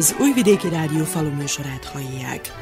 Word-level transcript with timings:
Az 0.00 0.16
Újvidéki 0.18 0.68
Rádió 0.68 1.04
faluműsorát 1.04 1.84
hallják. 1.84 2.52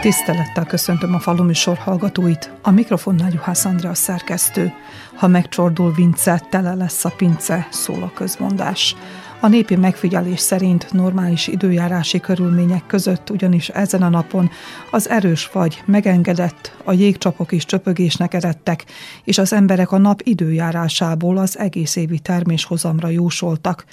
Tisztelettel 0.00 0.64
köszöntöm 0.64 1.14
a 1.14 1.18
faluműsor 1.18 1.76
hallgatóit. 1.76 2.50
A 2.62 2.70
mikrofonnál 2.70 3.30
Juhász 3.32 3.64
Andrea 3.64 3.94
szerkesztő. 3.94 4.72
Ha 5.14 5.28
megcsordul 5.28 5.92
Vince, 5.92 6.42
tele 6.50 6.74
lesz 6.74 7.04
a 7.04 7.12
pince, 7.16 7.68
szól 7.70 8.02
a 8.02 8.12
közmondás. 8.14 8.96
A 9.40 9.48
népi 9.48 9.76
megfigyelés 9.76 10.40
szerint 10.40 10.92
normális 10.92 11.46
időjárási 11.46 12.20
körülmények 12.20 12.86
között 12.86 13.30
ugyanis 13.30 13.68
ezen 13.68 14.02
a 14.02 14.08
napon 14.08 14.50
az 14.90 15.08
erős 15.08 15.44
fagy 15.44 15.82
megengedett, 15.86 16.76
a 16.84 16.92
jégcsapok 16.92 17.52
is 17.52 17.64
csöpögésnek 17.64 18.34
eredtek, 18.34 18.84
és 19.24 19.38
az 19.38 19.52
emberek 19.52 19.92
a 19.92 19.98
nap 19.98 20.20
időjárásából 20.24 21.36
az 21.38 21.58
egész 21.58 21.96
évi 21.96 22.18
terméshozamra 22.18 23.08
jósoltak. 23.08 23.84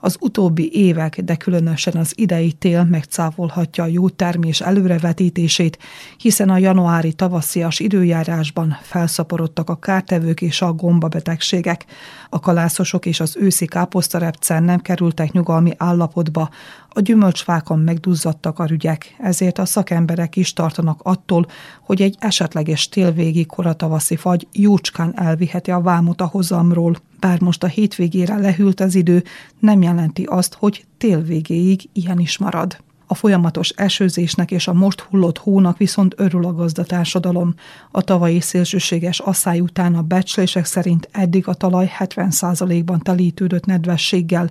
Az 0.00 0.16
utóbbi 0.20 0.70
évek, 0.72 1.20
de 1.20 1.36
különösen 1.36 1.96
az 1.96 2.12
idei 2.16 2.52
tél 2.52 2.84
megcávolhatja 2.84 3.84
a 3.84 3.86
jó 3.86 4.08
termés 4.08 4.60
előrevetítését, 4.60 5.78
hiszen 6.16 6.50
a 6.50 6.58
januári 6.58 7.12
tavaszias 7.12 7.80
időjárásban 7.80 8.78
felszaporodtak 8.82 9.70
a 9.70 9.78
kártevők 9.78 10.42
és 10.42 10.62
a 10.62 10.72
gombabetegségek. 10.72 11.84
A 12.28 12.40
kalászosok 12.40 13.06
és 13.06 13.20
az 13.20 13.36
őszi 13.36 13.66
káposztarepcen 13.66 14.62
nem 14.62 14.80
kerültek 14.90 15.32
nyugalmi 15.32 15.72
állapotba, 15.76 16.50
a 16.88 17.00
gyümölcsfákon 17.00 17.78
megduzzadtak 17.78 18.58
a 18.58 18.64
rügyek, 18.64 19.14
ezért 19.18 19.58
a 19.58 19.64
szakemberek 19.64 20.36
is 20.36 20.52
tartanak 20.52 21.00
attól, 21.02 21.46
hogy 21.80 22.02
egy 22.02 22.16
esetleges 22.18 22.88
télvégi 22.88 23.46
koratavaszi 23.46 24.16
fagy 24.16 24.48
jócskán 24.52 25.12
elviheti 25.18 25.70
a 25.70 25.80
vámot 25.80 26.20
a 26.20 26.26
hozamról. 26.26 26.96
Bár 27.20 27.40
most 27.40 27.62
a 27.62 27.66
hétvégére 27.66 28.36
lehűlt 28.36 28.80
az 28.80 28.94
idő, 28.94 29.24
nem 29.58 29.82
jelenti 29.82 30.22
azt, 30.22 30.54
hogy 30.54 30.84
télvégéig 30.98 31.88
ilyen 31.92 32.18
is 32.18 32.38
marad. 32.38 32.78
A 33.12 33.14
folyamatos 33.14 33.68
esőzésnek 33.68 34.50
és 34.50 34.68
a 34.68 34.72
most 34.72 35.00
hullott 35.00 35.38
hónak 35.38 35.78
viszont 35.78 36.14
örül 36.16 36.44
a 36.44 36.52
gazdatársadalom. 36.52 37.54
A 37.90 38.02
tavalyi 38.02 38.40
szélsőséges 38.40 39.18
asszály 39.18 39.60
után 39.60 39.94
a 39.94 40.02
becslések 40.02 40.64
szerint 40.64 41.08
eddig 41.12 41.48
a 41.48 41.54
talaj 41.54 41.90
70%-ban 41.98 43.00
telítődött 43.00 43.64
nedvességgel, 43.64 44.50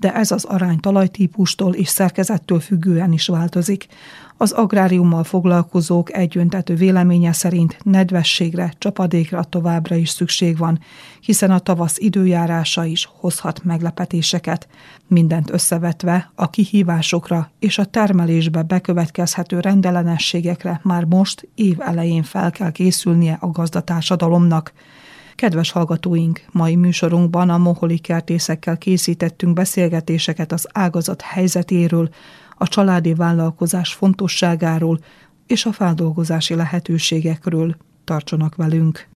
de 0.00 0.14
ez 0.14 0.30
az 0.30 0.44
arány 0.44 0.80
talajtípustól 0.80 1.74
és 1.74 1.88
szerkezettől 1.88 2.60
függően 2.60 3.12
is 3.12 3.26
változik. 3.26 3.86
Az 4.40 4.52
agráriummal 4.52 5.24
foglalkozók 5.24 6.12
egyöntető 6.12 6.74
véleménye 6.74 7.32
szerint 7.32 7.78
nedvességre, 7.82 8.72
csapadékra 8.78 9.44
továbbra 9.44 9.96
is 9.96 10.08
szükség 10.08 10.56
van, 10.56 10.80
hiszen 11.20 11.50
a 11.50 11.58
tavasz 11.58 11.98
időjárása 11.98 12.84
is 12.84 13.08
hozhat 13.12 13.64
meglepetéseket. 13.64 14.68
Mindent 15.06 15.50
összevetve 15.50 16.30
a 16.34 16.50
kihívásokra 16.50 17.50
és 17.58 17.78
a 17.78 17.84
termelésbe 17.84 18.62
bekövetkezhető 18.62 19.60
rendellenességekre 19.60 20.80
már 20.82 21.04
most 21.04 21.48
év 21.54 21.80
elején 21.80 22.22
fel 22.22 22.50
kell 22.50 22.70
készülnie 22.70 23.36
a 23.40 23.50
gazdatársadalomnak. 23.50 24.72
Kedves 25.38 25.70
hallgatóink, 25.70 26.44
mai 26.52 26.76
műsorunkban 26.76 27.50
a 27.50 27.58
moholi 27.58 27.98
kertészekkel 27.98 28.78
készítettünk 28.78 29.52
beszélgetéseket 29.52 30.52
az 30.52 30.68
ágazat 30.72 31.20
helyzetéről, 31.20 32.08
a 32.56 32.68
családi 32.68 33.14
vállalkozás 33.14 33.92
fontosságáról 33.92 34.98
és 35.46 35.64
a 35.66 35.72
feldolgozási 35.72 36.54
lehetőségekről. 36.54 37.76
Tartsanak 38.04 38.54
velünk! 38.54 39.08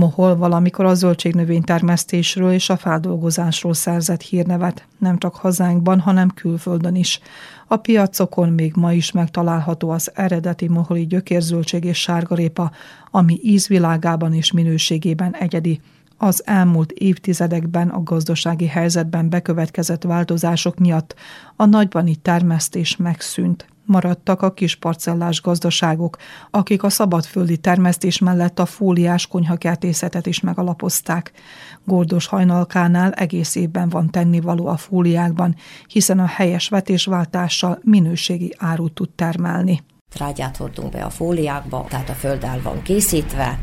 Mohol 0.00 0.36
valamikor 0.36 0.84
a 0.84 0.94
zöldségnövénytermesztésről 0.94 2.52
és 2.52 2.70
a 2.70 2.76
feldolgozásról 2.76 3.74
szerzett 3.74 4.22
hírnevet, 4.22 4.86
nem 4.98 5.18
csak 5.18 5.34
hazánkban, 5.34 6.00
hanem 6.00 6.28
külföldön 6.28 6.94
is. 6.94 7.20
A 7.66 7.76
piacokon 7.76 8.48
még 8.48 8.72
ma 8.76 8.92
is 8.92 9.12
megtalálható 9.12 9.90
az 9.90 10.10
eredeti 10.14 10.68
moholi 10.68 11.06
gyökérzöldség 11.06 11.84
és 11.84 12.00
sárgarépa, 12.00 12.70
ami 13.10 13.38
ízvilágában 13.42 14.32
és 14.34 14.52
minőségében 14.52 15.34
egyedi. 15.34 15.80
Az 16.16 16.42
elmúlt 16.46 16.92
évtizedekben 16.92 17.88
a 17.88 18.02
gazdasági 18.02 18.66
helyzetben 18.66 19.28
bekövetkezett 19.28 20.02
változások 20.02 20.78
miatt 20.78 21.14
a 21.56 21.64
nagybani 21.64 22.16
termesztés 22.16 22.96
megszűnt 22.96 23.69
maradtak 23.84 24.42
a 24.42 24.52
kis 24.52 24.76
parcellás 24.76 25.42
gazdaságok, 25.42 26.16
akik 26.50 26.82
a 26.82 26.88
szabadföldi 26.88 27.56
termesztés 27.56 28.18
mellett 28.18 28.58
a 28.58 28.66
fóliás 28.66 29.26
konyhakertészetet 29.26 30.26
is 30.26 30.40
megalapozták. 30.40 31.32
Gordos 31.84 32.26
hajnalkánál 32.26 33.12
egész 33.12 33.54
évben 33.54 33.88
van 33.88 34.10
tennivaló 34.10 34.66
a 34.66 34.76
fóliákban, 34.76 35.56
hiszen 35.86 36.18
a 36.18 36.26
helyes 36.26 36.68
vetésváltással 36.68 37.78
minőségi 37.82 38.54
árut 38.58 38.92
tud 38.92 39.10
termelni. 39.10 39.82
Trágyát 40.10 40.56
hordunk 40.56 40.92
be 40.92 41.04
a 41.04 41.10
fóliákba, 41.10 41.86
tehát 41.88 42.08
a 42.08 42.12
föld 42.12 42.44
el 42.44 42.60
van 42.62 42.82
készítve, 42.82 43.58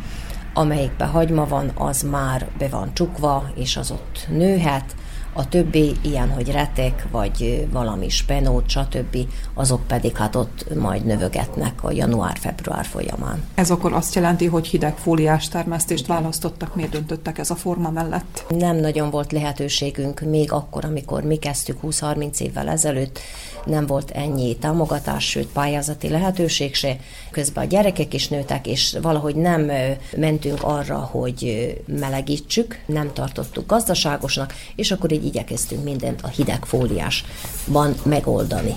amelyikbe 0.54 1.06
hagyma 1.06 1.48
van, 1.48 1.72
az 1.76 2.02
már 2.02 2.48
be 2.58 2.68
van 2.68 2.94
csukva, 2.94 3.50
és 3.56 3.78
az 3.78 3.92
ott 3.92 4.28
nőhet, 4.30 4.96
a 5.38 5.48
többi 5.48 5.96
ilyen, 6.02 6.30
hogy 6.30 6.52
retek, 6.52 7.08
vagy 7.12 7.68
valami 7.72 8.10
spenót, 8.10 8.70
stb., 8.70 9.18
azok 9.54 9.88
pedig 9.88 10.16
hát 10.16 10.36
ott 10.36 10.76
majd 10.76 11.06
növögetnek 11.06 11.84
a 11.84 11.92
január-február 11.92 12.86
folyamán. 12.86 13.44
Ez 13.56 13.72
akkor 13.72 13.94
azt 13.94 14.16
jelenti, 14.16 14.46
hogy 14.46 14.68
hideg 14.68 14.98
fóliás 14.98 15.48
termesztést 15.48 16.08
választottak, 16.08 16.76
miért 16.76 16.92
döntöttek 16.92 17.38
ez 17.38 17.50
a 17.50 17.56
forma 17.56 17.90
mellett? 17.90 18.46
Nem 18.50 18.76
nagyon 18.76 19.10
volt 19.10 19.32
lehetőségünk 19.32 20.20
még 20.20 20.52
akkor, 20.52 20.86
amikor 20.86 21.24
mi 21.24 21.36
kezdtük 21.36 21.78
20-30 21.84 22.40
évvel 22.40 22.70
ezelőtt, 22.70 23.20
nem 23.66 23.86
volt 23.86 24.12
ennyi 24.12 24.56
támogatás, 24.56 25.30
sőt 25.30 25.48
pályázati 25.48 26.10
lehetőség 26.10 26.76
se. 26.76 26.98
Közben 27.32 27.64
a 27.64 27.68
gyerekek 27.68 28.14
is 28.14 28.28
nőtek, 28.28 28.68
és 28.68 28.98
valahogy 29.02 29.36
nem 29.36 29.72
mentünk 30.18 30.64
arra, 30.64 30.98
hogy 30.98 31.74
melegítsük, 31.86 32.80
nem 32.86 33.14
tartottuk 33.14 33.68
gazdaságosnak, 33.68 34.54
és 34.76 34.92
akkor 34.92 35.12
így 35.12 35.26
igyekeztünk 35.28 35.84
mindent 35.84 36.22
a 36.22 36.28
hideg 36.28 36.66
fóliásban 36.66 37.96
megoldani. 38.04 38.76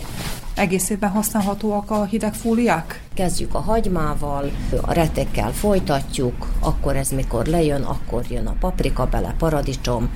Egész 0.54 0.90
évben 0.90 1.10
használhatóak 1.10 1.90
a 1.90 2.04
hideg 2.04 2.34
fóliák? 2.34 3.02
Kezdjük 3.14 3.54
a 3.54 3.60
hagymával, 3.60 4.50
a 4.80 4.92
retekkel 4.92 5.52
folytatjuk, 5.52 6.52
akkor 6.60 6.96
ez 6.96 7.08
mikor 7.10 7.46
lejön, 7.46 7.82
akkor 7.82 8.24
jön 8.28 8.46
a 8.46 8.56
paprika 8.60 9.06
bele, 9.06 9.34
paradicsom, 9.38 10.10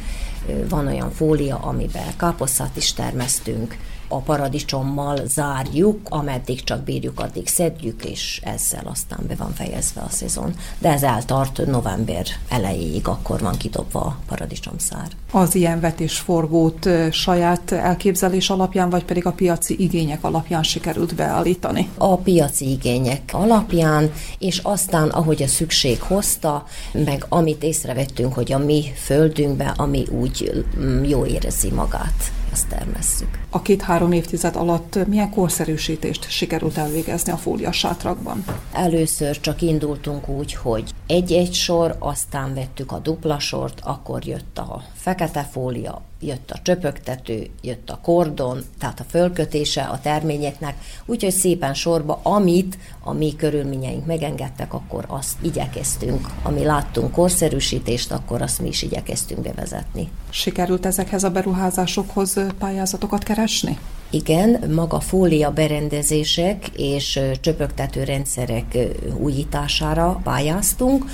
van 0.69 0.87
olyan 0.87 1.11
fólia, 1.11 1.57
amiben 1.57 2.17
káposztát 2.17 2.77
is 2.77 2.93
termesztünk, 2.93 3.77
a 4.09 4.17
paradicsommal 4.17 5.21
zárjuk, 5.27 6.01
ameddig 6.09 6.65
csak 6.65 6.83
bírjuk, 6.83 7.21
addig 7.21 7.49
szedjük, 7.49 8.05
és 8.05 8.41
ezzel 8.45 8.87
aztán 8.91 9.25
be 9.29 9.35
van 9.35 9.53
fejezve 9.55 10.01
a 10.01 10.11
szezon. 10.11 10.55
De 10.79 10.93
ez 10.93 11.03
eltart 11.03 11.67
november 11.67 12.27
elejéig, 12.49 13.09
akkor 13.09 13.41
van 13.41 13.57
kidobva 13.57 14.01
a 14.01 14.17
paradicsomszár. 14.27 15.07
Az 15.31 15.55
ilyen 15.55 15.81
vetésforgót 15.81 16.89
saját 17.11 17.73
elképzelés 17.73 18.51
alapján, 18.51 18.91
vagy 18.91 19.05
pedig 19.05 19.27
a 19.27 19.33
piaci 19.33 19.77
igények 19.79 20.25
alapján 20.25 20.63
sikerült 20.63 21.15
beállítani? 21.15 21.89
A 21.99 22.17
piaci 22.17 22.71
igények 22.71 23.31
alapján, 23.33 24.13
és 24.39 24.59
aztán, 24.59 25.09
ahogy 25.09 25.43
a 25.43 25.47
szükség 25.47 26.01
hozta, 26.01 26.67
meg 26.93 27.27
amit 27.29 27.63
észrevettünk, 27.63 28.35
hogy 28.35 28.53
a 28.53 28.59
mi 28.59 28.85
földünkben, 28.97 29.73
ami 29.77 30.07
úgy 30.11 30.65
mm, 30.79 31.05
jó 31.05 31.27
érzi 31.27 31.71
magát 31.71 32.33
azt 32.55 32.69
termesszük. 32.69 33.39
A 33.51 33.63
két-három 33.63 34.13
évtized 34.13 34.57
alatt 34.57 35.07
milyen 35.07 35.31
korszerűsítést 35.31 36.31
sikerült 36.31 36.77
elvégezni 36.77 37.33
a 37.33 37.37
fóliasátrakban? 37.37 38.45
Először 38.73 39.41
csak 39.41 39.63
indultunk 39.63 40.29
úgy, 40.29 40.55
hogy 40.55 40.91
egy-egy 41.07 41.55
sor, 41.55 41.97
aztán 41.99 42.55
vettük 42.55 42.93
a 42.93 42.99
dupla 42.99 43.39
sort, 43.39 43.81
akkor 43.85 44.27
jött 44.27 44.59
a 44.59 44.83
fekete 44.95 45.43
fólia, 45.43 46.03
jött 46.27 46.51
a 46.51 46.59
csöpögtető, 46.63 47.51
jött 47.63 47.91
a 47.91 47.99
kordon, 48.03 48.63
tehát 48.79 49.01
a 49.01 49.05
fölkötése 49.09 49.83
a 49.83 50.01
terményeknek, 50.01 50.77
úgyhogy 51.07 51.33
szépen 51.33 51.75
sorba, 51.75 52.21
amit 52.23 52.79
a 53.01 53.13
mi 53.13 53.37
körülményeink 53.37 54.07
megengedtek, 54.07 54.75
akkor 54.75 55.05
azt 55.09 55.37
igyekeztünk. 55.43 56.27
Ami 56.43 56.65
láttunk 56.65 57.13
korszerűsítést, 57.13 58.13
akkor 58.13 58.43
azt 58.43 58.61
mi 58.61 58.69
is 58.69 58.83
igyekeztünk 58.83 59.41
bevezetni. 59.41 60.11
Sikerült 60.31 60.87
ezekhez 60.87 61.25
a 61.25 61.31
beruházásokhoz 61.31 62.37
pályázatokat 62.59 63.23
keresni? 63.23 63.79
Igen, 64.11 64.71
maga 64.75 65.01
fólia 65.01 65.51
berendezések 65.51 66.69
és 66.77 67.21
csöpögtető 67.41 68.05
rendszerek 68.05 68.77
újítására 69.19 70.21
pályáztunk, 70.23 71.05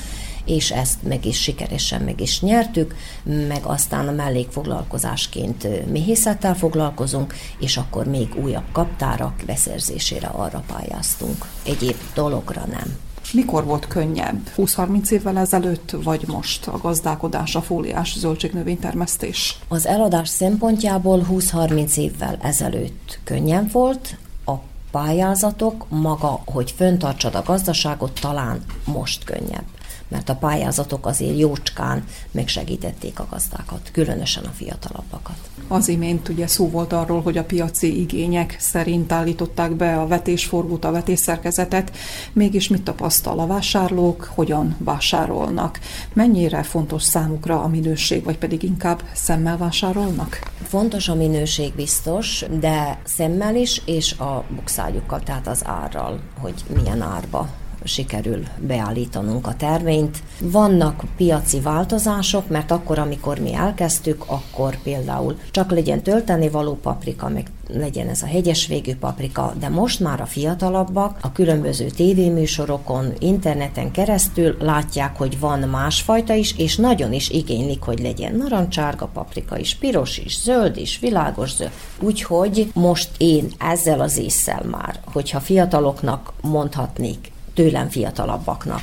és 0.44 0.70
ezt 0.70 1.02
meg 1.02 1.26
is 1.26 1.40
sikeresen 1.40 2.02
meg 2.02 2.20
is 2.20 2.40
nyertük, 2.40 2.94
meg 3.22 3.60
aztán 3.62 4.08
a 4.08 4.12
mellékfoglalkozásként 4.12 5.90
méhészettel 5.90 6.54
foglalkozunk, 6.54 7.34
és 7.58 7.76
akkor 7.76 8.06
még 8.06 8.28
újabb 8.42 8.72
kaptárak 8.72 9.42
beszerzésére 9.46 10.26
arra 10.26 10.62
pályáztunk. 10.66 11.46
Egyéb 11.64 11.96
dologra 12.14 12.64
nem. 12.70 12.96
Mikor 13.32 13.64
volt 13.64 13.86
könnyebb? 13.86 14.40
20-30 14.56 15.10
évvel 15.10 15.38
ezelőtt, 15.38 15.96
vagy 16.02 16.24
most 16.26 16.66
a 16.66 16.78
gazdálkodás, 16.78 17.54
a 17.54 17.62
fóliás 17.62 18.18
zöldségnövénytermesztés? 18.18 19.58
Az 19.68 19.86
eladás 19.86 20.28
szempontjából 20.28 21.26
20-30 21.30 21.96
évvel 21.96 22.38
ezelőtt 22.42 23.18
könnyebb 23.24 23.72
volt, 23.72 24.16
a 24.44 24.54
pályázatok, 24.90 25.86
maga, 25.88 26.42
hogy 26.44 26.70
föntartsad 26.70 27.34
a 27.34 27.42
gazdaságot, 27.42 28.20
talán 28.20 28.64
most 28.84 29.24
könnyebb 29.24 29.64
mert 30.10 30.28
a 30.28 30.34
pályázatok 30.34 31.06
azért 31.06 31.38
jócskán 31.38 32.04
megsegítették 32.30 33.20
a 33.20 33.26
gazdákat, 33.30 33.90
különösen 33.92 34.44
a 34.44 34.50
fiatalabbakat. 34.54 35.36
Az 35.68 35.88
imént 35.88 36.28
ugye 36.28 36.46
szó 36.46 36.70
volt 36.70 36.92
arról, 36.92 37.22
hogy 37.22 37.38
a 37.38 37.44
piaci 37.44 38.00
igények 38.00 38.56
szerint 38.58 39.12
állították 39.12 39.72
be 39.72 40.00
a 40.00 40.06
vetésforgót, 40.06 40.84
a 40.84 40.90
vetésszerkezetet, 40.90 41.96
mégis 42.32 42.68
mit 42.68 42.82
tapasztal 42.82 43.38
a 43.38 43.46
vásárlók, 43.46 44.30
hogyan 44.34 44.76
vásárolnak, 44.78 45.80
mennyire 46.12 46.62
fontos 46.62 47.02
számukra 47.02 47.62
a 47.62 47.68
minőség, 47.68 48.24
vagy 48.24 48.38
pedig 48.38 48.62
inkább 48.62 49.02
szemmel 49.14 49.56
vásárolnak? 49.56 50.38
Fontos 50.62 51.08
a 51.08 51.14
minőség 51.14 51.74
biztos, 51.74 52.44
de 52.60 52.98
szemmel 53.04 53.56
is, 53.56 53.82
és 53.84 54.12
a 54.12 54.44
bukszágyukkal, 54.54 55.20
tehát 55.20 55.46
az 55.46 55.62
árral, 55.64 56.20
hogy 56.40 56.64
milyen 56.74 57.02
árba 57.02 57.48
sikerül 57.84 58.42
beállítanunk 58.58 59.46
a 59.46 59.54
terményt. 59.54 60.22
Vannak 60.40 61.02
piaci 61.16 61.60
változások, 61.60 62.48
mert 62.48 62.70
akkor, 62.70 62.98
amikor 62.98 63.38
mi 63.38 63.54
elkezdtük, 63.54 64.24
akkor 64.26 64.82
például 64.82 65.38
csak 65.50 65.70
legyen 65.70 66.02
tölteni 66.02 66.48
való 66.48 66.74
paprika, 66.74 67.28
meg 67.28 67.50
legyen 67.74 68.08
ez 68.08 68.22
a 68.22 68.26
hegyes 68.26 68.66
végű 68.66 68.94
paprika, 68.96 69.54
de 69.58 69.68
most 69.68 70.00
már 70.00 70.20
a 70.20 70.26
fiatalabbak 70.26 71.18
a 71.20 71.32
különböző 71.32 71.86
tévéműsorokon, 71.86 73.12
interneten 73.18 73.90
keresztül 73.90 74.56
látják, 74.60 75.16
hogy 75.16 75.38
van 75.38 75.58
másfajta 75.58 76.34
is, 76.34 76.58
és 76.58 76.76
nagyon 76.76 77.12
is 77.12 77.30
igénylik, 77.30 77.82
hogy 77.82 77.98
legyen 77.98 78.34
narancsárga 78.34 79.06
paprika 79.06 79.58
is, 79.58 79.74
piros 79.74 80.18
is, 80.18 80.40
zöld 80.40 80.76
is, 80.76 80.98
világos 80.98 81.54
zöld. 81.54 81.70
Úgyhogy 82.00 82.70
most 82.74 83.10
én 83.18 83.48
ezzel 83.58 84.00
az 84.00 84.18
észsel 84.18 84.64
már, 84.70 85.00
hogyha 85.12 85.40
fiataloknak 85.40 86.32
mondhatnék, 86.42 87.29
tőlem 87.54 87.88
fiatalabbaknak, 87.88 88.80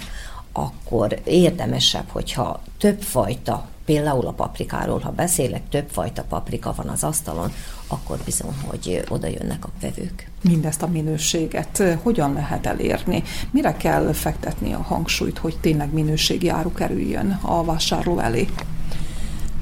akkor 0.52 1.20
érdemesebb, 1.24 2.10
hogyha 2.10 2.62
többfajta, 2.78 3.68
például 3.86 4.28
a 4.28 4.32
paprikáról, 4.32 5.00
ha 5.00 5.12
beszélek, 5.12 5.70
többfajta 5.70 6.24
paprika 6.24 6.74
van 6.76 6.88
az 6.88 7.04
asztalon, 7.04 7.52
akkor 7.88 8.18
bizony, 8.26 8.54
hogy 8.66 9.04
oda 9.10 9.28
jönnek 9.28 9.66
a 9.66 9.70
vevők. 9.82 10.30
Mindezt 10.42 10.82
a 10.82 10.88
minőséget 10.88 11.84
hogyan 12.02 12.34
lehet 12.34 12.66
elérni? 12.66 13.24
Mire 13.52 13.74
kell 13.74 14.14
fektetni 14.14 14.74
a 14.74 14.82
hangsúlyt, 14.82 15.38
hogy 15.38 15.58
tényleg 15.62 15.94
minőségi 15.94 16.50
áru 16.50 16.72
kerüljön 16.74 17.40
a 17.42 17.64
vásárló 17.64 18.20
elé? 18.20 18.48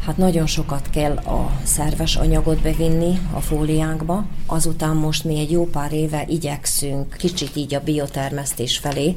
Hát 0.05 0.17
nagyon 0.17 0.45
sokat 0.45 0.89
kell 0.89 1.15
a 1.15 1.59
szerves 1.63 2.15
anyagot 2.15 2.61
bevinni 2.61 3.19
a 3.33 3.39
fóliánkba, 3.39 4.25
azután 4.45 4.95
most 4.95 5.23
mi 5.23 5.39
egy 5.39 5.51
jó 5.51 5.65
pár 5.65 5.93
éve 5.93 6.25
igyekszünk 6.27 7.15
kicsit 7.17 7.55
így 7.55 7.73
a 7.73 7.79
biotermesztés 7.79 8.77
felé, 8.77 9.13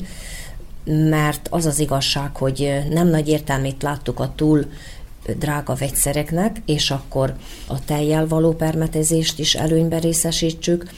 mert 0.85 1.49
az 1.51 1.67
az 1.67 1.79
igazság, 1.79 2.37
hogy 2.37 2.85
nem 2.91 3.09
nagy 3.09 3.29
értelmét 3.29 3.83
láttuk 3.83 4.21
a 4.21 4.33
túl 4.37 4.67
drága 5.39 5.75
vegyszereknek, 5.75 6.63
és 6.67 6.91
akkor 6.91 7.35
a 7.67 7.85
tejjel 7.85 8.27
való 8.27 8.53
permetezést 8.53 9.39
is 9.39 9.55
előnybe 9.55 9.99
részesítsük, 9.99 10.91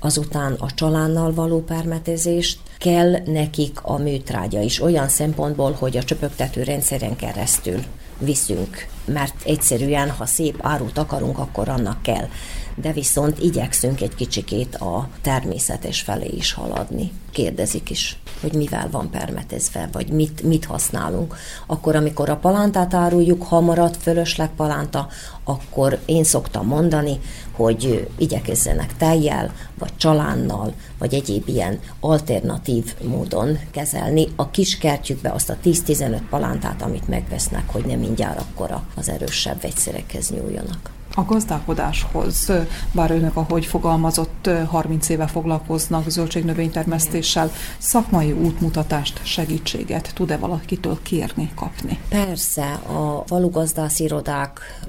azután 0.00 0.52
a 0.52 0.70
csalánnal 0.74 1.34
való 1.34 1.64
permetezést, 1.64 2.58
kell 2.78 3.10
nekik 3.24 3.78
a 3.82 3.98
műtrágya 3.98 4.60
is, 4.60 4.80
olyan 4.80 5.08
szempontból, 5.08 5.72
hogy 5.72 5.96
a 5.96 6.04
csöpögtető 6.04 6.62
rendszeren 6.62 7.16
keresztül 7.16 7.80
viszünk, 8.20 8.86
mert 9.04 9.34
egyszerűen, 9.44 10.10
ha 10.10 10.26
szép 10.26 10.58
árut 10.62 10.98
akarunk, 10.98 11.38
akkor 11.38 11.68
annak 11.68 12.02
kell. 12.02 12.28
De 12.74 12.92
viszont 12.92 13.38
igyekszünk 13.38 14.00
egy 14.00 14.14
kicsikét 14.14 14.74
a 14.74 15.08
természetes 15.22 16.00
felé 16.00 16.28
is 16.36 16.52
haladni. 16.52 17.12
Kérdezik 17.32 17.90
is, 17.90 18.18
hogy 18.40 18.52
mivel 18.52 18.88
van 18.90 19.10
permetezve, 19.10 19.88
vagy 19.92 20.08
mit, 20.08 20.42
mit 20.42 20.64
használunk. 20.64 21.36
Akkor, 21.66 21.96
amikor 21.96 22.28
a 22.28 22.36
palántát 22.36 22.94
áruljuk, 22.94 23.42
ha 23.42 23.60
marad 23.60 23.96
fölösleg 23.96 24.50
palánta, 24.56 25.08
akkor 25.44 25.98
én 26.04 26.24
szoktam 26.24 26.66
mondani, 26.66 27.20
hogy 27.52 28.08
igyekezzenek 28.18 28.96
tejjel, 28.96 29.54
vagy 29.78 29.96
csalánnal, 29.96 30.72
vagy 30.98 31.14
egyéb 31.14 31.48
ilyen 31.48 31.80
alternatív 32.00 32.94
módon 33.02 33.58
kezelni 33.70 34.26
a 34.36 34.50
kis 34.50 34.78
kertjükbe 34.78 35.30
azt 35.30 35.50
a 35.50 35.56
10-15 35.64 36.20
palántát, 36.30 36.82
amit 36.82 37.08
megvesznek, 37.08 37.70
hogy 37.70 37.84
nem 37.84 37.98
mindjárt 37.98 38.40
akkora 38.40 38.86
az 38.96 39.08
erősebb 39.08 39.60
vegyszerekhez 39.60 40.30
nyúljanak. 40.30 40.90
A 41.14 41.24
gazdálkodáshoz, 41.24 42.52
bár 42.92 43.10
önök, 43.10 43.36
ahogy 43.36 43.66
fogalmazott, 43.66 44.50
30 44.66 45.08
éve 45.08 45.26
foglalkoznak 45.26 46.10
zöldségnövénytermesztéssel, 46.10 47.50
szakmai 47.78 48.32
útmutatást, 48.32 49.20
segítséget 49.24 50.10
tud-e 50.14 50.36
valakitől 50.36 50.98
kérni, 51.02 51.50
kapni? 51.54 51.98
Persze, 52.08 52.72
a 52.72 53.24
valugazdász 53.26 54.00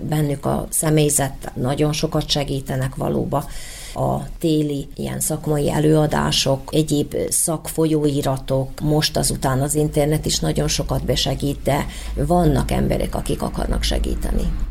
bennük 0.02 0.46
a 0.46 0.68
személyzet 0.70 1.52
nagyon 1.56 1.94
sokat 1.94 2.30
segítenek 2.30 2.96
valóba 2.96 3.46
a 3.94 4.28
téli 4.40 4.88
ilyen 4.96 5.20
szakmai 5.20 5.72
előadások, 5.72 6.70
egyéb 6.74 7.16
szakfolyóiratok, 7.30 8.80
most 8.82 9.18
azután 9.18 9.62
az 9.62 9.76
internet 9.76 10.26
is 10.26 10.40
nagyon 10.40 10.68
sokat 10.68 11.06
besegít, 11.06 11.62
de 11.64 11.86
vannak 12.16 12.72
emberek, 12.72 13.16
akik 13.16 13.42
akarnak 13.42 13.84
segíteni. 13.84 14.71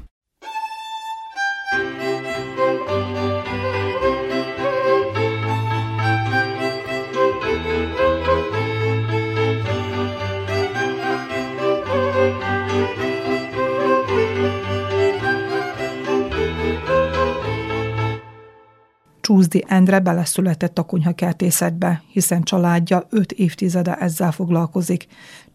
Csúzdi 19.30 19.64
Endre 19.68 20.00
beleszületett 20.00 20.78
a 20.78 20.82
kunyhakertészetbe, 20.82 22.02
hiszen 22.08 22.42
családja 22.42 23.06
öt 23.10 23.32
évtizede 23.32 23.94
ezzel 23.94 24.32
foglalkozik. 24.32 25.06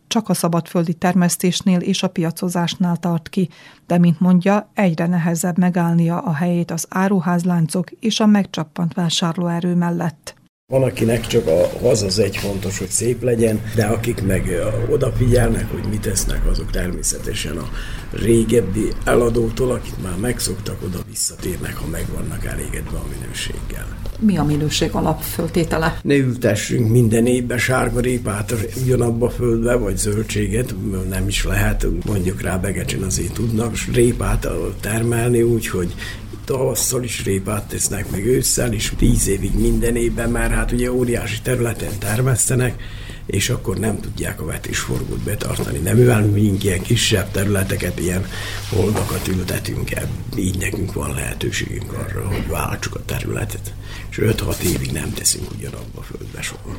Csak 0.07 0.29
a 0.29 0.33
szabadföldi 0.33 0.93
termesztésnél 0.93 1.79
és 1.79 2.03
a 2.03 2.09
piacozásnál 2.09 2.97
tart 2.97 3.29
ki, 3.29 3.49
de 3.87 3.97
mint 3.97 4.19
mondja, 4.19 4.69
egyre 4.73 5.07
nehezebb 5.07 5.57
megállnia 5.57 6.19
a 6.19 6.33
helyét 6.33 6.71
az 6.71 6.85
áruházláncok 6.89 7.91
és 7.91 8.19
a 8.19 8.25
megcsappant 8.25 8.93
vásárlóerő 8.93 9.75
mellett. 9.75 10.35
Van, 10.71 10.83
akinek 10.83 11.27
csak 11.27 11.47
a, 11.47 11.87
az 11.89 12.03
az 12.03 12.19
egy 12.19 12.37
fontos, 12.37 12.77
hogy 12.77 12.89
szép 12.89 13.23
legyen, 13.23 13.61
de 13.75 13.85
akik 13.85 14.23
meg 14.23 14.51
odafigyelnek, 14.89 15.71
hogy 15.71 15.83
mit 15.89 16.01
tesznek, 16.01 16.47
azok 16.47 16.71
természetesen 16.71 17.57
a 17.57 17.69
régebbi 18.11 18.87
eladótól, 19.03 19.71
akik 19.71 19.93
már 20.03 20.17
megszoktak, 20.17 20.83
oda 20.83 20.97
visszatérnek, 21.09 21.75
ha 21.75 21.87
meg 21.87 22.05
vannak 22.13 22.45
elégedve 22.45 22.97
a 22.97 23.05
minőséggel. 23.19 23.97
Mi 24.19 24.37
a 24.37 24.43
minőség 24.43 24.89
alapföltétele? 24.91 25.99
Ne 26.01 26.15
ültessünk 26.15 26.89
minden 26.89 27.25
évben 27.25 27.57
sárgarépát 27.57 28.53
ugyanabba 28.83 29.25
a 29.25 29.29
földbe, 29.29 29.75
vagy 29.75 29.97
zöldséget, 29.97 30.75
nem 31.09 31.27
is 31.27 31.43
lehet, 31.43 31.87
mondjuk 32.05 32.41
rá 32.41 32.57
Begecsen 32.57 33.03
azért 33.03 33.33
tudnak 33.33 33.75
répát 33.93 34.47
termelni, 34.79 35.41
úgyhogy 35.41 35.93
tavasszal 36.45 37.03
is 37.03 37.23
répát 37.23 37.67
tesznek, 37.67 38.11
meg 38.11 38.25
ősszel 38.25 38.73
is, 38.73 38.93
tíz 38.97 39.27
évig 39.27 39.59
minden 39.59 39.95
évben, 39.95 40.29
mert 40.29 40.53
hát 40.53 40.71
ugye 40.71 40.91
óriási 40.91 41.41
területen 41.41 41.99
termesztenek, 41.99 42.81
és 43.25 43.49
akkor 43.49 43.77
nem 43.77 43.99
tudják 43.99 44.41
a 44.41 44.45
vetésforgót 44.45 45.19
betartani. 45.19 45.77
Nem 45.77 45.97
mivel 45.97 46.25
mi 46.25 46.41
ilyen 46.41 46.81
kisebb 46.81 47.31
területeket, 47.31 47.99
ilyen 47.99 48.25
holdakat 48.69 49.27
ültetünk 49.27 49.91
el, 49.91 50.09
így 50.37 50.57
nekünk 50.57 50.93
van 50.93 51.13
lehetőségünk 51.13 51.93
arra, 51.93 52.27
hogy 52.27 52.47
váltsuk 52.47 52.95
a 52.95 53.05
területet, 53.05 53.73
és 54.09 54.19
5-6 54.21 54.59
évig 54.59 54.91
nem 54.91 55.13
teszünk 55.13 55.51
ugyanabba 55.51 55.99
a 55.99 56.01
földbe 56.01 56.41
soha. 56.41 56.75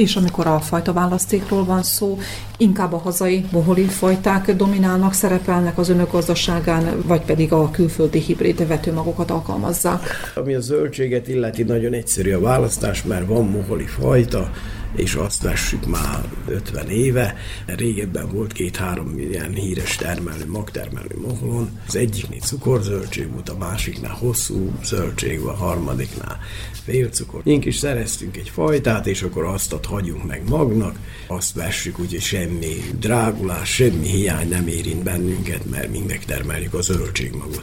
És 0.00 0.16
amikor 0.16 0.46
a 0.46 0.60
fajta 0.60 0.92
választékról 0.92 1.64
van 1.64 1.82
szó, 1.82 2.18
inkább 2.56 2.92
a 2.92 2.98
hazai 2.98 3.44
boholi 3.52 3.84
fajták 3.84 4.52
dominálnak, 4.56 5.12
szerepelnek 5.12 5.78
az 5.78 5.88
önök 5.88 6.12
gazdaságán, 6.12 7.02
vagy 7.06 7.20
pedig 7.20 7.52
a 7.52 7.70
külföldi 7.70 8.18
hibrid 8.18 8.66
vetőmagokat 8.66 9.30
alkalmazzák? 9.30 10.00
Ami 10.34 10.54
a 10.54 10.60
zöldséget 10.60 11.28
illeti, 11.28 11.62
nagyon 11.62 11.92
egyszerű 11.92 12.32
a 12.32 12.40
választás, 12.40 13.02
mert 13.02 13.26
van 13.26 13.44
moholi 13.44 13.86
fajta, 13.86 14.50
és 14.96 15.14
azt 15.14 15.42
vessük 15.42 15.86
már 15.86 16.24
50 16.46 16.88
éve. 16.88 17.36
Régebben 17.66 18.28
volt 18.28 18.52
két-három 18.52 19.18
ilyen 19.18 19.54
híres 19.54 19.96
termelő, 19.96 20.46
magtermelő 20.46 21.16
moholon. 21.20 21.78
Az 21.86 21.96
egyiknél 21.96 22.40
cukorzöldség 22.40 23.32
volt, 23.32 23.48
a 23.48 23.56
másiknál 23.56 24.14
hosszú 24.14 24.72
zöldség, 24.84 25.40
a 25.40 25.52
harmadiknál 25.52 26.38
félcukor. 26.84 27.40
Mink 27.44 27.64
is 27.64 27.76
szereztünk 27.76 28.36
egy 28.36 28.48
fajtát, 28.48 29.06
és 29.06 29.22
akkor 29.22 29.44
azt 29.44 29.78
hagyunk 29.84 30.26
meg 30.26 30.48
magnak, 30.48 30.98
azt 31.26 31.54
vessük, 31.54 31.98
úgyhogy 31.98 32.20
semmi 32.20 32.76
drágulás, 32.98 33.68
semmi 33.68 34.08
hiány 34.08 34.48
nem 34.48 34.66
érint 34.66 35.02
bennünket, 35.02 35.70
mert 35.70 35.90
mi 35.90 36.02
megtermeljük 36.06 36.74
a 36.74 36.80
zöldségmagot. 36.80 37.62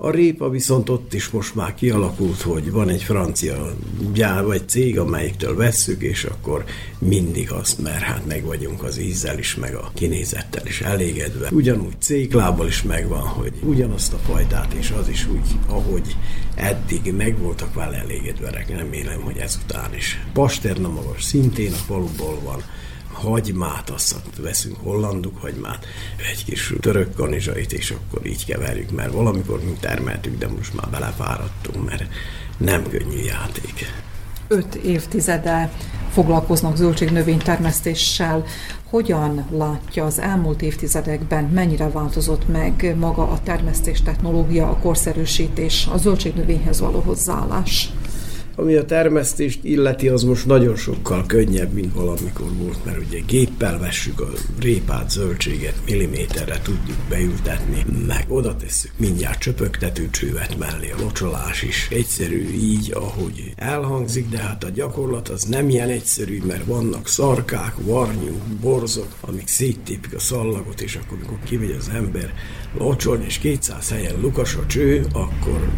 A 0.00 0.10
répa 0.10 0.48
viszont 0.48 0.88
ott 0.88 1.14
is 1.14 1.30
most 1.30 1.54
már 1.54 1.74
kialakult, 1.74 2.40
hogy 2.40 2.70
van 2.70 2.88
egy 2.88 3.02
francia 3.02 3.74
gyár 4.12 4.44
vagy 4.44 4.68
cég, 4.68 4.98
amelyiktől 4.98 5.56
vesszük, 5.56 6.02
és 6.02 6.24
akkor 6.24 6.64
mindig 6.98 7.52
azt, 7.52 7.78
mert 7.78 8.02
hát 8.02 8.26
meg 8.26 8.44
vagyunk 8.44 8.82
az 8.82 8.98
ízzel 8.98 9.38
is, 9.38 9.54
meg 9.54 9.74
a 9.74 9.90
kinézettel 9.94 10.66
is 10.66 10.80
elégedve. 10.80 11.48
Ugyanúgy 11.52 12.00
céklábbal 12.00 12.66
is 12.66 12.82
megvan, 12.82 13.20
hogy 13.22 13.52
ugyanazt 13.62 14.12
a 14.12 14.18
fajtát, 14.18 14.72
és 14.72 14.90
az 14.90 15.08
is 15.08 15.28
úgy, 15.28 15.48
ahogy 15.68 16.16
eddig 16.54 17.14
meg 17.16 17.38
voltak 17.38 17.74
vele 17.74 17.96
elégedve, 17.96 18.64
remélem, 18.68 19.20
hogy 19.20 19.36
ezután 19.36 19.94
is. 19.94 20.20
Pasterna 20.32 20.88
magas 20.88 21.24
szintén 21.24 21.72
a 21.72 21.76
faluból 21.76 22.40
van, 22.44 22.62
hagymát, 23.18 23.90
azt 23.90 24.16
veszünk 24.40 24.76
hollanduk 24.82 25.40
hagymát, 25.40 25.86
egy 26.32 26.44
kis 26.44 26.74
török 26.80 27.14
kanizsait, 27.14 27.72
és 27.72 27.90
akkor 27.90 28.26
így 28.26 28.44
keverjük, 28.44 28.90
mert 28.90 29.12
valamikor 29.12 29.60
mi 29.64 29.72
termeltük, 29.80 30.38
de 30.38 30.48
most 30.48 30.74
már 30.74 30.88
belefáradtunk, 30.90 31.84
mert 31.84 32.04
nem 32.56 32.88
könnyű 32.88 33.22
játék. 33.22 33.86
Öt 34.48 34.74
évtizede 34.74 35.72
foglalkoznak 36.10 36.76
zöldségnövénytermesztéssel. 36.76 38.44
Hogyan 38.90 39.46
látja 39.50 40.04
az 40.04 40.18
elmúlt 40.18 40.62
évtizedekben, 40.62 41.44
mennyire 41.44 41.88
változott 41.88 42.48
meg 42.48 42.94
maga 42.98 43.22
a 43.22 43.40
termesztés 43.42 44.02
technológia, 44.02 44.68
a 44.68 44.76
korszerűsítés, 44.76 45.88
a 45.92 45.96
zöldségnövényhez 45.96 46.80
való 46.80 47.00
hozzáállás? 47.00 47.90
Ami 48.58 48.74
a 48.74 48.84
termesztést 48.84 49.64
illeti, 49.64 50.08
az 50.08 50.22
most 50.22 50.46
nagyon 50.46 50.76
sokkal 50.76 51.26
könnyebb, 51.26 51.72
mint 51.72 51.94
valamikor 51.94 52.52
volt, 52.52 52.84
mert 52.84 52.98
ugye 52.98 53.18
géppel 53.26 53.78
vessük 53.78 54.20
a 54.20 54.28
répát, 54.60 55.10
zöldséget, 55.10 55.74
milliméterre 55.86 56.60
tudjuk 56.62 56.96
beültetni, 57.08 57.84
meg 58.06 58.24
oda 58.28 58.56
tesszük 58.56 58.90
mindjárt 58.96 59.38
csöpögtetőcsővet 59.38 60.58
mellé, 60.58 60.90
a 60.90 61.02
locsolás 61.02 61.62
is 61.62 61.88
egyszerű 61.90 62.48
így, 62.54 62.92
ahogy 62.94 63.52
elhangzik, 63.56 64.28
de 64.28 64.38
hát 64.38 64.64
a 64.64 64.70
gyakorlat 64.70 65.28
az 65.28 65.44
nem 65.44 65.68
ilyen 65.68 65.88
egyszerű, 65.88 66.42
mert 66.46 66.64
vannak 66.64 67.08
szarkák, 67.08 67.74
varnyú, 67.80 68.40
borzok, 68.60 69.16
amik 69.20 69.46
széttépik 69.46 70.14
a 70.14 70.18
szallagot, 70.18 70.80
és 70.80 70.94
akkor, 70.96 71.18
amikor 71.18 71.38
kimegy 71.44 71.76
az 71.78 71.90
ember 71.94 72.34
locsolni, 72.76 73.24
és 73.24 73.38
200 73.38 73.90
helyen 73.90 74.20
lukas 74.20 74.54
a 74.54 74.66
cső, 74.66 75.06
akkor 75.12 75.68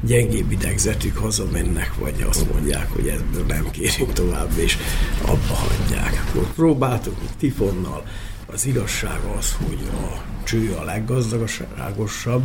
gyengébb 0.00 0.50
idegzetük 0.50 1.16
hazamennek, 1.16 1.94
vagy 1.94 2.24
azt 2.28 2.52
mondják, 2.52 2.90
hogy 2.92 3.08
ebből 3.08 3.44
nem 3.46 3.70
kérünk 3.70 4.12
tovább, 4.12 4.50
és 4.56 4.76
abba 5.22 5.54
hagyják. 5.54 6.24
Akkor 6.28 6.52
próbáltuk 6.54 7.16
tifonnal. 7.38 8.04
Az 8.46 8.66
igazság 8.66 9.18
az, 9.38 9.56
hogy 9.66 9.78
a 9.92 10.22
cső 10.44 10.76
a 10.80 10.84
leggazdagosabb, 10.84 12.42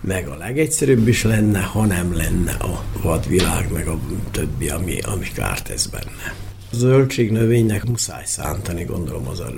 meg 0.00 0.28
a 0.28 0.36
legegyszerűbb 0.36 1.08
is 1.08 1.22
lenne, 1.22 1.60
ha 1.60 1.86
nem 1.86 2.16
lenne 2.16 2.52
a 2.52 2.84
vadvilág, 3.02 3.72
meg 3.72 3.86
a 3.86 3.98
többi, 4.30 4.68
ami, 4.68 5.00
ami 5.00 5.26
kárt 5.34 5.68
ez 5.68 5.86
benne. 5.86 6.51
Zöldségnövénynek 6.72 7.84
muszáj 7.84 8.22
szántani, 8.26 8.84
gondolom 8.84 9.28
az 9.28 9.40
a 9.40 9.52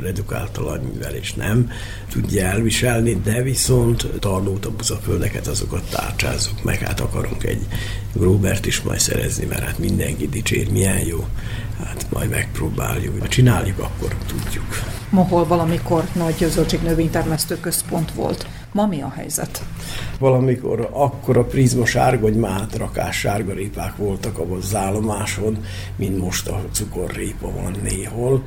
redukált 0.00 0.50
talajművelés 0.50 1.34
nem 1.34 1.70
tudja 2.10 2.44
elviselni, 2.46 3.20
de 3.24 3.42
viszont 3.42 4.06
tarlót 4.20 4.66
a 4.66 4.70
buzaföldeket 4.70 5.46
azokat 5.46 5.90
tárcsázunk 5.90 6.62
meg, 6.62 6.78
hát 6.78 7.00
akarunk 7.00 7.44
egy 7.44 7.66
Grobert 8.12 8.66
is 8.66 8.82
majd 8.82 8.98
szerezni, 8.98 9.44
mert 9.44 9.62
hát 9.62 9.78
mindenki 9.78 10.28
dicsér, 10.28 10.70
milyen 10.70 11.06
jó. 11.06 11.24
Hát 11.84 12.06
majd 12.10 12.30
megpróbáljuk. 12.30 13.20
Ha 13.20 13.28
csináljuk, 13.28 13.78
akkor 13.78 14.16
tudjuk. 14.26 14.66
Mohol 15.10 15.46
valamikor 15.46 16.04
nagy 16.14 16.46
zöldségnövénytermesztő 16.48 17.60
központ 17.60 18.12
volt. 18.12 18.46
Ma 18.72 18.86
mi 18.86 19.00
a 19.00 19.12
helyzet? 19.16 19.62
Valamikor 20.18 20.88
akkor 20.92 21.36
a 21.36 21.44
prizma 21.44 21.86
sárgogymát 21.86 22.76
rakás 22.76 23.18
sárgarépák 23.18 23.96
voltak 23.96 24.38
a 24.38 24.54
az 24.54 24.74
állomáson, 24.74 25.64
mint 25.96 26.18
most 26.18 26.48
a 26.48 26.55
cukorrépa 26.74 27.50
van 27.50 27.76
néhol 27.82 28.42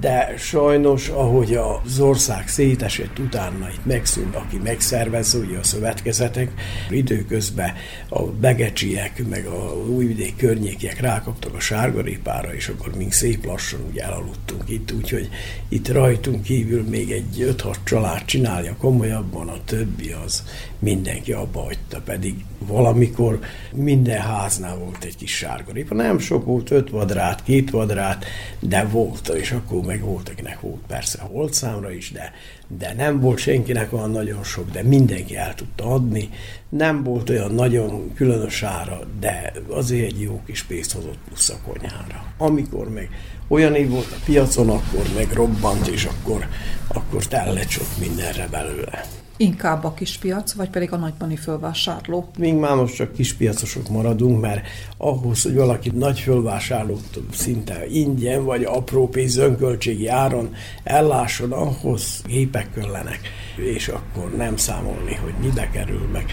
de 0.00 0.34
sajnos, 0.38 1.08
ahogy 1.08 1.54
az 1.54 2.00
ország 2.00 2.48
szétesett 2.48 3.18
utána 3.18 3.68
itt 3.68 3.86
megszűnt, 3.86 4.34
aki 4.34 4.60
megszervez, 4.64 5.34
ugye 5.34 5.58
a 5.58 5.62
szövetkezetek, 5.62 6.50
időközben 6.90 7.72
a 8.08 8.22
begecsiek, 8.22 9.22
meg 9.28 9.46
a 9.46 9.74
újvidék 9.88 10.36
környékiek 10.36 11.00
rákaptak 11.00 11.54
a 11.54 11.60
sárgarépára, 11.60 12.54
és 12.54 12.68
akkor 12.68 12.96
mink 12.96 13.12
szép 13.12 13.44
lassan 13.44 13.80
úgy 13.90 13.98
elaludtunk 13.98 14.62
itt, 14.66 14.92
úgyhogy 14.92 15.28
itt 15.68 15.88
rajtunk 15.88 16.42
kívül 16.42 16.82
még 16.82 17.10
egy 17.10 17.54
5-6 17.58 17.74
család 17.84 18.24
csinálja 18.24 18.76
komolyabban, 18.78 19.48
a 19.48 19.64
többi 19.64 20.14
az 20.24 20.42
mindenki 20.78 21.32
abba 21.32 21.60
hagyta, 21.60 22.00
pedig 22.00 22.34
valamikor 22.66 23.38
minden 23.72 24.20
háznál 24.20 24.76
volt 24.76 25.04
egy 25.04 25.16
kis 25.16 25.36
sárgarépa. 25.36 25.94
Nem 25.94 26.18
sok 26.18 26.44
volt, 26.44 26.70
öt 26.70 26.90
vadrát, 26.90 27.42
két 27.42 27.70
vadrát, 27.70 28.24
de 28.60 28.84
volt, 28.84 29.28
és 29.28 29.50
akkor 29.50 29.73
meg 29.82 30.00
volt, 30.00 30.28
akinek 30.28 30.60
volt 30.60 30.80
persze 30.86 31.20
holtszámra 31.22 31.90
is, 31.90 32.12
de, 32.12 32.32
de 32.78 32.94
nem 32.96 33.20
volt 33.20 33.38
senkinek 33.38 33.92
olyan 33.92 34.10
nagyon 34.10 34.44
sok, 34.44 34.70
de 34.70 34.82
mindenki 34.82 35.36
el 35.36 35.54
tudta 35.54 35.84
adni. 35.84 36.30
Nem 36.68 37.02
volt 37.02 37.30
olyan 37.30 37.54
nagyon 37.54 38.12
különös 38.14 38.62
ára, 38.62 39.00
de 39.20 39.52
azért 39.68 40.06
egy 40.06 40.20
jó 40.20 40.42
kis 40.46 40.62
pénzt 40.62 40.92
hozott 40.92 41.18
plusz 41.28 41.48
a 41.48 41.58
konyhára. 41.66 42.32
Amikor 42.38 42.88
meg 42.88 43.08
olyan 43.48 43.74
év 43.74 43.88
volt 43.88 44.12
a 44.12 44.22
piacon, 44.24 44.70
akkor 44.70 45.04
meg 45.14 45.32
robbant, 45.32 45.86
és 45.86 46.04
akkor, 46.04 46.48
akkor 46.88 47.26
tellett 47.26 47.68
sok 47.68 47.88
mindenre 47.98 48.48
belőle. 48.48 49.04
Inkább 49.36 49.84
a 49.84 49.94
kispiac, 49.94 50.52
vagy 50.52 50.70
pedig 50.70 50.92
a 50.92 50.96
nagybani 50.96 51.36
fölvásárló? 51.36 52.28
Még 52.38 52.54
már 52.54 52.74
most 52.74 52.94
csak 52.94 53.12
kispiacosok 53.12 53.88
maradunk, 53.88 54.40
mert 54.40 54.66
ahhoz, 54.96 55.42
hogy 55.42 55.54
valaki 55.54 55.90
nagy 55.94 56.18
fölvásárlót 56.18 57.20
szinte 57.32 57.86
ingyen, 57.86 58.44
vagy 58.44 58.64
apró 58.64 59.08
pénz 59.08 59.36
önköltségi 59.36 60.08
áron 60.08 60.54
ellásson, 60.84 61.52
ahhoz 61.52 62.22
gépek 62.26 62.72
kellenek, 62.72 63.20
és 63.56 63.88
akkor 63.88 64.36
nem 64.36 64.56
számolni, 64.56 65.14
hogy 65.14 65.34
mibe 65.40 65.70
kerül 65.70 66.08
meg, 66.12 66.24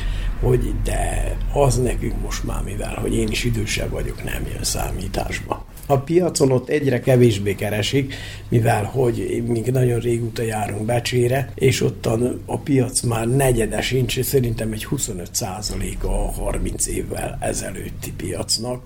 hogy 0.41 0.73
de 0.83 1.37
az 1.53 1.77
nekünk 1.77 2.21
most 2.21 2.43
már, 2.43 2.63
mivel, 2.63 2.95
hogy 3.01 3.15
én 3.15 3.27
is 3.27 3.43
idősebb 3.43 3.89
vagyok, 3.89 4.23
nem 4.23 4.45
jön 4.53 4.63
számításba. 4.63 5.65
A 5.91 5.97
piacon 5.97 6.51
ott 6.51 6.69
egyre 6.69 6.99
kevésbé 6.99 7.55
keresik, 7.55 8.13
mivel 8.49 8.83
hogy 8.83 9.43
még 9.47 9.65
nagyon 9.65 9.99
régóta 9.99 10.41
járunk 10.41 10.85
Becsére, 10.85 11.51
és 11.55 11.81
ott 11.81 12.05
a, 12.05 12.17
piac 12.57 13.01
már 13.01 13.27
negyede 13.27 13.81
sincs, 13.81 14.21
szerintem 14.21 14.71
egy 14.71 14.85
25 14.85 15.35
a 16.03 16.31
30 16.31 16.87
évvel 16.87 17.37
ezelőtti 17.41 18.11
piacnak 18.17 18.83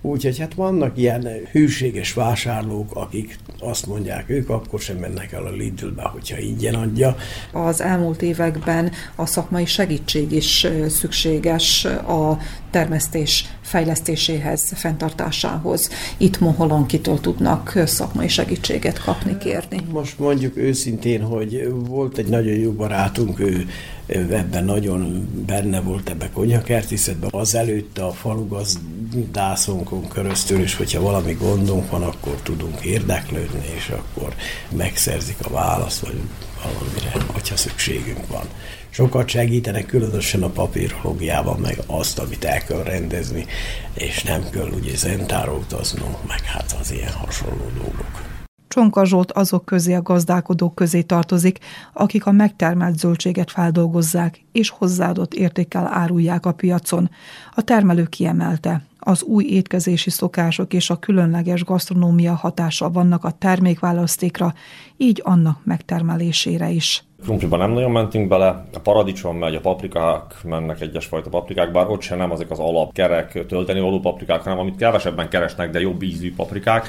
Úgyhogy 0.00 0.38
hát 0.38 0.54
vannak 0.54 0.98
ilyen 0.98 1.28
hűséges 1.52 2.12
vásárlók, 2.12 2.94
akik 2.94 3.38
azt 3.58 3.86
mondják, 3.86 4.28
ők 4.30 4.48
akkor 4.48 4.80
sem 4.80 4.96
mennek 4.96 5.32
el 5.32 5.44
a 5.44 5.50
Lidlbe, 5.50 6.02
hogyha 6.02 6.38
ingyen 6.38 6.74
adja. 6.74 7.16
Az 7.52 7.80
elmúlt 7.80 8.22
években 8.22 8.92
a 9.14 9.26
szakmai 9.26 9.66
segítség 9.66 10.32
is 10.32 10.66
szükséges 10.88 11.84
a 11.84 12.38
termesztés 12.70 13.44
fejlesztéséhez, 13.60 14.72
fenntartásához. 14.74 15.90
Itt 16.16 16.40
Moholonkitól 16.40 17.20
tudnak 17.20 17.72
szakmai 17.86 18.28
segítséget 18.28 19.02
kapni, 19.02 19.38
kérni. 19.38 19.80
Most 19.92 20.18
mondjuk 20.18 20.56
őszintén, 20.56 21.22
hogy 21.22 21.72
volt 21.88 22.18
egy 22.18 22.28
nagyon 22.28 22.54
jó 22.54 22.72
barátunk, 22.72 23.40
ő 23.40 23.66
ebben 24.08 24.64
nagyon 24.64 25.28
benne 25.46 25.80
volt 25.80 26.08
ebbe 26.08 26.30
konyakertészetben. 26.30 27.30
Az 27.32 27.54
előtt 27.54 27.98
a 27.98 28.12
falugazdászonkon 28.12 30.08
köröztül 30.08 30.60
is, 30.60 30.74
hogyha 30.74 31.00
valami 31.00 31.32
gondunk 31.32 31.90
van, 31.90 32.02
akkor 32.02 32.34
tudunk 32.42 32.84
érdeklődni, 32.84 33.64
és 33.76 33.88
akkor 33.88 34.34
megszerzik 34.76 35.36
a 35.42 35.50
választ, 35.50 36.00
vagy 36.00 36.20
valamire, 36.62 37.32
hogyha 37.32 37.56
szükségünk 37.56 38.26
van. 38.26 38.44
Sokat 38.90 39.28
segítenek, 39.28 39.86
különösen 39.86 40.42
a 40.42 40.48
papírológiában, 40.48 41.60
meg 41.60 41.78
azt, 41.86 42.18
amit 42.18 42.44
el 42.44 42.64
kell 42.64 42.82
rendezni, 42.82 43.46
és 43.94 44.22
nem 44.22 44.50
kell 44.50 44.68
ugye 44.68 44.96
zentára 44.96 45.52
utaznunk, 45.52 46.26
meg 46.26 46.42
hát 46.42 46.76
az 46.80 46.92
ilyen 46.92 47.12
hasonló 47.12 47.70
dolgok. 47.76 48.27
Csonka 48.68 49.04
Zsolt 49.04 49.32
azok 49.32 49.64
közé 49.64 49.94
a 49.94 50.02
gazdálkodók 50.02 50.74
közé 50.74 51.02
tartozik, 51.02 51.58
akik 51.92 52.26
a 52.26 52.32
megtermelt 52.32 52.98
zöldséget 52.98 53.50
feldolgozzák 53.50 54.44
és 54.52 54.70
hozzáadott 54.70 55.34
értékkel 55.34 55.86
árulják 55.86 56.46
a 56.46 56.52
piacon. 56.52 57.10
A 57.54 57.62
termelő 57.62 58.04
kiemelte, 58.04 58.82
Az 59.00 59.22
új 59.22 59.44
étkezési 59.44 60.10
szokások 60.10 60.72
és 60.72 60.90
a 60.90 60.98
különleges 60.98 61.64
gasztronómia 61.64 62.34
hatása 62.34 62.90
vannak 62.90 63.24
a 63.24 63.30
termékválasztékra, 63.30 64.54
így 64.96 65.20
annak 65.24 65.60
megtermelésére 65.64 66.70
is. 66.70 67.04
Krumpliban 67.22 67.58
nem 67.58 67.70
nagyon 67.70 67.90
mentünk 67.90 68.28
bele, 68.28 68.64
a 68.72 68.78
paradicsom 68.82 69.36
megy, 69.36 69.54
a 69.54 69.60
paprikák 69.60 70.34
mennek 70.44 70.80
egyesfajta 70.80 71.28
paprikák, 71.28 71.72
bár 71.72 71.88
ott 71.88 72.00
sem 72.00 72.18
nem 72.18 72.30
azok 72.30 72.50
az 72.50 72.58
alap 72.58 72.92
kerek 72.92 73.46
tölteni 73.46 73.80
való 73.80 74.00
paprikák, 74.00 74.42
hanem 74.42 74.58
amit 74.58 74.76
kevesebben 74.76 75.28
keresnek, 75.28 75.70
de 75.70 75.80
jobb 75.80 76.02
ízű 76.02 76.34
paprikák 76.34 76.88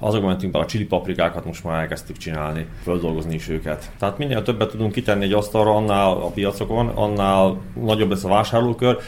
azokban 0.00 0.30
mentünk 0.30 0.52
bele 0.52 0.64
a 0.64 0.66
chili 0.66 0.84
paprikákat, 0.84 1.44
most 1.44 1.64
már 1.64 1.80
elkezdtük 1.80 2.16
csinálni, 2.16 2.66
földolgozni 2.82 3.34
is 3.34 3.48
őket. 3.48 3.90
Tehát 3.98 4.18
minél 4.18 4.42
többet 4.42 4.70
tudunk 4.70 4.92
kitenni 4.92 5.24
egy 5.24 5.32
asztalra, 5.32 5.76
annál 5.76 6.10
a 6.10 6.30
piacokon, 6.30 6.88
annál 6.88 7.60
nagyobb 7.74 8.10
lesz 8.10 8.24
a 8.24 8.28
vásárlókör, 8.28 8.98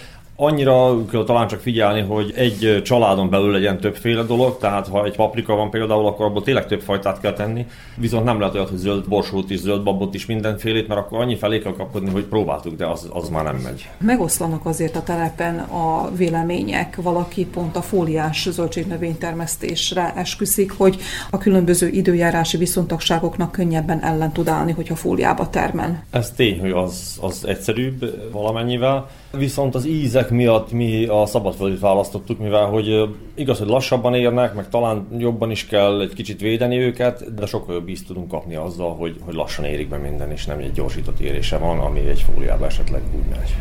Annyira 0.45 1.05
kell 1.11 1.25
talán 1.25 1.49
csak 1.49 1.61
figyelni, 1.61 2.01
hogy 2.01 2.33
egy 2.37 2.81
családon 2.85 3.31
belül 3.31 3.51
legyen 3.51 3.81
többféle 3.81 4.23
dolog, 4.23 4.59
tehát 4.59 4.89
ha 4.89 5.05
egy 5.05 5.17
paprika 5.17 5.55
van 5.55 5.71
például, 5.71 6.07
akkor 6.07 6.27
abból 6.27 6.43
tényleg 6.43 6.67
több 6.67 6.81
fajtát 6.81 7.21
kell 7.21 7.33
tenni, 7.33 7.67
viszont 7.97 8.25
nem 8.25 8.39
lehet 8.39 8.55
olyat, 8.55 8.69
hogy 8.69 8.79
zöld 8.79 9.09
borsót 9.09 9.51
is, 9.51 9.59
zöld 9.59 9.83
babot 9.83 10.15
is, 10.15 10.27
mindenfélét, 10.27 10.89
mert 10.89 11.01
akkor 11.01 11.21
annyi 11.21 11.37
felé 11.37 11.59
kell 11.59 11.73
kapkodni, 11.73 12.11
hogy 12.11 12.25
próbáltuk, 12.25 12.77
de 12.77 12.87
az, 12.87 13.09
az 13.13 13.29
már 13.29 13.45
nem 13.45 13.57
megy. 13.57 13.89
Megoszlanak 13.99 14.67
azért 14.67 14.97
a 14.97 15.03
telepen 15.03 15.59
a 15.59 16.11
vélemények, 16.17 16.97
valaki 17.03 17.47
pont 17.47 17.77
a 17.77 17.83
fóliás 17.83 18.49
zöldségnövénytermesztésre 18.51 20.13
esküszik, 20.17 20.73
hogy 20.73 20.97
a 21.31 21.39
különböző 21.39 21.89
időjárási 21.89 22.57
viszontagságoknak 22.57 23.53
könnyebben 23.53 24.03
ellen 24.03 24.33
tud 24.33 24.49
állni, 24.49 24.73
hogyha 24.73 24.95
fóliába 24.95 25.51
termel. 25.51 26.05
Ez 26.11 26.31
tény, 26.31 26.61
hogy 26.61 26.71
az, 26.71 27.19
az 27.21 27.47
egyszerűbb 27.47 28.31
valamennyivel, 28.33 29.09
viszont 29.37 29.75
az 29.75 29.87
ízek 29.87 30.31
miatt 30.33 30.73
mi 30.73 31.07
a 31.07 31.27
szabadföldit 31.27 31.81
választottuk, 31.81 32.39
mivel 32.39 32.67
hogy 32.67 33.09
igaz, 33.35 33.59
hogy 33.59 33.69
lassabban 33.69 34.15
érnek, 34.15 34.55
meg 34.55 34.69
talán 34.69 35.07
jobban 35.19 35.51
is 35.51 35.67
kell 35.67 36.01
egy 36.01 36.12
kicsit 36.12 36.41
védeni 36.41 36.79
őket, 36.79 37.35
de 37.35 37.47
sokkal 37.47 37.75
jobb 37.75 37.89
ízt 37.89 38.07
tudunk 38.07 38.29
kapni 38.29 38.55
azzal, 38.55 38.95
hogy, 38.95 39.17
hogy 39.25 39.35
lassan 39.35 39.65
érik 39.65 39.89
be 39.89 39.97
minden, 39.97 40.31
és 40.31 40.47
nem 40.47 40.59
egy 40.59 40.73
gyorsított 40.73 41.21
érése 41.21 41.59
van, 41.59 41.79
ami 41.79 42.01
egy 42.01 42.25
fóliában 42.33 42.69
esetleg 42.69 43.03
úgy 43.15 43.29
megy 43.31 43.55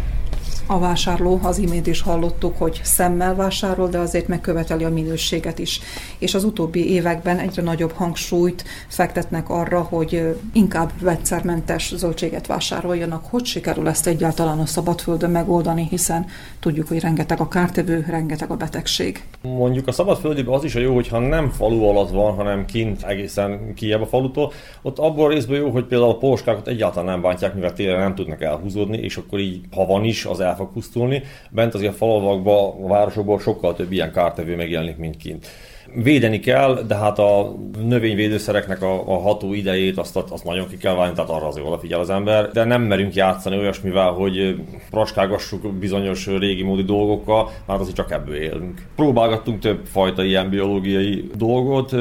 a 0.72 0.80
vásárló, 0.80 1.40
az 1.44 1.58
imént 1.58 1.88
is 1.88 2.02
hallottuk, 2.02 2.58
hogy 2.58 2.80
szemmel 2.84 3.36
vásárol, 3.36 3.90
de 3.90 3.98
azért 3.98 4.28
megköveteli 4.28 4.84
a 4.84 4.90
minőséget 4.90 5.60
is. 5.60 5.80
És 6.22 6.34
az 6.34 6.44
utóbbi 6.44 6.92
években 6.92 7.40
egyre 7.40 7.62
nagyobb 7.62 7.92
hangsúlyt 7.92 8.64
fektetnek 8.88 9.50
arra, 9.50 9.82
hogy 9.82 10.36
inkább 10.54 10.92
vegyszermentes 11.00 11.94
zöldséget 11.96 12.48
vásároljanak. 12.48 13.26
Hogy 13.30 13.46
sikerül 13.46 13.88
ezt 13.88 14.08
egyáltalán 14.08 14.60
a 14.60 14.66
szabadföldön 14.66 15.30
megoldani, 15.30 15.88
hiszen 15.90 16.26
tudjuk, 16.60 16.88
hogy 16.88 17.00
rengeteg 17.00 17.40
a 17.40 17.48
kártevő, 17.48 18.06
rengeteg 18.10 18.52
a 18.52 18.56
betegség. 18.56 19.24
Mondjuk 19.42 19.88
a 19.88 19.92
szabadföldiben 19.92 20.54
az 20.54 20.64
is 20.64 20.76
a 20.76 20.80
jó, 20.80 20.94
hogyha 20.94 21.20
nem 21.20 21.50
falu 21.50 21.84
alatt 21.84 22.10
van, 22.10 22.34
hanem 22.34 22.66
kint 22.66 23.04
egészen 23.04 23.74
kijebb 23.74 24.02
a 24.02 24.06
falutól. 24.06 24.52
Ott 24.82 25.00
abból 25.00 25.30
részben 25.30 25.60
jó, 25.60 25.70
hogy 25.70 25.86
például 25.86 26.12
a 26.12 26.18
polskákat 26.18 26.68
egyáltalán 26.68 27.10
nem 27.10 27.22
bántják, 27.22 27.54
mivel 27.54 27.74
télen 27.74 28.00
nem 28.00 28.16
tudnak 28.16 28.42
elhúzódni, 28.42 28.98
és 28.98 29.18
akkor 29.18 29.40
így, 29.40 29.62
ha 29.72 29.86
van 29.86 30.04
is, 30.04 30.26
az 30.26 30.40
el 30.40 30.56
fog 30.56 30.72
pusztulni. 30.72 31.24
Bent 31.50 31.74
azért 31.74 31.94
a 31.94 31.96
falvakban, 31.96 32.84
a 32.84 32.88
városokban 32.88 33.40
sokkal 33.40 33.76
több 33.76 33.92
ilyen 33.92 34.12
kártevő 34.12 34.56
megjelenik, 34.56 34.98
mint 34.98 35.18
kint. 35.18 35.48
Védeni 35.94 36.40
kell, 36.40 36.84
de 36.88 36.96
hát 36.96 37.20
a 37.20 37.56
növényvédőszereknek 37.84 38.82
a, 38.82 39.14
a 39.14 39.20
ható 39.20 39.54
idejét 39.54 39.98
azt, 39.98 40.18
azt 40.30 40.44
nagyon 40.44 40.68
ki 40.68 40.78
kell 40.78 40.96
válni, 40.96 41.14
tehát 41.14 41.30
arra 41.30 41.48
azért 41.48 41.66
odafigyel 41.66 42.00
az 42.00 42.10
ember, 42.10 42.52
de 42.52 42.64
nem 42.64 42.82
merünk 42.82 43.14
játszani 43.14 43.58
olyasmivel, 43.58 44.12
hogy 44.12 44.56
pracskágassuk 44.90 45.74
bizonyos 45.74 46.28
régi 46.28 46.64
módi 46.64 46.84
dolgokkal, 46.84 47.50
mert 47.68 47.80
azért 47.80 47.96
csak 47.96 48.12
ebből 48.12 48.36
élünk. 48.36 48.82
Próbálgattunk 48.96 49.60
több 49.60 49.86
fajta 49.86 50.24
ilyen 50.24 50.50
biológiai 50.50 51.30
dolgot, 51.36 51.96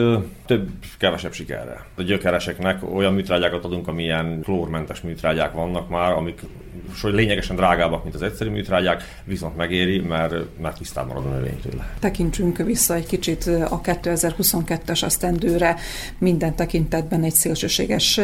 több, 0.50 0.70
kevesebb 0.98 1.32
sikerre. 1.32 1.84
A 1.96 2.02
gyökereseknek 2.02 2.94
olyan 2.94 3.14
műtrágyákat 3.14 3.64
adunk, 3.64 3.88
amilyen 3.88 4.40
klórmentes 4.42 5.00
műtrágyák 5.00 5.52
vannak 5.52 5.88
már, 5.88 6.12
amik 6.12 6.40
lényegesen 7.02 7.56
drágábbak, 7.56 8.02
mint 8.02 8.14
az 8.14 8.22
egyszerű 8.22 8.50
műtrágyák, 8.50 9.02
viszont 9.24 9.56
megéri, 9.56 10.00
mert, 10.00 10.34
mert 10.60 10.78
tisztán 10.78 11.06
marad 11.06 11.26
a 11.26 11.28
növény 11.28 11.60
tőle. 11.60 11.94
Tekintsünk 11.98 12.56
vissza 12.56 12.94
egy 12.94 13.06
kicsit 13.06 13.46
a 13.46 13.80
2022-es 13.80 15.04
asztendőre. 15.04 15.76
Minden 16.18 16.54
tekintetben 16.54 17.24
egy 17.24 17.34
szélsőséges 17.34 18.20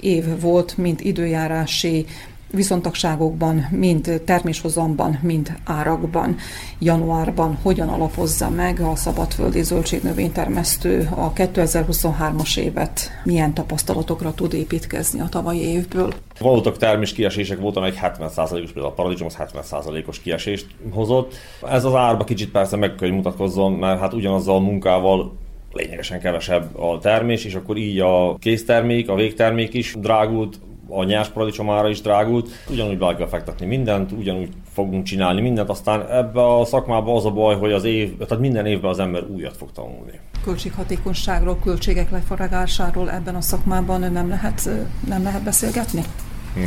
év 0.00 0.40
volt, 0.40 0.76
mint 0.76 1.00
időjárási, 1.00 2.06
viszontagságokban, 2.52 3.66
mind 3.70 4.22
terméshozamban, 4.24 5.18
mind 5.22 5.52
árakban, 5.64 6.36
januárban 6.78 7.58
hogyan 7.62 7.88
alapozza 7.88 8.50
meg 8.50 8.80
a 8.80 8.96
szabadföldi 8.96 9.62
zöldségnövénytermesztő 9.62 11.08
a 11.10 11.32
2023-as 11.32 12.58
évet, 12.58 13.10
milyen 13.24 13.54
tapasztalatokra 13.54 14.34
tud 14.34 14.52
építkezni 14.52 15.20
a 15.20 15.28
tavalyi 15.28 15.60
évből. 15.60 16.12
Voltak 16.38 16.76
termés 16.76 17.12
kiesések, 17.12 17.60
voltam 17.60 17.82
egy 17.82 17.98
70%-os, 18.02 18.72
például 18.72 18.84
a 18.84 18.94
paradicsom 18.94 19.26
az 19.26 19.36
70%-os 19.38 20.20
kiesést 20.20 20.66
hozott. 20.90 21.34
Ez 21.70 21.84
az 21.84 21.94
árba 21.94 22.24
kicsit 22.24 22.50
persze 22.50 22.76
meg 22.76 22.88
kell, 22.88 23.08
hogy 23.08 23.16
mutatkozzon, 23.16 23.72
mert 23.72 24.00
hát 24.00 24.12
ugyanazzal 24.12 24.56
a 24.56 24.60
munkával 24.60 25.32
lényegesen 25.72 26.20
kevesebb 26.20 26.78
a 26.78 26.98
termés, 26.98 27.44
és 27.44 27.54
akkor 27.54 27.76
így 27.76 28.00
a 28.00 28.36
késztermék, 28.38 29.08
a 29.08 29.14
végtermék 29.14 29.74
is 29.74 29.94
drágult, 29.98 30.60
a 30.88 31.04
nyers 31.04 31.28
paradicsomára 31.28 31.88
is 31.88 32.00
drágult, 32.00 32.50
ugyanúgy 32.70 32.98
be 32.98 33.14
kell 33.14 33.28
fektetni 33.28 33.66
mindent, 33.66 34.12
ugyanúgy 34.12 34.48
fogunk 34.72 35.04
csinálni 35.04 35.40
mindent, 35.40 35.68
aztán 35.68 36.10
ebbe 36.10 36.58
a 36.58 36.64
szakmába 36.64 37.14
az 37.14 37.24
a 37.24 37.30
baj, 37.30 37.56
hogy 37.56 37.72
az 37.72 37.84
év, 37.84 38.16
tehát 38.16 38.42
minden 38.42 38.66
évben 38.66 38.90
az 38.90 38.98
ember 38.98 39.24
újat 39.34 39.56
fog 39.56 39.72
tanulni. 39.72 40.20
Költséghatékonyságról, 40.44 41.58
költségek 41.64 42.10
leforagásáról 42.10 43.10
ebben 43.10 43.34
a 43.34 43.40
szakmában 43.40 44.12
nem 44.12 44.28
lehet, 44.28 44.68
nem 45.08 45.22
lehet 45.22 45.42
beszélgetni? 45.42 46.02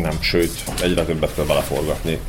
Nem, 0.01 0.21
sőt, 0.21 0.63
egyre 0.82 1.04
többet 1.06 1.36
kell 1.36 1.45
beleforgatni 1.45 2.19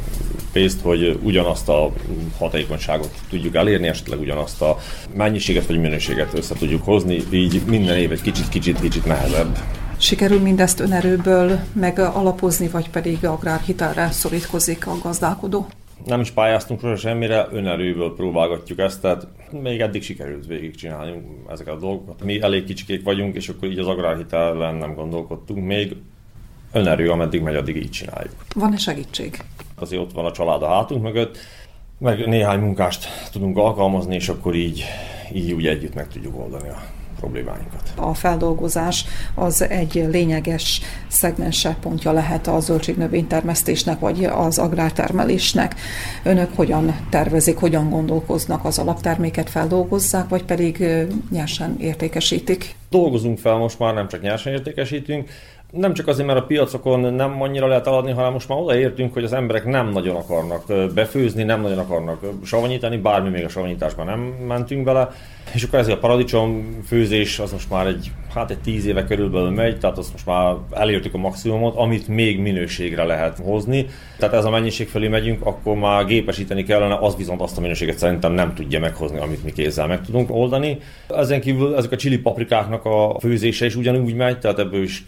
pénzt, 0.56 0.80
hogy 0.80 1.18
ugyanazt 1.22 1.68
a 1.68 1.92
hatékonyságot 2.38 3.10
tudjuk 3.28 3.54
elérni, 3.54 3.86
esetleg 3.88 4.20
ugyanazt 4.20 4.62
a 4.62 4.78
mennyiséget 5.14 5.66
vagy 5.66 5.80
minőséget 5.80 6.34
össze 6.34 6.54
tudjuk 6.54 6.84
hozni, 6.84 7.22
így 7.30 7.62
minden 7.66 7.96
év 7.96 8.12
egy 8.12 8.20
kicsit-kicsit-kicsit 8.20 9.04
nehezebb. 9.04 9.58
Sikerül 9.96 10.40
mindezt 10.40 10.80
önerőből 10.80 11.58
meg 11.72 11.98
alapozni, 11.98 12.68
vagy 12.68 12.90
pedig 12.90 13.24
agrárhitelre 13.24 14.10
szorítkozik 14.10 14.86
a 14.86 14.98
gazdálkodó? 15.02 15.66
Nem 16.04 16.20
is 16.20 16.30
pályáztunk 16.30 16.80
róla 16.80 16.96
semmire, 16.96 17.46
önerőből 17.52 18.14
próbálgatjuk 18.14 18.78
ezt, 18.78 19.00
tehát 19.00 19.26
még 19.62 19.80
eddig 19.80 20.02
sikerült 20.02 20.46
végigcsinálni 20.46 21.22
ezeket 21.50 21.74
a 21.74 21.78
dolgokat. 21.78 22.24
Mi 22.24 22.40
elég 22.40 22.64
kicsikék 22.64 23.02
vagyunk, 23.02 23.34
és 23.34 23.48
akkor 23.48 23.68
így 23.68 23.78
az 23.78 23.86
agrárhitelen 23.86 24.74
nem 24.74 24.94
gondolkodtunk 24.94 25.66
még. 25.66 25.96
Önerő, 26.72 27.10
ameddig 27.10 27.40
megy, 27.40 27.54
addig 27.54 27.76
így 27.76 27.90
csináljuk. 27.90 28.34
Van-e 28.54 28.76
segítség? 28.76 29.44
Azért 29.78 30.02
ott 30.02 30.12
van 30.12 30.24
a 30.24 30.32
család 30.32 30.62
a 30.62 30.68
hátunk 30.68 31.02
mögött, 31.02 31.36
meg 31.98 32.26
néhány 32.26 32.58
munkást 32.58 33.06
tudunk 33.32 33.56
alkalmazni, 33.56 34.14
és 34.14 34.28
akkor 34.28 34.54
így, 34.54 34.84
így 35.32 35.52
úgy 35.52 35.66
együtt 35.66 35.94
meg 35.94 36.08
tudjuk 36.08 36.38
oldani 36.38 36.68
a 36.68 36.82
problémáinkat. 37.20 37.92
A 37.96 38.14
feldolgozás 38.14 39.04
az 39.34 39.62
egy 39.62 40.06
lényeges 40.10 40.80
szegmense 41.08 41.76
pontja 41.80 42.12
lehet 42.12 42.46
a 42.46 42.60
zöldségnövénytermesztésnek, 42.60 43.98
vagy 43.98 44.24
az 44.24 44.58
agrártermelésnek. 44.58 45.74
Önök 46.22 46.50
hogyan 46.54 46.96
tervezik, 47.10 47.56
hogyan 47.56 47.90
gondolkoznak 47.90 48.64
az 48.64 48.78
alapterméket 48.78 49.50
feldolgozzák, 49.50 50.28
vagy 50.28 50.44
pedig 50.44 50.84
nyersen 51.30 51.76
értékesítik? 51.80 52.74
Dolgozunk 52.90 53.38
fel 53.38 53.56
most 53.56 53.78
már, 53.78 53.94
nem 53.94 54.08
csak 54.08 54.22
nyersen 54.22 54.52
értékesítünk, 54.52 55.30
nem 55.70 55.94
csak 55.94 56.06
azért, 56.06 56.26
mert 56.26 56.38
a 56.38 56.44
piacokon 56.44 57.14
nem 57.14 57.42
annyira 57.42 57.66
lehet 57.66 57.86
eladni, 57.86 58.12
hanem 58.12 58.32
most 58.32 58.48
már 58.48 58.58
odaértünk, 58.58 59.12
hogy 59.12 59.24
az 59.24 59.32
emberek 59.32 59.64
nem 59.64 59.88
nagyon 59.88 60.16
akarnak 60.16 60.92
befőzni, 60.94 61.42
nem 61.42 61.60
nagyon 61.60 61.78
akarnak 61.78 62.20
savanyítani, 62.44 62.96
bármi 62.96 63.28
még 63.28 63.44
a 63.44 63.48
savanyításban 63.48 64.06
nem 64.06 64.20
mentünk 64.46 64.84
bele. 64.84 65.10
És 65.54 65.62
akkor 65.62 65.78
ez 65.78 65.88
a 65.88 65.98
paradicsom 65.98 66.78
főzés 66.86 67.38
az 67.38 67.52
most 67.52 67.70
már 67.70 67.86
egy, 67.86 68.10
hát 68.34 68.50
egy 68.50 68.58
tíz 68.58 68.86
éve 68.86 69.04
körülbelül 69.04 69.50
megy, 69.50 69.78
tehát 69.78 69.98
azt 69.98 70.12
most 70.12 70.26
már 70.26 70.54
elértük 70.70 71.14
a 71.14 71.18
maximumot, 71.18 71.76
amit 71.76 72.08
még 72.08 72.40
minőségre 72.40 73.04
lehet 73.04 73.38
hozni. 73.38 73.86
Tehát 74.18 74.34
ez 74.34 74.44
a 74.44 74.50
mennyiség 74.50 74.88
felé 74.88 75.08
megyünk, 75.08 75.46
akkor 75.46 75.76
már 75.76 76.04
gépesíteni 76.04 76.62
kellene, 76.62 76.98
az 77.00 77.16
viszont 77.16 77.40
azt 77.40 77.58
a 77.58 77.60
minőséget 77.60 77.98
szerintem 77.98 78.32
nem 78.32 78.54
tudja 78.54 78.80
meghozni, 78.80 79.18
amit 79.18 79.44
mi 79.44 79.52
kézzel 79.52 79.86
meg 79.86 80.00
tudunk 80.00 80.30
oldani. 80.30 80.78
Ezen 81.08 81.40
kívül 81.40 81.76
ezek 81.76 81.92
a 81.92 81.96
chili 81.96 82.18
paprikáknak 82.18 82.84
a 82.84 83.16
főzése 83.20 83.66
is 83.66 83.76
ugyanúgy 83.76 84.14
megy, 84.14 84.38
tehát 84.38 84.58
ebből 84.58 84.82
is 84.82 85.04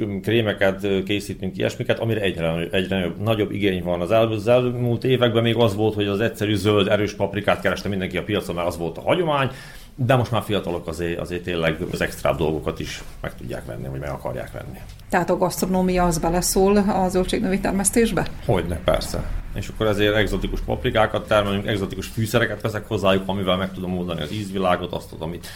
krémeket 0.56 1.04
készítünk, 1.04 1.56
ilyesmiket, 1.56 1.98
amire 1.98 2.20
egyre, 2.20 2.68
egyre 2.70 3.12
nagyobb 3.22 3.50
igény 3.50 3.82
van. 3.82 4.00
Az, 4.00 4.10
el, 4.10 4.26
az 4.26 4.48
elmúlt 4.48 5.04
években 5.04 5.42
még 5.42 5.56
az 5.56 5.74
volt, 5.74 5.94
hogy 5.94 6.06
az 6.06 6.20
egyszerű 6.20 6.54
zöld, 6.54 6.88
erős 6.88 7.14
paprikát 7.14 7.60
kereste 7.60 7.88
mindenki 7.88 8.16
a 8.18 8.24
piacon, 8.24 8.54
mert 8.54 8.66
az 8.66 8.78
volt 8.78 8.98
a 8.98 9.00
hagyomány, 9.00 9.50
de 9.94 10.16
most 10.16 10.30
már 10.30 10.42
fiatalok 10.42 10.86
azért, 10.86 11.18
azért 11.18 11.42
tényleg 11.42 11.76
az 11.92 12.00
extra 12.00 12.34
dolgokat 12.36 12.80
is 12.80 13.02
meg 13.20 13.34
tudják 13.34 13.66
venni, 13.66 13.88
vagy 13.88 14.00
meg 14.00 14.10
akarják 14.10 14.52
venni. 14.52 14.78
Tehát 15.08 15.30
a 15.30 15.36
gasztronómia 15.36 16.04
az 16.04 16.18
beleszól 16.18 16.76
a 16.76 17.08
zöldségnövi 17.08 17.60
termesztésbe? 17.60 18.26
Hogyne, 18.44 18.76
persze. 18.84 19.24
És 19.54 19.68
akkor 19.68 19.86
ezért 19.86 20.14
exotikus 20.14 20.60
paprikákat 20.60 21.28
termelünk, 21.28 21.66
exotikus 21.66 22.06
fűszereket 22.06 22.60
veszek 22.60 22.88
hozzájuk, 22.88 23.22
amivel 23.26 23.56
meg 23.56 23.72
tudom 23.72 23.98
oldani 23.98 24.22
az 24.22 24.32
ízvilágot, 24.32 24.92
azt, 24.92 25.12
amit 25.18 25.46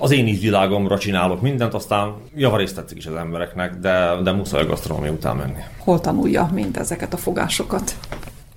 az 0.00 0.10
én 0.10 0.26
ízvilágomra 0.26 0.98
csinálok 0.98 1.40
mindent, 1.40 1.74
aztán 1.74 2.14
javarészt 2.36 2.74
tetszik 2.74 2.98
is 2.98 3.06
az 3.06 3.14
embereknek, 3.14 3.74
de, 3.74 4.16
de 4.22 4.32
muszáj 4.32 4.62
a 4.62 4.66
gasztronómia 4.66 5.12
után 5.12 5.36
menni. 5.36 5.60
Hol 5.78 6.00
tanulja 6.00 6.50
mind 6.52 6.76
ezeket 6.76 7.12
a 7.12 7.16
fogásokat? 7.16 7.96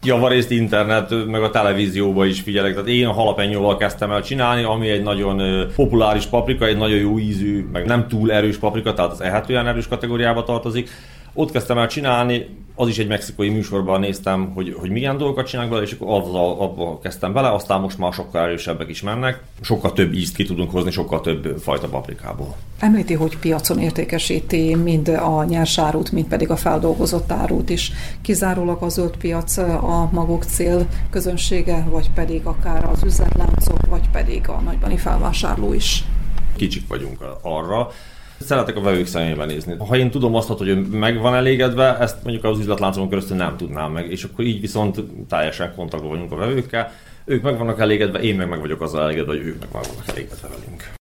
javarészt 0.04 0.52
internet, 0.52 1.25
meg 1.25 1.43
a 1.43 1.49
televízióban 1.49 2.28
is 2.28 2.41
figyelek. 2.41 2.73
Tehát 2.73 2.88
én 2.88 3.06
a 3.06 3.12
halapenyóval 3.12 3.78
kezdtem 3.78 4.12
el 4.12 4.21
csinálni, 4.21 4.63
ami 4.63 4.89
egy 4.89 5.04
nagyon 5.04 5.67
populáris 5.75 6.25
paprika, 6.25 6.65
egy 6.65 6.78
nagyon 6.78 6.97
jó 6.97 7.19
ízű, 7.19 7.67
meg 7.71 7.86
nem 7.86 8.08
túl 8.08 8.32
erős 8.32 8.58
paprika, 8.58 8.93
tehát 8.93 9.12
az 9.12 9.21
ehetően 9.21 9.67
erős 9.67 9.88
kategóriába 9.88 10.43
tartozik. 10.43 10.89
Ott 11.33 11.51
kezdtem 11.51 11.77
el 11.77 11.87
csinálni, 11.87 12.45
az 12.79 12.87
is 12.87 12.97
egy 12.97 13.07
mexikai 13.07 13.49
műsorban 13.49 13.99
néztem, 13.99 14.51
hogy, 14.53 14.75
hogy 14.79 14.89
milyen 14.89 15.17
dolgokat 15.17 15.47
csinálnak 15.47 15.73
bele, 15.73 15.85
és 15.85 15.91
akkor 15.91 16.21
azzal, 16.21 16.59
abba 16.59 16.99
kezdtem 16.99 17.33
bele, 17.33 17.53
aztán 17.53 17.81
most 17.81 17.97
már 17.97 18.13
sokkal 18.13 18.41
erősebbek 18.41 18.89
is 18.89 19.01
mennek, 19.01 19.41
sokkal 19.61 19.93
több 19.93 20.13
ízt 20.13 20.35
ki 20.35 20.43
tudunk 20.43 20.71
hozni, 20.71 20.91
sokkal 20.91 21.21
több 21.21 21.57
fajta 21.61 21.87
paprikából. 21.87 22.55
Említi, 22.79 23.13
hogy 23.13 23.37
piacon 23.37 23.79
értékesíti 23.79 24.75
mind 24.75 25.07
a 25.07 25.43
nyersárút, 25.43 26.11
mind 26.11 26.27
pedig 26.27 26.49
a 26.49 26.55
feldolgozott 26.55 27.31
árut 27.31 27.69
is. 27.69 27.91
Kizárólag 28.21 28.81
a 28.81 28.89
zöld 28.89 29.17
piac 29.17 29.57
a 29.57 30.09
maguk 30.11 30.43
cél 30.43 30.87
közönsége, 31.09 31.87
vagy 31.89 32.11
pedig 32.11 32.45
akár 32.45 32.85
az 32.85 33.03
üzletláncok, 33.03 33.85
vagy 33.89 34.09
pedig 34.11 34.49
a 34.49 34.61
nagybani 34.61 34.97
felvásárló 34.97 35.73
is. 35.73 36.03
Kicsik 36.55 36.87
vagyunk 36.87 37.25
arra, 37.41 37.91
Szeretek 38.39 38.75
a 38.75 38.82
vevők 38.82 39.06
szemébe 39.06 39.45
nézni. 39.45 39.75
Ha 39.88 39.97
én 39.97 40.10
tudom 40.12 40.36
azt, 40.36 40.47
hogy 40.47 40.67
ő 40.67 40.75
meg 40.75 41.19
van 41.19 41.36
elégedve, 41.36 41.97
ezt 41.97 42.23
mondjuk 42.23 42.43
az 42.43 42.60
üzletláncon 42.60 43.10
keresztül 43.10 43.38
nem 43.38 43.58
tudnám 43.58 43.91
meg, 43.91 44.12
és 44.12 44.23
akkor 44.23 44.45
így 44.45 44.62
viszont 44.62 45.04
teljesen 45.30 45.73
kontaktban 45.75 46.10
vagyunk 46.10 46.32
a 46.32 46.36
vevőkkel. 46.36 46.91
Ők 47.25 47.41
meg 47.41 47.58
vannak 47.58 47.80
elégedve, 47.80 48.19
én 48.19 48.36
meg 48.36 48.49
meg 48.49 48.60
vagyok 48.60 48.82
azzal 48.82 49.02
elégedve, 49.02 49.32
hogy 49.32 49.45
ők 49.45 49.60
meg 49.60 49.69
vannak 49.71 50.04
elégedve 50.08 50.47
velünk. 50.47 50.98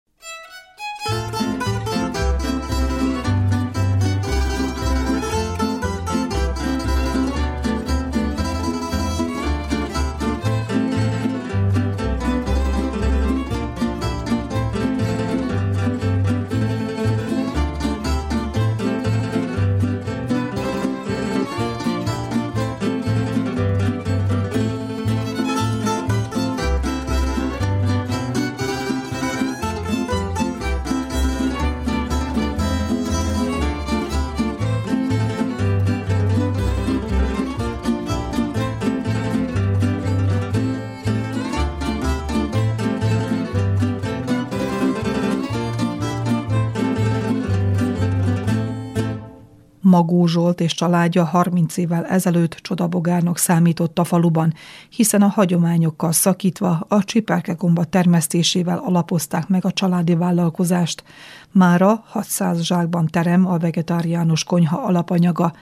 Magó 49.87 50.25
Zsolt 50.25 50.61
és 50.61 50.73
családja 50.73 51.23
30 51.23 51.77
évvel 51.77 52.05
ezelőtt 52.05 52.53
csodabogárnak 52.53 53.37
számított 53.37 53.99
a 53.99 54.03
faluban, 54.03 54.53
hiszen 54.89 55.21
a 55.21 55.27
hagyományokkal 55.27 56.11
szakítva 56.11 56.85
a 56.87 57.03
csipelkegomba 57.03 57.83
termesztésével 57.83 58.77
alapozták 58.77 59.47
meg 59.47 59.65
a 59.65 59.71
családi 59.71 60.15
vállalkozást. 60.15 61.03
Mára 61.51 62.03
600 62.05 62.61
zsákban 62.61 63.05
terem 63.05 63.47
a 63.47 63.57
vegetáriánus 63.57 64.43
konyha 64.43 64.77
alapanyaga. 64.77 65.53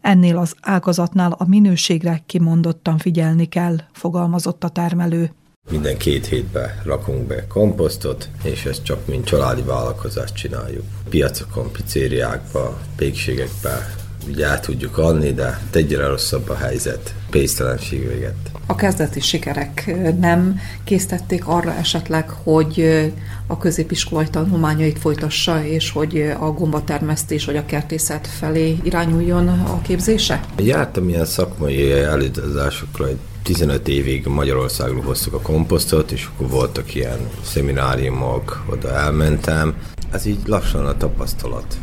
Ennél 0.00 0.36
az 0.36 0.54
ágazatnál 0.60 1.32
a 1.32 1.44
minőségre 1.48 2.22
kimondottan 2.26 2.98
figyelni 2.98 3.46
kell, 3.46 3.76
fogalmazott 3.92 4.64
a 4.64 4.68
termelő. 4.68 5.30
Minden 5.70 5.96
két 5.96 6.26
hétben 6.26 6.80
rakunk 6.84 7.26
be 7.26 7.46
komposztot, 7.46 8.28
és 8.42 8.64
ezt 8.64 8.84
csak 8.84 9.06
mint 9.06 9.24
családi 9.24 9.62
vállalkozást 9.62 10.34
csináljuk. 10.34 10.84
Piacokon, 11.08 11.72
pizzériákba, 11.72 12.80
pékségekbe 12.96 13.94
ugye 14.28 14.46
el 14.46 14.60
tudjuk 14.60 14.98
adni, 14.98 15.32
de 15.32 15.60
egyre 15.72 16.06
rosszabb 16.06 16.48
a 16.48 16.54
helyzet, 16.54 17.14
pénztelenség 17.30 18.08
véget. 18.08 18.34
A 18.66 18.74
kezdeti 18.74 19.20
sikerek 19.20 19.94
nem 20.20 20.60
késztették 20.84 21.46
arra 21.46 21.74
esetleg, 21.74 22.30
hogy 22.30 23.02
a 23.46 23.58
középiskolai 23.58 24.28
tanulmányait 24.30 24.98
folytassa, 24.98 25.64
és 25.64 25.90
hogy 25.90 26.34
a 26.40 26.52
gombatermesztés 26.52 27.44
vagy 27.44 27.56
a 27.56 27.64
kertészet 27.64 28.26
felé 28.26 28.78
irányuljon 28.82 29.48
a 29.48 29.82
képzése? 29.82 30.40
Jártam 30.56 31.08
ilyen 31.08 31.24
szakmai 31.24 31.92
előadásokra, 31.92 33.06
15 33.44 33.88
évig 33.88 34.26
Magyarországról 34.26 35.02
hoztuk 35.02 35.34
a 35.34 35.40
komposztot, 35.40 36.12
és 36.12 36.28
akkor 36.32 36.48
voltak 36.48 36.94
ilyen 36.94 37.18
szemináriumok, 37.42 38.64
oda 38.70 38.92
elmentem. 38.92 39.74
Ez 40.10 40.26
így 40.26 40.38
lassan 40.46 40.86
a 40.86 40.96
tapasztalat, 40.96 41.76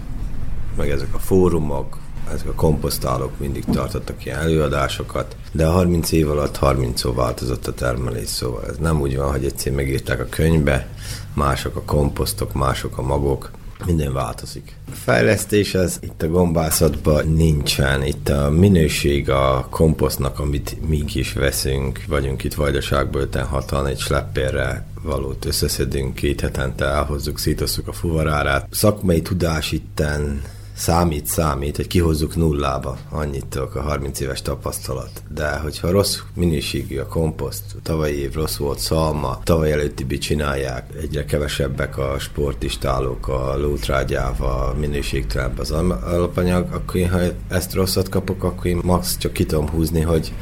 meg 0.77 0.89
ezek 0.89 1.13
a 1.13 1.19
fórumok, 1.19 1.97
ezek 2.33 2.47
a 2.47 2.53
komposztálók 2.53 3.39
mindig 3.39 3.65
tartottak 3.65 4.25
ilyen 4.25 4.39
előadásokat, 4.39 5.35
de 5.51 5.67
a 5.67 5.71
30 5.71 6.11
év 6.11 6.29
alatt 6.29 6.57
30 6.57 6.99
szó 6.99 7.13
változott 7.13 7.67
a 7.67 7.73
termelés, 7.73 8.27
szóval 8.27 8.65
ez 8.69 8.77
nem 8.77 9.01
úgy 9.01 9.17
van, 9.17 9.31
hogy 9.31 9.45
egyszer 9.45 9.71
megírták 9.71 10.19
a 10.19 10.29
könyvbe, 10.29 10.87
mások 11.33 11.75
a 11.75 11.81
komposztok, 11.81 12.53
mások 12.53 12.97
a 12.97 13.01
magok, 13.01 13.51
minden 13.85 14.13
változik. 14.13 14.75
A 14.91 14.95
fejlesztés 14.95 15.75
az 15.75 15.99
itt 16.01 16.21
a 16.21 16.27
gombászatban 16.27 17.27
nincsen. 17.27 18.03
Itt 18.03 18.29
a 18.29 18.49
minőség 18.49 19.29
a 19.29 19.67
komposztnak, 19.69 20.39
amit 20.39 20.87
mi 20.87 21.03
is 21.13 21.33
veszünk, 21.33 22.03
vagyunk 22.07 22.43
itt 22.43 22.53
Vajdaságból 22.53 23.21
56 23.21 23.87
egy 23.87 23.99
sleppérre 23.99 24.85
valót 25.03 25.45
összeszedünk, 25.45 26.15
két 26.15 26.41
hetente 26.41 26.85
elhozzuk, 26.85 27.39
szétosszuk 27.39 27.87
a 27.87 27.93
fuvarárát. 27.93 28.67
Szakmai 28.71 29.21
tudás 29.21 29.71
itten 29.71 30.41
számít, 30.81 31.25
számít, 31.25 31.75
hogy 31.75 31.87
kihozzuk 31.87 32.35
nullába, 32.35 32.97
annyit 33.09 33.45
tudok 33.45 33.75
a 33.75 33.81
30 33.81 34.19
éves 34.19 34.41
tapasztalat. 34.41 35.23
De 35.33 35.57
hogyha 35.57 35.91
rossz 35.91 36.19
minőségű 36.33 36.97
a 36.97 37.07
komposzt, 37.07 37.63
tavalyi 37.83 38.17
év 38.17 38.33
rossz 38.33 38.55
volt 38.55 38.79
szalma, 38.79 39.39
tavaly 39.43 39.71
előtti 39.71 40.17
csinálják, 40.17 40.89
egyre 41.01 41.25
kevesebbek 41.25 41.97
a 41.97 42.19
sportistálók, 42.19 43.27
a 43.27 43.57
lótrágyával, 43.57 44.73
minőségtelenebb 44.73 45.59
az 45.59 45.71
alapanyag, 45.71 46.71
akkor 46.71 46.95
én, 46.95 47.09
ha 47.09 47.19
ezt 47.47 47.73
rosszat 47.73 48.09
kapok, 48.09 48.43
akkor 48.43 48.65
én 48.65 48.79
max 48.83 49.17
csak 49.17 49.33
ki 49.33 49.45
tudom 49.45 49.69
húzni, 49.69 50.01
hogy 50.01 50.33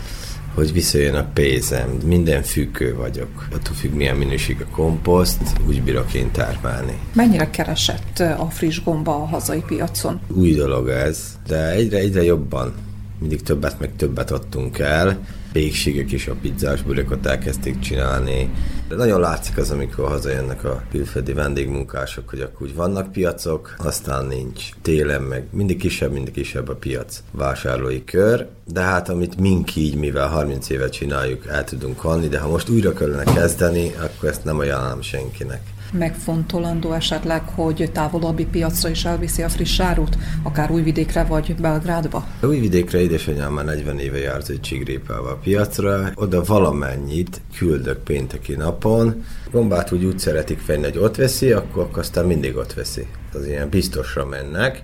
hogy 0.59 0.73
visszajön 0.73 1.15
a 1.15 1.29
pénzem. 1.33 1.89
Minden 2.05 2.43
függő 2.43 2.95
vagyok. 2.95 3.47
Attól 3.53 3.75
függ, 3.75 3.93
milyen 3.93 4.15
minőség 4.15 4.61
a 4.61 4.71
komposzt, 4.71 5.41
úgy 5.67 5.81
bírok 5.81 6.13
én 6.13 6.31
termelni. 6.31 6.99
Mennyire 7.13 7.49
keresett 7.49 8.19
a 8.19 8.47
friss 8.49 8.83
gomba 8.83 9.15
a 9.15 9.25
hazai 9.25 9.63
piacon? 9.67 10.19
Új 10.27 10.53
dolog 10.53 10.87
ez, 10.89 11.37
de 11.47 11.71
egyre, 11.71 11.97
egyre 11.97 12.23
jobban. 12.23 12.73
Mindig 13.19 13.41
többet, 13.41 13.79
meg 13.79 13.95
többet 13.95 14.31
adtunk 14.31 14.79
el 14.79 15.19
pékségek 15.51 16.11
is 16.11 16.27
a 16.27 16.35
pizzás 16.41 16.81
bulikot 16.81 17.25
elkezdték 17.25 17.79
csinálni. 17.79 18.49
De 18.87 18.95
nagyon 18.95 19.19
látszik 19.19 19.57
az, 19.57 19.71
amikor 19.71 20.07
hazajönnek 20.07 20.63
a 20.63 20.83
külföldi 20.91 21.33
vendégmunkások, 21.33 22.29
hogy 22.29 22.41
akkor 22.41 22.67
úgy 22.67 22.75
vannak 22.75 23.11
piacok, 23.11 23.75
aztán 23.77 24.25
nincs. 24.25 24.69
Télen 24.81 25.21
meg 25.21 25.47
mindig 25.51 25.77
kisebb, 25.77 26.11
mindig 26.11 26.33
kisebb 26.33 26.69
a 26.69 26.75
piac 26.75 27.23
vásárlói 27.31 28.03
kör, 28.03 28.47
de 28.65 28.81
hát 28.81 29.09
amit 29.09 29.39
mink 29.39 29.75
így, 29.75 29.95
mivel 29.95 30.27
30 30.27 30.69
éve 30.69 30.89
csináljuk, 30.89 31.47
el 31.47 31.63
tudunk 31.63 31.99
halni, 31.99 32.27
de 32.27 32.39
ha 32.39 32.49
most 32.49 32.69
újra 32.69 32.93
kellene 32.93 33.33
kezdeni, 33.33 33.93
akkor 33.93 34.29
ezt 34.29 34.43
nem 34.43 34.59
ajánlom 34.59 35.01
senkinek 35.01 35.61
megfontolandó 35.93 36.93
esetleg, 36.93 37.41
hogy 37.55 37.89
távolabbi 37.93 38.45
piacra 38.45 38.89
is 38.89 39.05
elviszi 39.05 39.41
a 39.41 39.49
friss 39.49 39.79
árut, 39.79 40.17
akár 40.43 40.71
Újvidékre 40.71 41.23
vagy 41.23 41.55
Belgrádba? 41.55 42.27
Újvidékre 42.41 42.99
édesanyám 42.99 43.53
már 43.53 43.65
40 43.65 43.99
éve 43.99 44.17
járt 44.17 44.49
egy 44.49 44.61
csigrépával 44.61 45.31
a 45.31 45.39
piacra, 45.43 46.11
oda 46.15 46.43
valamennyit 46.43 47.41
küldök 47.57 48.03
pénteki 48.03 48.55
napon. 48.55 49.23
Gombát 49.51 49.91
úgy 49.91 50.03
úgy 50.03 50.19
szeretik 50.19 50.59
fenni, 50.59 50.83
hogy 50.83 50.97
ott 50.97 51.15
veszi, 51.15 51.51
akkor, 51.51 51.83
akkor 51.83 51.99
aztán 51.99 52.25
mindig 52.25 52.55
ott 52.55 52.73
veszi. 52.73 53.07
Az 53.33 53.45
ilyen 53.45 53.69
biztosra 53.69 54.25
mennek. 54.25 54.83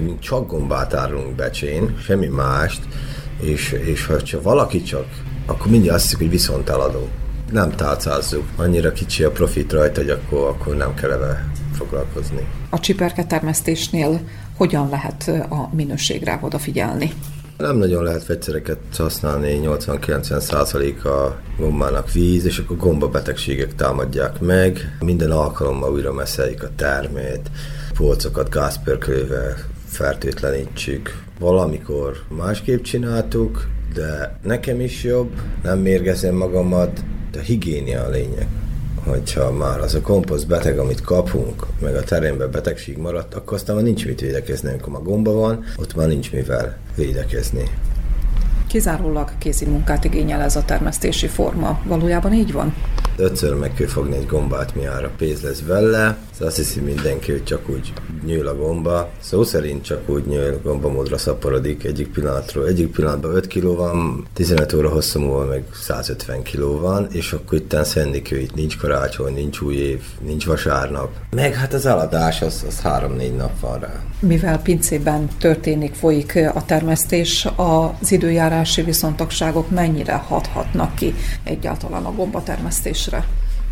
Mi 0.00 0.16
csak 0.18 0.50
gombát 0.50 0.94
árulunk 0.94 1.34
becsén, 1.34 1.96
semmi 1.98 2.26
mást, 2.26 2.80
és, 3.40 3.72
és 3.72 4.06
ha 4.06 4.22
csak 4.22 4.42
valaki 4.42 4.82
csak, 4.82 5.06
akkor 5.46 5.70
mindig 5.70 5.90
azt 5.90 6.02
hiszik, 6.02 6.18
hogy 6.18 6.30
viszont 6.30 6.68
eladó 6.68 7.08
nem 7.50 7.70
tálcázzuk. 7.70 8.44
Annyira 8.56 8.92
kicsi 8.92 9.24
a 9.24 9.30
profit 9.30 9.72
rajta, 9.72 10.00
hogy 10.00 10.10
akkor, 10.10 10.48
akkor 10.48 10.76
nem 10.76 10.94
kell 10.94 11.08
vele 11.08 11.50
foglalkozni. 11.72 12.46
A 12.70 12.80
csiperke 12.80 13.24
termesztésnél 13.24 14.20
hogyan 14.56 14.88
lehet 14.88 15.28
a 15.50 15.74
minőségre 15.74 16.38
odafigyelni? 16.42 17.12
Nem 17.56 17.76
nagyon 17.76 18.02
lehet 18.02 18.26
vegyszereket 18.26 18.78
használni, 18.96 19.60
80-90% 19.62 21.02
a 21.02 21.40
gombának 21.58 22.12
víz, 22.12 22.44
és 22.44 22.58
akkor 22.58 22.76
gombabetegségek 22.76 23.74
támadják 23.74 24.40
meg. 24.40 24.96
Minden 25.00 25.30
alkalommal 25.30 25.92
újra 25.92 26.12
meszeljük 26.12 26.62
a 26.62 26.70
termét, 26.76 27.50
polcokat 27.96 28.50
gázpörkölővel 28.50 29.56
fertőtlenítsük. 29.86 31.22
Valamikor 31.38 32.16
másképp 32.36 32.82
csináltuk, 32.82 33.66
de 33.94 34.38
nekem 34.42 34.80
is 34.80 35.04
jobb, 35.04 35.30
nem 35.62 35.78
mérgezem 35.78 36.34
magamat, 36.34 37.04
a 37.38 37.42
higiénia 37.42 38.04
a 38.04 38.08
lényeg 38.08 38.48
hogyha 39.08 39.52
már 39.52 39.80
az 39.80 39.94
a 39.94 40.00
komposzt 40.00 40.46
beteg, 40.46 40.78
amit 40.78 41.00
kapunk, 41.00 41.66
meg 41.80 41.94
a 41.94 42.02
teremben 42.02 42.50
betegség 42.50 42.96
maradt, 42.96 43.34
akkor 43.34 43.56
aztán 43.56 43.74
már 43.76 43.84
nincs 43.84 44.06
mit 44.06 44.20
védekezni, 44.20 44.68
amikor 44.68 44.94
a 44.94 45.02
gomba 45.02 45.32
van, 45.32 45.64
ott 45.76 45.94
már 45.94 46.08
nincs 46.08 46.32
mivel 46.32 46.76
védekezni. 46.96 47.70
Kizárólag 48.66 49.30
kézi 49.38 49.64
munkát 49.64 50.04
igényel 50.04 50.40
ez 50.40 50.56
a 50.56 50.64
termesztési 50.64 51.26
forma. 51.26 51.80
Valójában 51.86 52.32
így 52.32 52.52
van? 52.52 52.74
Ötször 53.16 53.54
meg 53.54 53.74
kell 53.74 53.86
fogni 53.86 54.16
egy 54.16 54.26
gombát, 54.26 54.74
miára 54.74 55.10
pénz 55.16 55.42
lesz 55.42 55.62
vele. 55.62 56.16
Szóval 56.38 56.52
azt 56.52 56.62
hiszi 56.62 56.80
mindenki, 56.80 57.30
hogy 57.30 57.44
csak 57.44 57.68
úgy 57.68 57.92
nyúl 58.26 58.46
a 58.46 58.56
gomba. 58.56 59.08
Szó 59.20 59.42
szerint 59.42 59.84
csak 59.84 60.08
úgy 60.08 60.26
nyúl, 60.26 60.60
gomba 60.62 60.88
módra 60.88 61.18
szaporodik 61.18 61.84
egyik 61.84 62.08
pillanatról. 62.08 62.66
Egyik 62.66 62.90
pillanatban 62.90 63.34
5 63.34 63.46
kg 63.46 63.76
van, 63.76 64.26
15 64.32 64.72
óra 64.72 64.88
hosszú 64.88 65.20
múlva 65.20 65.44
meg 65.44 65.64
150 65.72 66.42
kg 66.42 66.80
van, 66.80 67.06
és 67.12 67.32
akkor 67.32 67.58
itt 67.58 67.84
szendik, 67.84 68.28
hogy 68.28 68.42
itt 68.42 68.54
nincs 68.54 68.76
karácsony, 68.78 69.34
nincs 69.34 69.60
új 69.60 69.74
év, 69.74 70.02
nincs 70.20 70.46
vasárnap. 70.46 71.10
Meg 71.30 71.54
hát 71.54 71.72
az 71.72 71.86
aladás, 71.86 72.42
az, 72.42 72.64
az 72.66 72.80
3-4 72.84 73.36
nap 73.36 73.60
van 73.60 73.78
rá. 73.78 74.02
Mivel 74.20 74.62
pincében 74.62 75.28
történik, 75.38 75.94
folyik 75.94 76.38
a 76.54 76.64
termesztés, 76.64 77.48
az 77.56 78.12
időjárási 78.12 78.82
viszontagságok 78.82 79.70
mennyire 79.70 80.14
hathatnak 80.14 80.94
ki 80.94 81.14
egyáltalán 81.44 82.04
a 82.04 82.12
gombatermesztésre? 82.12 83.24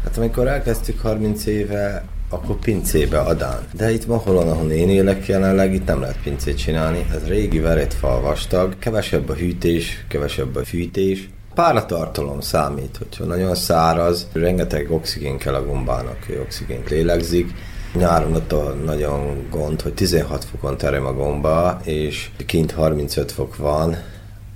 Hát 0.05 0.17
amikor 0.17 0.47
elkezdtük 0.47 1.01
30 1.01 1.47
éve, 1.47 2.05
akkor 2.31 2.57
pincébe 2.57 3.19
adán. 3.19 3.67
De 3.73 3.93
itt 3.93 4.07
Maholon, 4.07 4.49
ahol 4.49 4.71
én 4.71 4.89
élek 4.89 5.27
jelenleg, 5.27 5.75
itt 5.75 5.87
nem 5.87 6.01
lehet 6.01 6.23
pincét 6.23 6.57
csinálni. 6.57 7.07
Ez 7.15 7.27
régi 7.27 7.63
fal 7.89 8.21
vastag, 8.21 8.79
kevesebb 8.79 9.29
a 9.29 9.35
hűtés, 9.35 10.05
kevesebb 10.09 10.57
a 10.57 10.65
fűtés. 10.65 11.29
Páratartalom 11.55 12.41
számít, 12.41 12.97
hogyha 12.97 13.25
nagyon 13.25 13.55
száraz, 13.55 14.27
rengeteg 14.33 14.91
oxigén 14.91 15.39
kell 15.39 15.55
a 15.55 15.65
gombának, 15.65 16.17
hogy 16.27 16.39
oxigént 16.43 16.91
lélegzik. 16.91 17.55
Nyáron 17.95 18.35
ott 18.35 18.53
a 18.53 18.75
nagyon 18.85 19.47
gond, 19.51 19.81
hogy 19.81 19.95
16 19.95 20.45
fokon 20.45 20.77
terem 20.77 21.07
a 21.07 21.13
gomba, 21.13 21.81
és 21.85 22.31
kint 22.47 22.73
35 22.73 23.33
fok 23.33 23.57
van, 23.57 23.97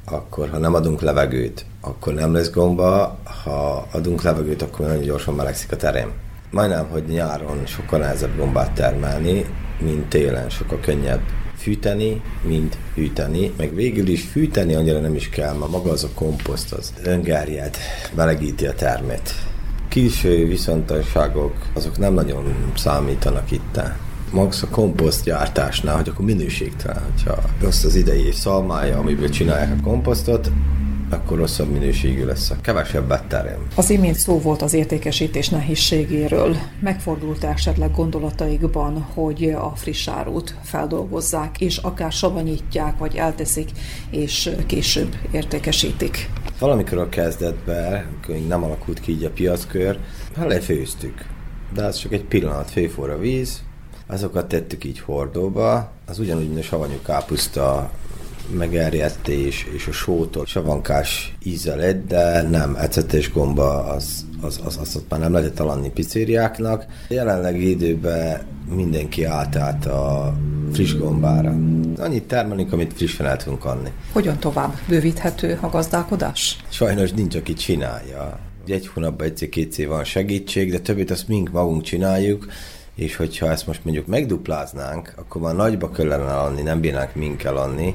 akkor 0.04 0.48
ha 0.48 0.58
nem 0.58 0.74
adunk 0.74 1.00
levegőt, 1.00 1.64
akkor 1.80 2.14
nem 2.14 2.32
lesz 2.32 2.50
gomba, 2.50 3.18
ha 3.44 3.86
adunk 3.92 4.22
levegőt, 4.22 4.62
akkor 4.62 4.86
nagyon 4.86 5.02
gyorsan 5.02 5.34
melegszik 5.34 5.72
a 5.72 5.76
terem. 5.76 6.12
Majdnem, 6.50 6.88
hogy 6.88 7.04
nyáron 7.04 7.66
sokkal 7.66 7.98
nehezebb 7.98 8.36
gombát 8.36 8.72
termelni, 8.72 9.46
mint 9.80 10.08
télen, 10.08 10.50
sokkal 10.50 10.80
könnyebb 10.80 11.20
fűteni, 11.56 12.22
mint 12.42 12.76
hűteni, 12.94 13.52
meg 13.56 13.74
végül 13.74 14.08
is 14.08 14.22
fűteni 14.22 14.74
annyira 14.74 15.00
nem 15.00 15.14
is 15.14 15.28
kell, 15.28 15.54
mert 15.54 15.70
maga 15.70 15.90
az 15.90 16.04
a 16.04 16.08
komposzt, 16.14 16.72
az 16.72 16.92
öngerjed, 17.02 17.76
melegíti 18.14 18.66
a 18.66 18.74
termét. 18.74 19.34
Külső 19.88 20.46
viszontagságok, 20.46 21.54
azok 21.74 21.98
nem 21.98 22.14
nagyon 22.14 22.72
számítanak 22.76 23.50
itt 23.50 23.80
max 24.32 24.62
a 24.62 24.68
komposztgyártásnál, 24.68 25.96
hogy 25.96 26.08
akkor 26.08 26.24
minőségtelen, 26.24 27.02
hogyha 27.02 27.42
rossz 27.60 27.84
az 27.84 27.94
idei 27.94 28.32
szalmája, 28.32 28.98
amiből 28.98 29.28
csinálják 29.28 29.72
a 29.78 29.82
komposztot, 29.82 30.50
akkor 31.10 31.38
rosszabb 31.38 31.70
minőségű 31.70 32.24
lesz, 32.24 32.50
a 32.50 32.56
kevesebbet 32.60 33.24
terem. 33.24 33.66
Az 33.74 33.90
imént 33.90 34.16
szó 34.16 34.40
volt 34.40 34.62
az 34.62 34.72
értékesítés 34.72 35.48
nehézségéről. 35.48 36.56
Megfordult 36.80 37.44
esetleg 37.44 37.94
gondolataikban, 37.94 39.06
hogy 39.14 39.50
a 39.50 39.72
friss 39.76 40.08
árut 40.08 40.54
feldolgozzák, 40.62 41.60
és 41.60 41.76
akár 41.76 42.12
savanyítják, 42.12 42.98
vagy 42.98 43.16
elteszik, 43.16 43.70
és 44.10 44.50
később 44.66 45.16
értékesítik? 45.30 46.30
Valamikor 46.58 46.98
a 46.98 47.08
kezdetben, 47.08 48.06
amikor 48.12 48.46
nem 48.48 48.64
alakult 48.64 49.00
ki 49.00 49.12
így 49.12 49.24
a 49.24 49.30
piackör, 49.30 49.98
hát 50.36 50.48
lefőztük. 50.48 51.24
De 51.74 51.84
az 51.84 51.96
csak 51.96 52.12
egy 52.12 52.24
pillanat, 52.24 52.70
főforra 52.70 53.18
víz, 53.18 53.62
azokat 54.06 54.48
tettük 54.48 54.84
így 54.84 55.00
hordóba, 55.00 55.90
az 56.06 56.18
ugyanúgy, 56.18 56.46
mint 56.46 56.58
a 56.58 56.62
savanyú 56.62 56.98
kápuszta 57.04 57.90
megerjedtés 58.50 59.66
és 59.74 59.86
a 59.86 59.92
sótól 59.92 60.46
savankás 60.46 61.36
íze 61.42 61.74
lett, 61.76 62.06
de 62.06 62.42
nem, 62.42 62.76
ecetes 62.78 63.32
gomba 63.32 63.84
az, 63.84 64.26
az, 64.40 64.60
az, 64.64 64.78
az 64.80 64.96
ott 64.96 65.10
már 65.10 65.20
nem 65.20 65.32
lehetett 65.32 65.54
találni 65.54 65.90
pizzériáknak. 65.90 66.86
Jelenlegi 67.08 67.68
időben 67.68 68.40
mindenki 68.74 69.24
állt 69.24 69.56
át 69.56 69.86
a 69.86 70.34
friss 70.72 70.94
gombára. 70.94 71.56
Annyit 71.96 72.24
termelünk, 72.24 72.72
amit 72.72 72.92
frissen 72.92 73.26
el 73.26 73.36
tudunk 73.36 73.64
adni. 73.64 73.92
Hogyan 74.12 74.38
tovább? 74.38 74.78
Bővíthető 74.88 75.58
a 75.60 75.68
gazdálkodás? 75.68 76.56
Sajnos 76.68 77.12
nincs, 77.12 77.34
aki 77.34 77.52
csinálja. 77.52 78.38
Egy 78.66 78.86
hónapban 78.86 79.26
egyszer-kétszer 79.26 79.88
van 79.88 80.04
segítség, 80.04 80.70
de 80.70 80.78
többit 80.78 81.10
azt 81.10 81.28
mink 81.28 81.50
magunk 81.50 81.82
csináljuk, 81.82 82.46
és 82.94 83.16
hogyha 83.16 83.50
ezt 83.50 83.66
most 83.66 83.84
mondjuk 83.84 84.06
megdupláznánk, 84.06 85.12
akkor 85.16 85.40
már 85.40 85.54
nagyba 85.54 85.90
kellene 85.90 86.36
adni, 86.36 86.62
nem 86.62 86.80
bírnánk 86.80 87.14
mink 87.14 87.44
adni, 87.44 87.94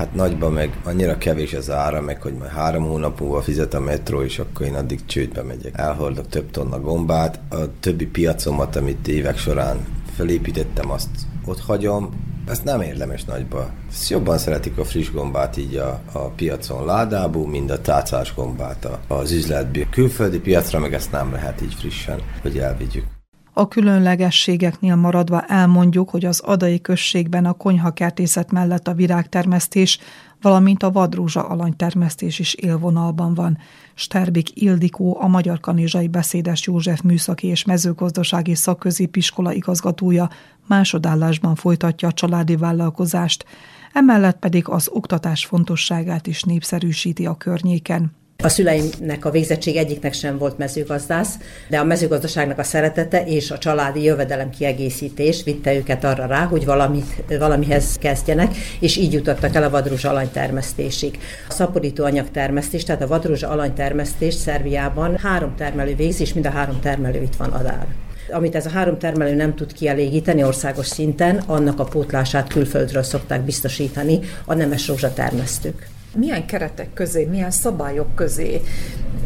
hát 0.00 0.14
nagyban 0.14 0.52
meg 0.52 0.80
annyira 0.84 1.18
kevés 1.18 1.54
az 1.54 1.70
ára, 1.70 2.00
meg 2.00 2.22
hogy 2.22 2.34
majd 2.34 2.50
három 2.50 2.84
hónap 2.84 3.20
múlva 3.20 3.42
fizet 3.42 3.74
a 3.74 3.80
metró, 3.80 4.22
és 4.22 4.38
akkor 4.38 4.66
én 4.66 4.74
addig 4.74 5.04
csődbe 5.04 5.42
megyek. 5.42 5.78
Elhordok 5.78 6.28
több 6.28 6.50
tonna 6.50 6.80
gombát, 6.80 7.40
a 7.48 7.56
többi 7.80 8.06
piacomat, 8.06 8.76
amit 8.76 9.08
évek 9.08 9.38
során 9.38 9.86
felépítettem, 10.16 10.90
azt 10.90 11.08
ott 11.44 11.60
hagyom, 11.60 12.28
ezt 12.46 12.64
nem 12.64 12.80
érdemes 12.80 13.24
nagyba. 13.24 13.70
Ezt 13.90 14.10
jobban 14.10 14.38
szeretik 14.38 14.78
a 14.78 14.84
friss 14.84 15.10
gombát 15.10 15.56
így 15.56 15.76
a, 15.76 16.00
a 16.12 16.18
piacon 16.18 16.84
ládából, 16.84 17.48
mint 17.48 17.70
a 17.70 17.80
tátszás 17.80 18.34
gombát 18.34 18.88
az 19.08 19.32
üzletből. 19.32 19.86
Külföldi 19.90 20.38
piacra 20.38 20.78
meg 20.78 20.94
ezt 20.94 21.12
nem 21.12 21.32
lehet 21.32 21.62
így 21.62 21.74
frissen, 21.74 22.20
hogy 22.42 22.58
elvigyük. 22.58 23.19
A 23.60 23.68
különlegességeknél 23.68 24.96
maradva 24.96 25.42
elmondjuk, 25.42 26.10
hogy 26.10 26.24
az 26.24 26.40
adai 26.40 26.80
községben 26.80 27.44
a 27.44 27.52
konyhakertészet 27.52 28.52
mellett 28.52 28.88
a 28.88 28.94
virágtermesztés, 28.94 29.98
valamint 30.40 30.82
a 30.82 30.90
vadrózsa 30.90 31.48
alanytermesztés 31.48 32.38
is 32.38 32.54
élvonalban 32.54 33.34
van. 33.34 33.58
Sterbik 33.94 34.60
Ildikó, 34.60 35.20
a 35.20 35.26
Magyar 35.26 35.60
Kanizsai 35.60 36.08
Beszédes 36.08 36.66
József 36.66 37.00
Műszaki 37.00 37.46
és 37.46 37.64
Mezőgazdasági 37.64 38.54
Szakközépiskola 38.54 39.52
igazgatója 39.52 40.30
másodállásban 40.66 41.54
folytatja 41.54 42.08
a 42.08 42.12
családi 42.12 42.56
vállalkozást, 42.56 43.44
emellett 43.92 44.38
pedig 44.38 44.68
az 44.68 44.88
oktatás 44.92 45.46
fontosságát 45.46 46.26
is 46.26 46.42
népszerűsíti 46.42 47.26
a 47.26 47.34
környéken. 47.34 48.19
A 48.42 48.48
szüleimnek 48.48 49.24
a 49.24 49.30
végzettség 49.30 49.76
egyiknek 49.76 50.12
sem 50.12 50.38
volt 50.38 50.58
mezőgazdász, 50.58 51.34
de 51.68 51.78
a 51.78 51.84
mezőgazdaságnak 51.84 52.58
a 52.58 52.62
szeretete 52.62 53.24
és 53.24 53.50
a 53.50 53.58
családi 53.58 54.02
jövedelem 54.02 54.50
kiegészítés 54.50 55.42
vitte 55.44 55.74
őket 55.74 56.04
arra 56.04 56.26
rá, 56.26 56.44
hogy 56.44 56.64
valamit, 56.64 57.22
valamihez 57.38 57.96
kezdjenek, 57.98 58.56
és 58.80 58.96
így 58.96 59.12
jutottak 59.12 59.54
el 59.54 59.62
a 59.62 59.70
vadrúzsa 59.70 60.10
alanytermesztésig. 60.10 61.18
A 61.48 61.52
szaporító 61.52 62.04
anyagtermesztés, 62.04 62.84
tehát 62.84 63.02
a 63.02 63.06
vadrúzsa 63.06 63.48
alanytermesztés 63.48 64.34
Szerbiában 64.34 65.16
három 65.16 65.54
termelő 65.56 65.94
végzi, 65.94 66.22
és 66.22 66.32
mind 66.32 66.46
a 66.46 66.50
három 66.50 66.80
termelő 66.80 67.22
itt 67.22 67.36
van 67.36 67.50
adál 67.50 67.86
amit 68.32 68.54
ez 68.54 68.66
a 68.66 68.70
három 68.70 68.98
termelő 68.98 69.34
nem 69.34 69.54
tud 69.54 69.72
kielégíteni 69.72 70.44
országos 70.44 70.86
szinten, 70.86 71.42
annak 71.46 71.80
a 71.80 71.84
pótlását 71.84 72.48
külföldről 72.48 73.02
szokták 73.02 73.40
biztosítani 73.40 74.18
a 74.44 74.54
nemes 74.54 74.88
rózsatermesztők 74.88 75.88
milyen 76.14 76.46
keretek 76.46 76.92
közé, 76.92 77.24
milyen 77.24 77.50
szabályok 77.50 78.14
közé 78.14 78.60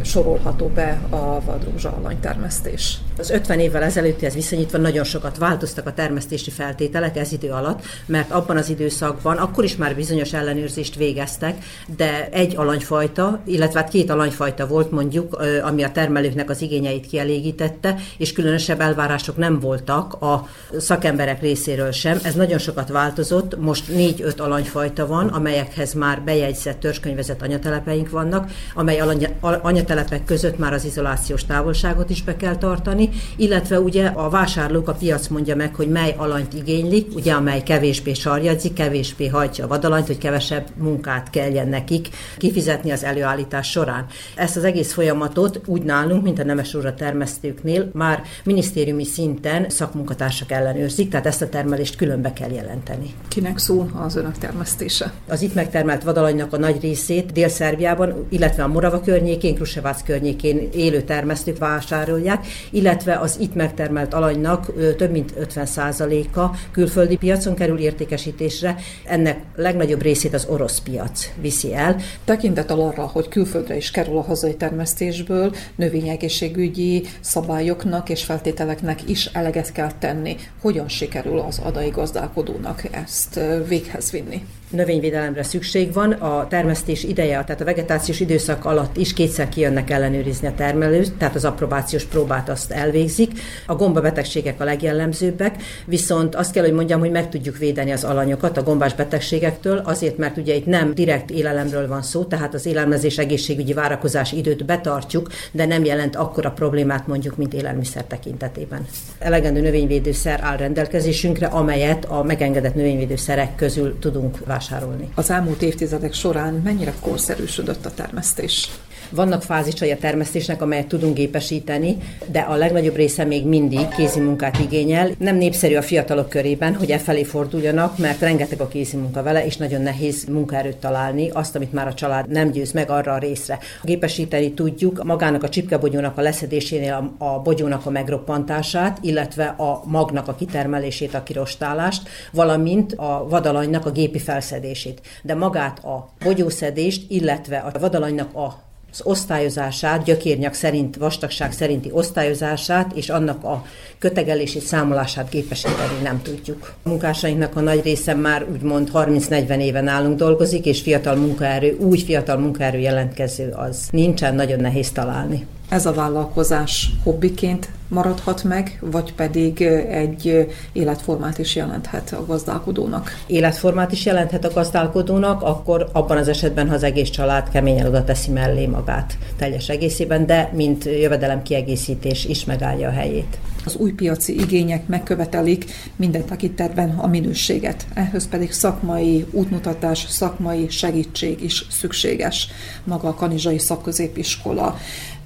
sorolható 0.03 0.67
be 0.67 1.01
a 1.11 1.41
vadrózsa 1.45 1.97
alanytermesztés? 2.01 2.99
Az 3.19 3.31
50 3.31 3.59
évvel 3.59 3.83
ezelőttihez 3.83 4.35
viszonyítva 4.35 4.79
nagyon 4.79 5.05
sokat 5.05 5.39
változtak 5.39 5.87
a 5.87 5.93
termesztési 5.93 6.51
feltételek 6.51 7.17
ez 7.17 7.33
idő 7.33 7.51
alatt, 7.51 7.85
mert 8.07 8.31
abban 8.31 8.57
az 8.57 8.69
időszakban 8.69 9.37
akkor 9.37 9.65
is 9.65 9.77
már 9.77 9.95
bizonyos 9.95 10.33
ellenőrzést 10.33 10.95
végeztek, 10.95 11.65
de 11.97 12.29
egy 12.31 12.57
alanyfajta, 12.57 13.41
illetve 13.45 13.81
hát 13.81 13.89
két 13.89 14.11
alanyfajta 14.11 14.67
volt 14.67 14.91
mondjuk, 14.91 15.43
ami 15.63 15.83
a 15.83 15.93
termelőknek 15.93 16.51
az 16.51 16.63
igényeit 16.63 17.07
kielégítette, 17.07 17.97
és 18.19 18.33
különösebb 18.33 18.81
elvárások 18.81 19.37
nem 19.37 19.61
voltak 19.61 20.13
a 20.13 20.49
szakemberek 20.79 21.41
részéről 21.41 21.91
sem. 21.91 22.19
Ez 22.23 22.35
nagyon 22.35 22.59
sokat 22.59 22.89
változott, 22.89 23.59
most 23.61 23.89
négy-öt 23.89 24.41
alanyfajta 24.41 25.07
van, 25.07 25.29
amelyekhez 25.29 25.93
már 25.93 26.23
bejegyzett 26.23 26.74
törzskönyvezett 26.79 27.43
anyatelepeink 27.43 28.11
vannak, 28.11 28.51
amely 28.75 29.01
alanya, 29.01 29.85
telepek 29.85 30.25
között 30.25 30.59
már 30.59 30.73
az 30.73 30.85
izolációs 30.85 31.45
távolságot 31.45 32.11
is 32.11 32.23
be 32.23 32.37
kell 32.37 32.57
tartani, 32.57 33.09
illetve 33.37 33.81
ugye 33.81 34.07
a 34.07 34.29
vásárlók, 34.29 34.89
a 34.89 34.93
piac 34.93 35.29
mondja 35.29 35.57
meg, 35.57 35.75
hogy 35.75 35.89
mely 35.89 36.15
alanyt 36.17 36.53
igénylik, 36.53 37.15
ugye 37.15 37.33
amely 37.33 37.63
kevésbé 37.63 38.13
sarjadzik, 38.13 38.73
kevésbé 38.73 39.27
hajtja 39.27 39.65
a 39.65 39.69
vadalanyt, 39.69 40.07
hogy 40.07 40.19
kevesebb 40.19 40.67
munkát 40.77 41.31
kelljen 41.31 41.69
nekik 41.69 42.09
kifizetni 42.39 42.91
az 42.91 43.05
előállítás 43.05 43.71
során. 43.71 44.07
Ezt 44.35 44.57
az 44.57 44.65
egész 44.65 44.93
folyamatot 44.93 45.61
úgy 45.67 45.83
nálunk, 45.83 46.23
mint 46.23 46.39
a 46.39 46.45
nemes 46.45 46.73
a 46.75 46.95
termesztőknél 46.95 47.91
már 47.93 48.23
minisztériumi 48.45 49.05
szinten 49.05 49.71
szakmunkatársak 49.71 50.51
ellenőrzik, 50.51 51.11
tehát 51.11 51.27
ezt 51.27 51.43
a 51.43 51.49
termelést 51.49 51.97
különbe 51.97 52.33
kell 52.33 52.51
jelenteni. 52.51 53.15
Kinek 53.29 53.59
szól 53.59 53.91
az 54.07 54.17
önök 54.17 54.39
termesztése? 54.39 55.13
Az 55.29 55.43
itt 55.43 55.55
megtermelt 55.55 56.03
vadalanynak 56.03 56.53
a 56.53 56.57
nagy 56.65 56.81
részét 56.81 57.33
Dél-Szerbiában, 57.33 58.27
illetve 58.29 58.63
a 58.63 58.69
Morava 58.69 59.01
környékén, 59.01 59.55
Krusevác 59.55 60.03
környékén 60.03 60.69
élő 60.75 61.03
termesztők 61.03 61.59
vásárolják, 61.59 62.47
illetve 62.71 63.19
az 63.19 63.37
itt 63.41 63.55
megtermelt 63.55 64.15
alanynak 64.15 64.73
több 64.97 65.11
mint 65.11 65.35
50%-a 65.55 66.57
külföldi 66.73 67.17
piacon 67.17 67.55
kerül 67.55 67.79
értékesítésre. 67.79 68.77
Ennek 69.05 69.39
legnagyobb 69.57 70.03
részét 70.03 70.35
az 70.35 70.47
orosz 70.51 70.81
piac 70.81 71.31
viszi 71.41 71.75
el. 71.75 71.97
Tekintet 72.25 72.71
arra, 72.71 73.03
hogy 73.03 73.29
külföldre 73.29 73.77
is 73.77 73.91
kerül 73.91 74.17
a 74.17 74.23
hazai 74.23 74.55
termesztésből, 74.55 75.55
növényegészségügyi 75.77 77.07
szabályoknak 77.21 78.09
és 78.09 78.25
feltételeknek 78.25 79.09
is 79.09 79.27
eleget 79.27 79.73
kell 79.73 79.93
tenni. 79.99 80.37
Hogyan 80.61 80.89
sikerül 80.89 81.39
az 81.39 81.59
adai 81.59 81.89
gazdálkodónak 81.89 82.83
ezt 82.91 83.41
véghez 83.69 84.11
vinni? 84.11 84.45
Növényvédelemre 84.71 85.43
szükség 85.43 85.93
van, 85.93 86.13
a 86.13 86.47
termesztés 86.49 87.05
ideje, 87.05 87.45
tehát 87.45 87.61
a 87.61 87.65
vegetációs 87.65 88.21
időszak 88.21 88.65
alatt 88.65 88.97
is 88.97 89.13
kétszer 89.13 89.49
kijönnek 89.49 89.91
ellenőrizni 89.91 90.47
a 90.47 90.55
termelőt, 90.55 91.13
tehát 91.13 91.35
az 91.35 91.45
approbációs 91.45 92.05
próbát 92.05 92.49
azt 92.49 92.71
elvégzik. 92.71 93.31
A 93.67 93.75
gombabetegségek 93.75 94.61
a 94.61 94.65
legjellemzőbbek, 94.65 95.63
viszont 95.87 96.35
azt 96.35 96.53
kell, 96.53 96.65
hogy 96.65 96.73
mondjam, 96.73 97.01
hogy 97.01 97.11
meg 97.11 97.29
tudjuk 97.29 97.59
védeni 97.59 97.93
az 97.93 98.05
alanyokat 98.05 98.57
a 98.57 98.63
gombás 98.63 98.95
betegségektől, 98.95 99.79
azért, 99.85 100.19
mert 100.19 100.37
ugye 100.37 100.55
itt 100.55 100.67
nem 100.67 100.95
direkt 100.95 101.31
élelemről 101.31 101.89
van 101.89 102.03
szó, 102.03 102.25
tehát 102.25 102.55
az 102.55 102.67
élelmezés 102.67 103.19
egészségügyi 103.19 103.73
várakozás 103.73 104.33
időt 104.33 104.65
betartjuk, 104.65 105.29
de 105.53 105.67
nem 105.67 105.85
jelent 105.85 106.17
akkora 106.17 106.51
problémát 106.51 107.07
mondjuk, 107.07 107.37
mint 107.37 107.55
élelmiszer 107.55 108.05
tekintetében. 108.05 108.87
Elegendő 109.19 109.61
növényvédőszer 109.61 110.41
áll 110.43 110.57
rendelkezésünkre, 110.57 111.47
amelyet 111.47 112.05
a 112.05 112.23
megengedett 112.23 112.75
növényvédőszerek 112.75 113.55
közül 113.55 113.99
tudunk 113.99 114.39
vásárolni. 114.55 115.09
Az 115.15 115.31
elmúlt 115.31 115.63
évtizedek 115.63 116.13
során 116.13 116.55
mennyire 116.55 116.93
korszerűsödött 117.01 117.87
a 117.87 117.95
termesztés? 117.95 118.71
Vannak 119.11 119.43
fázisai 119.43 119.91
a 119.91 119.97
termesztésnek, 119.97 120.63
amelyet 120.63 120.87
tudunk 120.87 121.15
gépesíteni, 121.15 121.97
de 122.27 122.41
a 122.41 122.55
legnagyobb 122.55 122.97
része 122.97 123.25
még 123.25 123.47
mindig 123.47 123.89
kézi 123.89 124.21
munkát 124.21 124.59
igényel. 124.59 125.11
Nem 125.19 125.37
népszerű 125.37 125.75
a 125.75 125.83
fiatalok 125.83 126.29
körében, 126.29 126.75
hogy 126.75 126.91
e 126.91 126.99
felé 126.99 127.25
forduljanak, 127.25 127.99
mert 127.99 128.21
rengeteg 128.21 128.61
a 128.61 128.69
kézi 128.69 128.97
munka 128.97 129.23
vele, 129.23 129.47
és 129.47 129.57
nagyon 129.57 129.81
nehéz 129.83 130.25
munkaerőt 130.25 130.77
találni, 130.77 131.31
azt, 131.31 131.57
amit 131.57 131.73
már 131.73 131.87
a 131.87 131.95
család 131.95 132.29
nem 132.29 132.51
győz 132.51 132.73
meg 132.73 132.91
arra 132.91 133.13
a 133.13 133.19
részre. 133.19 133.59
Gépesíteni 133.83 134.53
tudjuk 134.53 135.05
magának 135.05 135.43
a 135.43 135.49
csipkebogyónak 135.49 136.19
a 136.19 136.21
leszedésénél 136.21 137.15
a, 137.19 137.25
a 137.25 137.41
bogyónak 137.41 137.87
a 137.87 137.91
megroppantását, 137.91 138.99
illetve 139.01 139.45
a 139.45 139.83
magnak 139.85 140.29
a 140.29 140.35
kitermelését, 140.35 141.15
a 141.15 141.23
kirostálást, 141.23 142.09
valamint 142.33 142.93
a 142.93 143.27
vadalanynak 143.29 143.87
a 143.87 143.91
gépi 143.91 144.19
felszedését. 144.19 145.01
De 145.23 145.35
magát 145.35 145.85
a 145.85 146.09
bogyószedést, 146.25 147.03
illetve 147.09 147.57
a 147.57 147.79
vadalanynak 147.79 148.35
a 148.35 148.73
az 148.95 149.01
osztályozását, 149.05 150.05
gyökérnyak 150.05 150.55
szerint, 150.55 150.97
vastagság 150.97 151.53
szerinti 151.53 151.91
osztályozását 151.93 152.93
és 152.95 153.09
annak 153.09 153.45
a 153.45 153.65
kötegelését, 153.99 154.63
számolását 154.63 155.31
gépesíteni 155.31 156.03
nem 156.03 156.23
tudjuk. 156.23 156.73
A 156.83 156.89
munkásainknak 156.89 157.57
a 157.57 157.61
nagy 157.61 157.83
része 157.83 158.15
már 158.15 158.47
úgymond 158.53 158.91
30-40 158.95 159.59
éven 159.59 159.85
nálunk 159.85 160.19
dolgozik, 160.19 160.67
és 160.67 160.81
fiatal 160.81 161.15
munkaerő, 161.15 161.77
úgy 161.81 162.03
fiatal 162.03 162.37
munkaerő 162.37 162.79
jelentkező 162.79 163.51
az 163.57 163.89
nincsen, 163.91 164.35
nagyon 164.35 164.61
nehéz 164.61 164.91
találni 164.91 165.47
ez 165.69 165.87
a 165.87 165.93
vállalkozás 165.93 166.91
hobbiként 167.03 167.69
maradhat 167.89 168.45
meg, 168.45 168.79
vagy 168.81 169.15
pedig 169.15 169.63
egy 169.91 170.49
életformát 170.73 171.39
is 171.39 171.57
jelenthet 171.57 172.13
a 172.13 172.27
gazdálkodónak? 172.27 173.11
Életformát 173.27 173.93
is 173.93 174.05
jelenthet 174.05 174.45
a 174.45 174.53
gazdálkodónak, 174.53 175.43
akkor 175.43 175.89
abban 175.93 176.17
az 176.17 176.29
esetben, 176.29 176.69
ha 176.69 176.75
az 176.75 176.83
egész 176.83 177.11
család 177.11 177.49
keményen 177.49 177.87
oda 177.87 178.05
teszi 178.05 178.31
mellé 178.31 178.67
magát 178.67 179.19
teljes 179.37 179.69
egészében, 179.69 180.27
de 180.27 180.51
mint 180.55 180.85
jövedelem 180.85 181.43
kiegészítés 181.43 182.25
is 182.25 182.45
megállja 182.45 182.89
a 182.89 182.93
helyét. 182.93 183.39
Az 183.67 183.77
új 183.77 183.93
piaci 183.93 184.41
igények 184.41 184.87
megkövetelik 184.87 185.65
minden 185.97 186.25
tekintetben 186.25 186.99
a 186.99 187.07
minőséget. 187.07 187.87
Ehhez 187.95 188.29
pedig 188.29 188.53
szakmai 188.53 189.27
útmutatás, 189.31 190.07
szakmai 190.09 190.69
segítség 190.69 191.43
is 191.43 191.67
szükséges. 191.71 192.49
Maga 192.85 193.09
a 193.09 193.15
Kanizsai 193.15 193.59
Szakközépiskola 193.59 194.79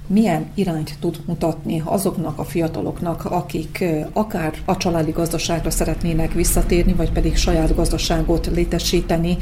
milyen 0.09 0.51
irányt 0.53 0.97
tud 0.99 1.19
mutatni 1.25 1.81
azoknak 1.85 2.39
a 2.39 2.43
fiataloknak, 2.43 3.25
akik 3.25 3.83
akár 4.13 4.53
a 4.65 4.77
családi 4.77 5.11
gazdaságra 5.11 5.69
szeretnének 5.69 6.33
visszatérni, 6.33 6.93
vagy 6.93 7.11
pedig 7.11 7.37
saját 7.37 7.75
gazdaságot 7.75 8.45
létesíteni, 8.45 9.37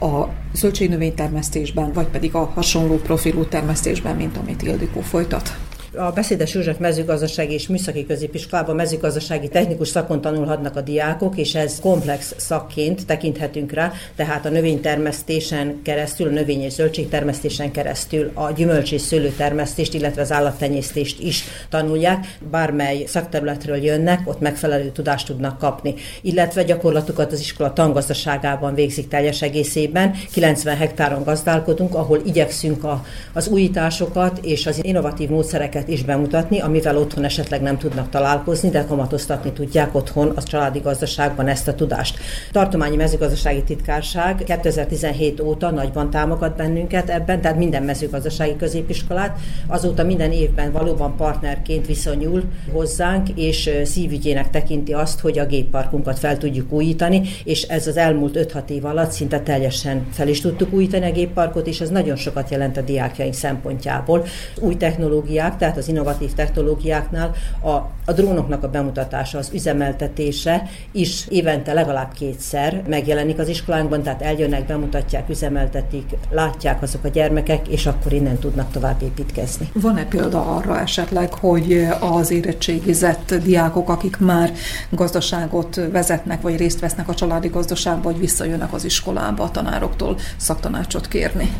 a 0.00 0.28
zöldségnövénytermesztésben, 0.52 1.92
vagy 1.92 2.06
pedig 2.06 2.34
a 2.34 2.50
hasonló 2.54 2.96
profilú 2.96 3.44
termesztésben, 3.44 4.16
mint 4.16 4.36
amit 4.36 4.62
Ildikó 4.62 5.00
folytat 5.00 5.56
a 5.96 6.10
Beszédes 6.12 6.54
József 6.54 6.78
mezőgazdasági 6.78 7.52
és 7.52 7.68
műszaki 7.68 8.06
középiskolában 8.06 8.74
mezőgazdasági 8.74 9.48
technikus 9.48 9.88
szakon 9.88 10.20
tanulhatnak 10.20 10.76
a 10.76 10.80
diákok, 10.80 11.36
és 11.36 11.54
ez 11.54 11.80
komplex 11.80 12.34
szakként 12.36 13.06
tekinthetünk 13.06 13.72
rá, 13.72 13.92
tehát 14.16 14.46
a 14.46 14.48
növénytermesztésen 14.48 15.82
keresztül, 15.82 16.26
a 16.28 16.30
növény- 16.30 16.62
és 16.62 16.72
zöldségtermesztésen 16.72 17.70
keresztül 17.70 18.30
a 18.34 18.52
gyümölcs 18.52 18.92
és 18.92 19.00
szőlőtermesztést, 19.00 19.94
illetve 19.94 20.22
az 20.22 20.32
állattenyésztést 20.32 21.20
is 21.20 21.44
tanulják. 21.68 22.38
Bármely 22.50 23.04
szakterületről 23.06 23.76
jönnek, 23.76 24.20
ott 24.24 24.40
megfelelő 24.40 24.90
tudást 24.90 25.26
tudnak 25.26 25.58
kapni, 25.58 25.94
illetve 26.22 26.62
gyakorlatukat 26.62 27.32
az 27.32 27.40
iskola 27.40 27.72
tangazdaságában 27.72 28.74
végzik 28.74 29.08
teljes 29.08 29.42
egészében. 29.42 30.14
90 30.32 30.76
hektáron 30.76 31.22
gazdálkodunk, 31.22 31.94
ahol 31.94 32.20
igyekszünk 32.24 32.84
a, 32.84 33.04
az 33.32 33.48
újításokat 33.48 34.38
és 34.42 34.66
az 34.66 34.84
innovatív 34.84 35.28
módszereket 35.28 35.83
is 35.88 36.04
bemutatni, 36.04 36.60
amivel 36.60 36.96
otthon 36.96 37.24
esetleg 37.24 37.62
nem 37.62 37.78
tudnak 37.78 38.10
találkozni, 38.10 38.70
de 38.70 38.84
kamatoztatni 38.84 39.52
tudják 39.52 39.94
otthon 39.94 40.32
a 40.34 40.42
családi 40.42 40.78
gazdaságban 40.78 41.48
ezt 41.48 41.68
a 41.68 41.74
tudást. 41.74 42.18
Tartományi 42.52 42.96
mezőgazdasági 42.96 43.62
titkárság 43.62 44.42
2017 44.46 45.40
óta 45.40 45.70
nagyban 45.70 46.10
támogat 46.10 46.56
bennünket 46.56 47.10
ebben, 47.10 47.40
tehát 47.40 47.56
minden 47.56 47.82
mezőgazdasági 47.82 48.56
középiskolát. 48.56 49.38
Azóta 49.66 50.04
minden 50.04 50.32
évben 50.32 50.72
valóban 50.72 51.16
partnerként 51.16 51.86
viszonyul 51.86 52.42
hozzánk, 52.72 53.28
és 53.34 53.70
szívügyének 53.84 54.50
tekinti 54.50 54.92
azt, 54.92 55.20
hogy 55.20 55.38
a 55.38 55.46
gépparkunkat 55.46 56.18
fel 56.18 56.38
tudjuk 56.38 56.72
újítani, 56.72 57.22
és 57.44 57.62
ez 57.62 57.86
az 57.86 57.96
elmúlt 57.96 58.52
5-6 58.52 58.68
év 58.68 58.84
alatt 58.84 59.10
szinte 59.10 59.40
teljesen 59.40 60.06
fel 60.12 60.28
is 60.28 60.40
tudtuk 60.40 60.72
újítani 60.72 61.06
a 61.06 61.12
gépparkot, 61.12 61.66
és 61.66 61.80
ez 61.80 61.90
nagyon 61.90 62.16
sokat 62.16 62.50
jelent 62.50 62.76
a 62.76 62.80
diákjaink 62.80 63.34
szempontjából. 63.34 64.24
Új 64.60 64.76
technológiák, 64.76 65.56
tehát 65.56 65.73
tehát 65.74 65.88
az 65.88 65.94
innovatív 65.94 66.32
technológiáknál 66.32 67.34
a, 67.60 67.70
a 68.04 68.12
drónoknak 68.14 68.62
a 68.62 68.68
bemutatása, 68.68 69.38
az 69.38 69.50
üzemeltetése 69.52 70.68
is 70.92 71.26
évente 71.28 71.72
legalább 71.72 72.12
kétszer 72.12 72.82
megjelenik 72.88 73.38
az 73.38 73.48
iskolánkban, 73.48 74.02
tehát 74.02 74.22
eljönnek, 74.22 74.66
bemutatják, 74.66 75.28
üzemeltetik, 75.28 76.16
látják 76.30 76.82
azok 76.82 77.04
a 77.04 77.08
gyermekek, 77.08 77.68
és 77.68 77.86
akkor 77.86 78.12
innen 78.12 78.38
tudnak 78.38 78.70
tovább 78.70 79.02
építkezni. 79.02 79.70
Van-e 79.72 80.04
példa 80.04 80.56
arra 80.56 80.80
esetleg, 80.80 81.32
hogy 81.32 81.86
az 82.00 82.30
érettségizett 82.30 83.34
diákok, 83.34 83.88
akik 83.88 84.18
már 84.18 84.52
gazdaságot 84.90 85.80
vezetnek, 85.92 86.40
vagy 86.40 86.56
részt 86.56 86.80
vesznek 86.80 87.08
a 87.08 87.14
családi 87.14 87.48
gazdaságban, 87.48 88.12
hogy 88.12 88.20
visszajönnek 88.20 88.72
az 88.72 88.84
iskolába 88.84 89.42
a 89.42 89.50
tanároktól 89.50 90.16
szaktanácsot 90.36 91.08
kérni? 91.08 91.50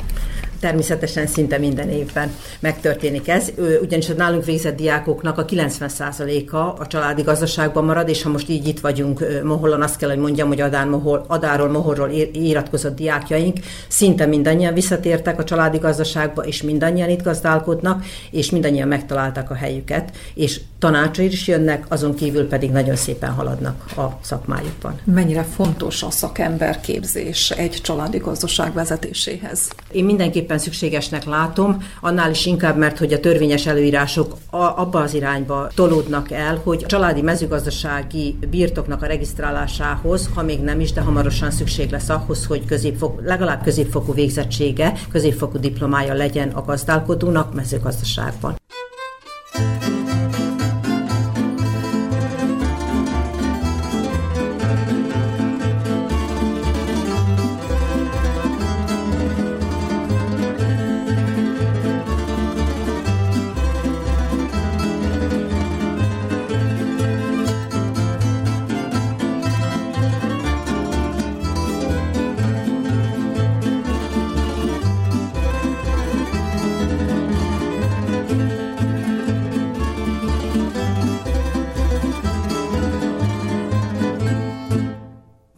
Természetesen 0.65 1.27
szinte 1.27 1.59
minden 1.59 1.91
évben 1.91 2.35
megtörténik 2.61 3.29
ez, 3.29 3.53
ugyanis 3.83 4.09
a 4.09 4.15
nálunk 4.15 4.45
végzett 4.45 4.77
diákoknak 4.77 5.39
a 5.39 5.45
90%-a 5.45 6.57
a 6.57 6.87
családi 6.87 7.23
gazdaságban 7.23 7.85
marad, 7.85 8.09
és 8.09 8.23
ha 8.23 8.31
most 8.31 8.49
így 8.49 8.69
itt 8.69 8.81
vagyunk 8.81 9.25
Mohollon, 9.43 9.83
azt 9.83 9.97
kell, 9.97 10.09
hogy 10.09 10.19
mondjam, 10.19 10.49
hogy 10.49 10.61
Adán 10.61 10.89
Mohol, 10.89 11.25
Adáról, 11.29 11.69
Mohorról 11.69 12.11
iratkozott 12.33 12.97
diákjaink 12.97 13.59
szinte 13.89 14.27
mindannyian 14.27 14.75
visszatértek 14.75 15.39
a 15.39 15.45
családi 15.45 15.79
gazdaságba, 15.79 16.43
és 16.43 16.63
mindannyian 16.63 17.09
itt 17.09 17.23
gazdálkodnak, 17.23 18.05
és 18.31 18.51
mindannyian 18.51 18.89
megtalálták 18.89 19.51
a 19.51 19.55
helyüket, 19.55 20.11
és 20.35 20.61
tanácsai 20.79 21.27
is 21.27 21.49
jönnek, 21.49 21.85
azon 21.89 22.15
kívül 22.15 22.49
pedig 22.49 22.71
nagyon 22.71 22.97
szépen 22.97 23.31
haladnak 23.31 23.85
a 23.97 24.19
szakmájukban. 24.21 25.01
Mennyire 25.05 25.43
fontos 25.43 26.03
a 26.03 26.11
szakemberképzés 26.11 27.51
egy 27.51 27.81
családi 27.83 28.19
gazdaság 28.19 28.73
vezetéséhez? 28.73 29.71
Én 29.93 30.05
mindenképpen 30.05 30.54
mindenképpen 30.55 30.59
szükségesnek 30.59 31.25
látom, 31.25 31.83
annál 32.01 32.31
is 32.31 32.47
inkább, 32.47 32.77
mert 32.77 32.99
hogy 32.99 33.13
a 33.13 33.21
törvényes 33.21 33.67
előírások 33.67 34.37
abba 34.51 35.01
az 35.01 35.15
irányba 35.15 35.69
tolódnak 35.75 36.31
el, 36.31 36.61
hogy 36.65 36.83
a 36.85 36.87
családi 36.87 37.23
mezőgazdasági 37.23 38.39
birtoknak 38.51 39.03
a 39.03 39.07
regisztrálásához, 39.07 40.31
ha 40.35 40.43
még 40.43 40.61
nem 40.61 40.81
is, 40.81 40.93
de 40.93 41.01
hamarosan 41.01 41.51
szükség 41.51 41.91
lesz 41.91 42.09
ahhoz, 42.09 42.47
hogy 42.47 42.65
középfok, 42.65 43.21
legalább 43.25 43.63
középfokú 43.63 44.13
végzettsége, 44.13 44.93
középfokú 45.13 45.59
diplomája 45.59 46.15
legyen 46.15 46.49
a 46.49 46.65
gazdálkodónak 46.65 47.55
mezőgazdaságban. 47.55 48.57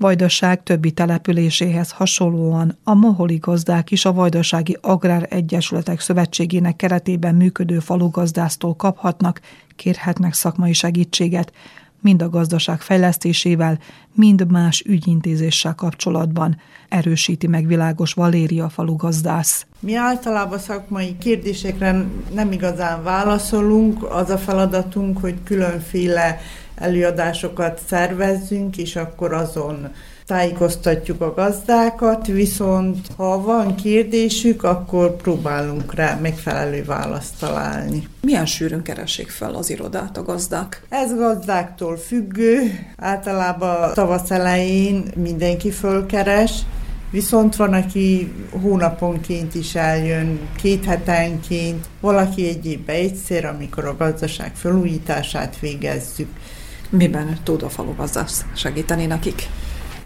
Vajdaság 0.07 0.63
többi 0.63 0.91
településéhez 0.91 1.91
hasonlóan 1.91 2.79
a 2.85 2.95
moholi 2.95 3.37
gazdák 3.37 3.91
is 3.91 4.05
a 4.05 4.13
Vajdasági 4.13 4.77
Agrár 4.81 5.27
Egyesületek 5.31 6.01
Szövetségének 6.01 6.77
keretében 6.77 7.35
működő 7.35 7.79
falugazdásztól 7.79 8.75
kaphatnak, 8.75 9.41
kérhetnek 9.77 10.33
szakmai 10.33 10.73
segítséget, 10.73 11.53
mind 12.01 12.23
a 12.23 12.29
gazdaság 12.29 12.81
fejlesztésével, 12.81 13.79
mind 14.15 14.51
más 14.51 14.83
ügyintézéssel 14.87 15.75
kapcsolatban, 15.75 16.57
erősíti 16.89 17.47
meg 17.47 17.67
világos 17.67 18.13
Valéria 18.13 18.69
falugazdász. 18.69 19.67
Mi 19.81 19.95
általában 19.95 20.59
szakmai 20.59 21.17
kérdésekre 21.19 22.05
nem 22.35 22.53
igazán 22.53 23.03
válaszolunk, 23.03 24.03
az 24.03 24.31
a 24.31 24.39
feladatunk, 24.39 25.19
hogy 25.19 25.35
különféle 25.45 26.41
előadásokat 26.75 27.81
szervezzünk, 27.87 28.77
és 28.77 28.97
akkor 28.97 29.33
azon 29.33 29.89
tájékoztatjuk 30.27 31.21
a 31.21 31.35
gazdákat, 31.35 32.27
viszont 32.27 33.07
ha 33.17 33.41
van 33.43 33.75
kérdésük, 33.75 34.63
akkor 34.63 35.17
próbálunk 35.17 35.95
rá 35.95 36.19
megfelelő 36.23 36.85
választ 36.85 37.39
találni. 37.39 38.09
Milyen 38.21 38.47
sűrűn 38.47 38.83
keresik 38.83 39.29
fel 39.29 39.55
az 39.55 39.71
irodát 39.71 40.17
a 40.17 40.23
gazdák? 40.23 40.83
Ez 40.89 41.15
gazdáktól 41.15 41.97
függő. 41.97 42.87
Általában 42.97 43.95
tavasz 43.95 44.31
elején 44.31 45.05
mindenki 45.17 45.71
fölkeres, 45.71 46.53
Viszont 47.11 47.57
van, 47.57 47.73
aki 47.73 48.33
hónaponként 48.63 49.55
is 49.55 49.75
eljön, 49.75 50.41
két 50.57 50.85
hetenként, 50.85 51.87
valaki 52.01 52.49
egy 52.49 52.67
évben 52.67 52.97
egyszer, 52.97 53.45
amikor 53.45 53.85
a 53.85 53.97
gazdaság 53.97 54.55
felújítását 54.55 55.59
végezzük. 55.61 56.29
Miben 56.91 57.39
tud 57.43 57.63
a 57.63 57.69
falugazdász 57.69 58.45
segíteni 58.55 59.07
nekik? 59.07 59.49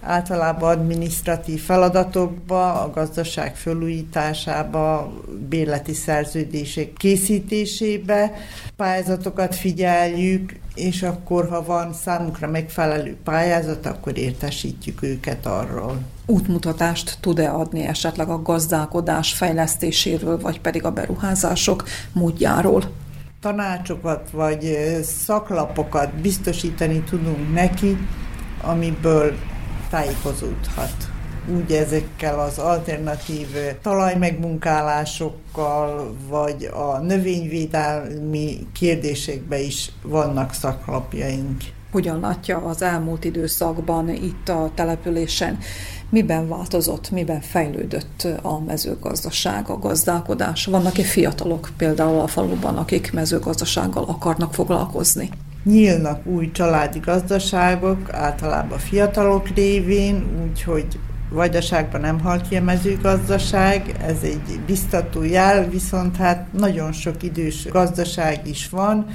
Általában 0.03 0.78
adminisztratív 0.78 1.61
feladatokba, 1.62 2.82
a 2.82 2.90
gazdaság 2.90 3.57
felújításába, 3.57 5.12
bérleti 5.48 5.92
szerződések 5.92 6.92
készítésébe, 6.92 8.32
pályázatokat 8.76 9.55
figyeljük, 9.55 10.59
és 10.74 11.03
akkor, 11.03 11.48
ha 11.48 11.64
van 11.64 11.92
számukra 11.92 12.48
megfelelő 12.48 13.16
pályázat, 13.24 13.86
akkor 13.86 14.18
értesítjük 14.18 15.03
őket 15.03 15.46
arról. 15.46 15.98
Útmutatást 16.26 17.18
tud-e 17.20 17.51
adni 17.51 17.86
esetleg 17.86 18.28
a 18.28 18.42
gazdálkodás 18.42 19.32
fejlesztéséről, 19.32 20.40
vagy 20.40 20.61
pedig 20.61 20.84
a 20.84 20.90
beruházások 20.90 21.84
módjáról? 22.12 22.84
tanácsokat 23.40 24.30
vagy 24.30 24.78
szaklapokat 25.03 26.14
biztosítani 26.14 27.01
tudunk 27.01 27.55
neki, 27.55 27.96
amiből 28.62 29.34
tájékozódhat. 29.91 30.95
Úgy 31.49 31.72
ezekkel 31.72 32.41
az 32.41 32.59
alternatív 32.59 33.47
talajmegmunkálásokkal, 33.82 36.16
vagy 36.28 36.68
a 36.72 36.99
növényvédelmi 36.99 38.66
kérdésekben 38.72 39.61
is 39.61 39.93
vannak 40.03 40.53
szaklapjaink. 40.53 41.62
Hogyan 41.93 42.20
látja 42.20 42.59
az 42.59 42.82
elmúlt 42.82 43.24
időszakban 43.24 44.09
itt 44.09 44.49
a 44.49 44.70
településen? 44.74 45.59
Miben 46.09 46.49
változott, 46.49 47.11
miben 47.11 47.41
fejlődött 47.41 48.26
a 48.43 48.61
mezőgazdaság, 48.61 49.68
a 49.68 49.78
gazdálkodás? 49.78 50.64
Vannak-e 50.64 51.03
fiatalok 51.03 51.68
például 51.76 52.20
a 52.20 52.26
faluban, 52.26 52.76
akik 52.76 53.12
mezőgazdasággal 53.12 54.05
akarnak 54.05 54.55
foglalkozni? 54.55 55.30
Nyílnak 55.65 56.27
új 56.27 56.51
családi 56.51 56.99
gazdaságok, 56.99 58.13
általában 58.13 58.79
fiatalok 58.79 59.49
révén, 59.49 60.25
úgyhogy 60.49 60.87
Vajdaságban 61.31 62.01
nem 62.01 62.21
halt 62.21 62.49
ki 62.49 62.57
a 62.57 62.63
mezőgazdaság, 62.63 63.97
ez 64.03 64.17
egy 64.23 64.61
biztató 64.67 65.23
jel, 65.23 65.69
viszont 65.69 66.17
hát 66.17 66.53
nagyon 66.53 66.93
sok 66.93 67.23
idős 67.23 67.67
gazdaság 67.69 68.41
is 68.47 68.69
van. 68.69 69.07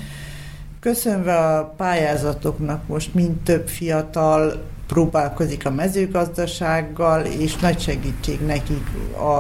Köszönve 0.86 1.36
a 1.36 1.74
pályázatoknak 1.78 2.88
most 2.88 3.14
mind 3.14 3.36
több 3.44 3.68
fiatal 3.68 4.64
próbálkozik 4.88 5.66
a 5.66 5.72
mezőgazdasággal, 5.72 7.26
és 7.26 7.56
nagy 7.56 7.80
segítség 7.80 8.40
nekik 8.46 8.88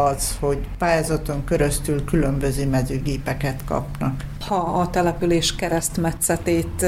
az, 0.09 0.37
hogy 0.39 0.57
pályázaton 0.77 1.43
köröztül 1.43 2.03
különböző 2.03 2.67
mezőgépeket 2.67 3.63
kapnak. 3.65 4.25
Ha 4.39 4.55
a 4.55 4.89
település 4.89 5.55
keresztmetszetét 5.55 6.85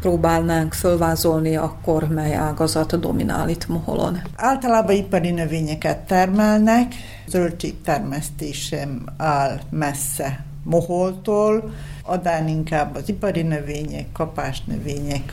próbálnánk 0.00 0.72
fölvázolni, 0.72 1.56
akkor 1.56 2.08
mely 2.08 2.34
ágazat 2.34 3.00
dominál 3.00 3.48
itt 3.48 3.68
Moholon? 3.68 4.18
Általában 4.36 4.96
ipari 4.96 5.30
növényeket 5.30 5.98
termelnek, 5.98 6.94
zöldségtermesztés 7.26 8.64
sem 8.66 9.04
áll 9.16 9.60
messze 9.70 10.44
Moholtól, 10.62 11.74
adán 12.02 12.48
inkább 12.48 12.94
az 12.94 13.08
ipari 13.08 13.42
növények, 13.42 14.06
kapás 14.12 14.64
növények 14.64 15.32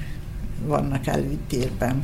vannak 0.65 1.07
előtérben 1.07 2.03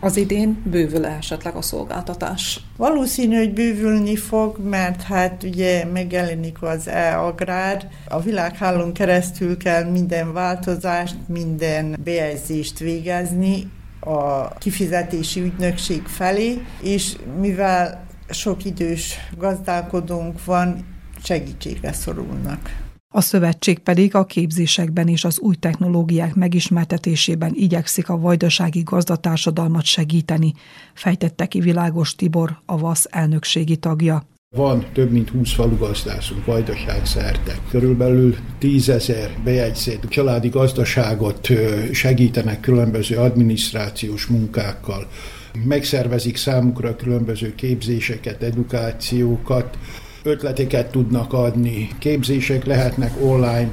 az 0.00 0.16
idén 0.16 0.62
bővül 0.64 1.06
-e 1.06 1.16
esetleg 1.16 1.54
a 1.54 1.62
szolgáltatás? 1.62 2.60
Valószínű, 2.76 3.36
hogy 3.36 3.52
bővülni 3.52 4.16
fog, 4.16 4.58
mert 4.58 5.02
hát 5.02 5.42
ugye 5.42 5.84
megjelenik 5.84 6.62
az 6.62 6.88
e-agrár. 6.88 7.88
A 8.08 8.20
világhálón 8.20 8.92
keresztül 8.92 9.56
kell 9.56 9.90
minden 9.90 10.32
változást, 10.32 11.16
minden 11.28 11.96
bejegyzést 12.04 12.78
végezni 12.78 13.70
a 14.00 14.48
kifizetési 14.48 15.40
ügynökség 15.40 16.02
felé, 16.02 16.62
és 16.82 17.16
mivel 17.40 18.04
sok 18.30 18.64
idős 18.64 19.14
gazdálkodónk 19.38 20.44
van, 20.44 20.84
segítségre 21.26 21.92
szorulnak. 21.92 22.84
A 23.14 23.20
szövetség 23.20 23.78
pedig 23.78 24.14
a 24.14 24.26
képzésekben 24.26 25.08
és 25.08 25.24
az 25.24 25.38
új 25.38 25.54
technológiák 25.54 26.34
megismertetésében 26.34 27.52
igyekszik 27.54 28.08
a 28.08 28.18
vajdasági 28.18 28.82
gazdatársadalmat 28.82 29.84
segíteni, 29.84 30.52
fejtette 30.94 31.46
ki 31.46 31.60
Világos 31.60 32.14
Tibor, 32.14 32.58
a 32.66 32.78
VASZ 32.78 33.06
elnökségi 33.10 33.76
tagja. 33.76 34.26
Van 34.56 34.84
több 34.92 35.10
mint 35.10 35.28
20 35.28 35.52
falugazdászunk 35.52 36.44
Vajdaság 36.44 37.06
szerte. 37.06 37.58
Körülbelül 37.70 38.36
10 38.58 38.88
ezer 38.88 39.30
bejegyzett 39.44 40.08
családi 40.08 40.48
gazdaságot 40.48 41.48
segítenek 41.92 42.60
különböző 42.60 43.16
adminisztrációs 43.16 44.26
munkákkal. 44.26 45.06
Megszervezik 45.64 46.36
számukra 46.36 46.96
különböző 46.96 47.54
képzéseket, 47.54 48.42
edukációkat, 48.42 49.78
ötleteket 50.26 50.90
tudnak 50.90 51.32
adni, 51.32 51.88
képzések 51.98 52.64
lehetnek 52.64 53.12
online, 53.22 53.70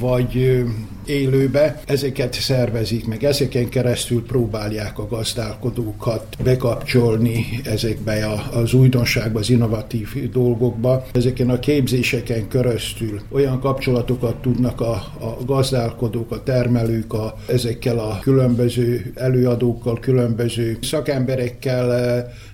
vagy 0.00 0.64
élőbe, 1.06 1.80
ezeket 1.86 2.34
szervezik 2.34 3.06
meg. 3.06 3.24
Ezeken 3.24 3.68
keresztül 3.68 4.26
próbálják 4.26 4.98
a 4.98 5.06
gazdálkodókat 5.06 6.36
bekapcsolni 6.42 7.46
ezekbe 7.64 8.42
az 8.52 8.72
újdonságba, 8.72 9.38
az 9.38 9.50
innovatív 9.50 10.30
dolgokba. 10.32 11.06
Ezeken 11.12 11.50
a 11.50 11.58
képzéseken 11.58 12.48
keresztül 12.48 13.20
olyan 13.30 13.60
kapcsolatokat 13.60 14.36
tudnak 14.36 14.80
a, 14.80 14.92
a 15.20 15.36
gazdálkodók, 15.46 16.30
a 16.30 16.42
termelők 16.42 17.12
a, 17.12 17.34
ezekkel 17.48 17.98
a 17.98 18.18
különböző 18.22 19.12
előadókkal, 19.14 20.00
különböző 20.00 20.78
szakemberekkel 20.80 21.90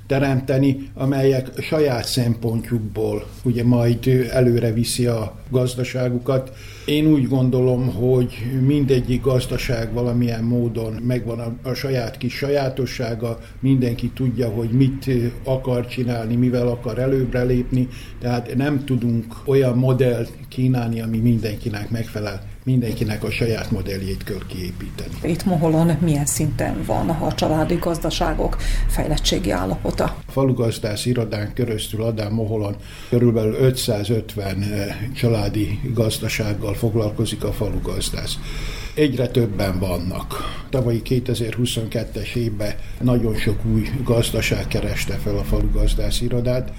teremteni, 0.07 0.91
amelyek 0.95 1.61
saját 1.61 2.05
szempontjukból 2.07 3.27
ugye 3.43 3.65
majd 3.65 4.29
előre 4.31 4.73
viszi 4.73 5.07
a 5.07 5.37
gazdaságukat. 5.51 6.53
Én 6.85 7.07
úgy 7.07 7.29
gondolom, 7.29 7.95
hogy 7.95 8.33
mindegyik 8.67 9.23
gazdaság 9.23 9.93
valamilyen 9.93 10.45
módon 10.45 10.93
megvan 10.93 11.39
a, 11.39 11.69
a 11.69 11.75
saját 11.75 12.17
kis 12.17 12.35
sajátossága, 12.35 13.39
mindenki 13.61 14.09
tudja, 14.09 14.49
hogy 14.49 14.71
mit 14.71 15.11
akar 15.45 15.87
csinálni, 15.87 16.37
mivel 16.37 16.69
akar 16.69 16.99
előbbre 16.99 17.43
lépni, 17.43 17.89
tehát 18.21 18.55
nem 18.57 18.85
tudunk 18.85 19.35
olyan 19.45 19.79
modellt 19.79 20.33
kínálni, 20.49 21.01
ami 21.01 21.19
mindenkinek 21.19 21.91
megfelel 21.91 22.52
mindenkinek 22.65 23.25
a 23.25 23.31
saját 23.31 23.71
modelljét 23.71 24.25
kell 24.25 24.47
kiépíteni. 24.47 25.15
Itt 25.23 25.45
Moholon 25.45 25.97
milyen 26.01 26.27
szinten 26.27 26.83
van 26.87 27.09
a 27.09 27.35
családi 27.35 27.75
gazdaságok 27.75 28.57
fejlettségi 28.89 29.51
állapota? 29.51 30.05
A 30.05 30.31
falugazdász 30.31 31.07
irodán 31.07 31.53
köröztül 31.55 32.03
Adán 32.03 32.33
Moholon 32.33 32.77
körülbelül 33.09 33.55
550 33.55 34.63
eh, 34.63 34.97
családi 35.15 35.81
gazdasággal 35.95 36.75
foglalkozik 36.75 37.45
a 37.45 37.53
falugazdász. 37.53 38.39
Egyre 38.95 39.29
többen 39.29 39.79
vannak. 39.79 40.35
Tavalyi 40.71 41.03
2022-es 41.05 42.35
évben 42.35 42.75
nagyon 43.01 43.35
sok 43.35 43.65
új 43.65 43.89
gazdaság 44.05 44.67
kereste 44.69 45.15
fel 45.15 45.37
a 45.37 45.43
falugazdász 45.43 46.21
irodát, 46.21 46.73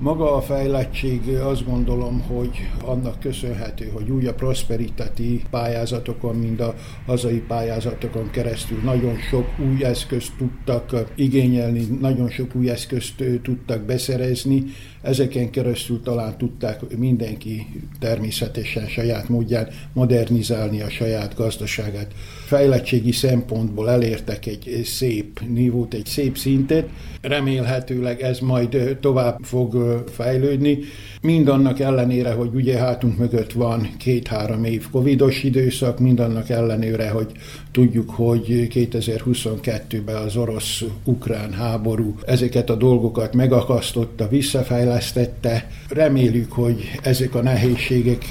maga 0.00 0.34
a 0.34 0.40
fejlettség 0.40 1.28
azt 1.28 1.64
gondolom, 1.64 2.20
hogy 2.20 2.70
annak 2.84 3.20
köszönhető, 3.20 3.90
hogy 3.94 4.10
új 4.10 4.26
a 4.26 4.34
prosperitati 4.34 5.42
pályázatokon, 5.50 6.36
mind 6.36 6.60
a 6.60 6.74
hazai 7.06 7.38
pályázatokon 7.38 8.30
keresztül 8.30 8.78
nagyon 8.84 9.16
sok 9.16 9.46
új 9.58 9.84
eszközt 9.84 10.32
tudtak 10.38 11.12
igényelni, 11.14 11.86
nagyon 12.00 12.30
sok 12.30 12.54
új 12.54 12.70
eszközt 12.70 13.24
tudtak 13.42 13.82
beszerezni, 13.82 14.64
ezeken 15.02 15.50
keresztül 15.50 16.02
talán 16.02 16.38
tudták 16.38 16.96
mindenki 16.96 17.66
természetesen 17.98 18.86
saját 18.86 19.28
módján 19.28 19.68
modernizálni 19.92 20.80
a 20.80 20.90
saját 20.90 21.34
gazdaságát. 21.34 22.12
Fejlettségi 22.46 23.12
szempontból 23.12 23.90
elértek 23.90 24.46
egy 24.46 24.80
szép 24.84 25.40
nívót, 25.48 25.94
egy 25.94 26.06
szép 26.06 26.36
szintet, 26.36 26.88
remélhetőleg 27.20 28.20
ez 28.22 28.38
majd 28.38 28.98
tovább 29.00 29.38
fog 29.42 30.02
fejlődni. 30.12 30.78
Mindannak 31.22 31.80
ellenére, 31.80 32.32
hogy 32.32 32.50
ugye 32.54 32.78
hátunk 32.78 33.18
mögött 33.18 33.52
van 33.52 33.90
két-három 33.98 34.64
év 34.64 34.90
covidos 34.90 35.42
időszak, 35.42 35.98
mindannak 35.98 36.48
ellenére, 36.48 37.10
hogy 37.10 37.32
tudjuk, 37.72 38.10
hogy 38.10 38.68
2022-ben 38.74 40.16
az 40.16 40.36
orosz-ukrán 40.36 41.52
háború 41.52 42.14
ezeket 42.26 42.70
a 42.70 42.74
dolgokat 42.74 43.34
megakasztotta, 43.34 44.28
visszafejlesztette. 44.90 45.66
Reméljük, 45.88 46.52
hogy 46.52 46.90
ezek 47.02 47.34
a 47.34 47.42
nehézségek 47.42 48.24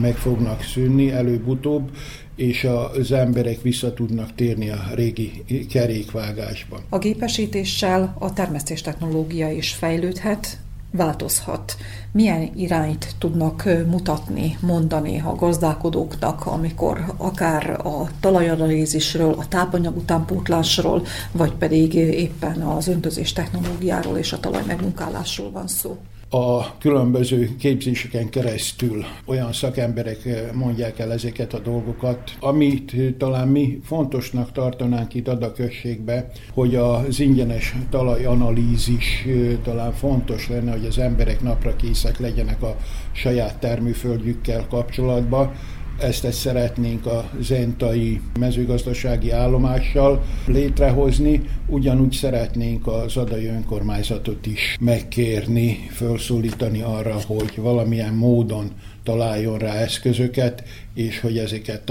meg 0.00 0.16
fognak 0.16 0.62
szűnni 0.62 1.10
előbb-utóbb, 1.10 1.90
és 2.36 2.66
az 2.98 3.12
emberek 3.12 3.62
vissza 3.62 3.94
tudnak 3.94 4.34
térni 4.34 4.70
a 4.70 4.84
régi 4.94 5.44
kerékvágásba. 5.70 6.80
A 6.88 6.98
gépesítéssel 6.98 8.16
a 8.18 8.32
termesztés 8.32 8.80
technológia 8.80 9.50
is 9.50 9.72
fejlődhet, 9.72 10.58
változhat. 10.96 11.76
Milyen 12.12 12.50
irányt 12.54 13.14
tudnak 13.18 13.68
mutatni, 13.86 14.58
mondani 14.60 15.20
a 15.20 15.34
gazdálkodóknak, 15.34 16.46
amikor 16.46 17.04
akár 17.16 17.70
a 17.70 18.08
talajanalízisről, 18.20 19.32
a 19.32 19.48
tápanyag 19.48 19.96
utánpótlásról, 19.96 21.02
vagy 21.32 21.52
pedig 21.52 21.94
éppen 21.94 22.60
az 22.62 22.88
öntözés 22.88 23.32
technológiáról 23.32 24.16
és 24.16 24.32
a 24.32 24.40
talaj 24.40 24.62
megmunkálásról 24.66 25.50
van 25.50 25.68
szó? 25.68 25.96
A 26.30 26.78
különböző 26.78 27.56
képzéseken 27.58 28.28
keresztül 28.28 29.04
olyan 29.24 29.52
szakemberek 29.52 30.52
mondják 30.52 30.98
el 30.98 31.12
ezeket 31.12 31.54
a 31.54 31.58
dolgokat, 31.58 32.36
amit 32.40 32.94
talán 33.18 33.48
mi 33.48 33.80
fontosnak 33.84 34.52
tartanánk 34.52 35.14
itt 35.14 35.28
Adaközségbe, 35.28 36.30
hogy 36.52 36.74
az 36.74 37.20
ingyenes 37.20 37.74
talajanalízis 37.90 39.26
talán 39.62 39.92
fontos 39.92 40.48
lenne, 40.48 40.72
hogy 40.72 40.86
az 40.86 40.98
emberek 40.98 41.42
napra 41.42 41.76
készek 41.76 42.18
legyenek 42.18 42.62
a 42.62 42.76
saját 43.12 43.58
termőföldjükkel 43.58 44.66
kapcsolatban, 44.68 45.52
ezt, 45.98 46.24
ezt 46.24 46.38
szeretnénk 46.38 47.06
a 47.06 47.30
zentai 47.40 48.20
mezőgazdasági 48.38 49.30
állomással 49.30 50.24
létrehozni, 50.46 51.42
ugyanúgy 51.66 52.12
szeretnénk 52.12 52.86
az 52.86 53.16
adai 53.16 53.46
önkormányzatot 53.46 54.46
is 54.46 54.76
megkérni, 54.80 55.88
felszólítani 55.90 56.82
arra, 56.82 57.16
hogy 57.26 57.52
valamilyen 57.56 58.14
módon 58.14 58.70
találjon 59.02 59.58
rá 59.58 59.74
eszközöket, 59.74 60.62
és 60.94 61.20
hogy 61.20 61.38
ezeket 61.38 61.90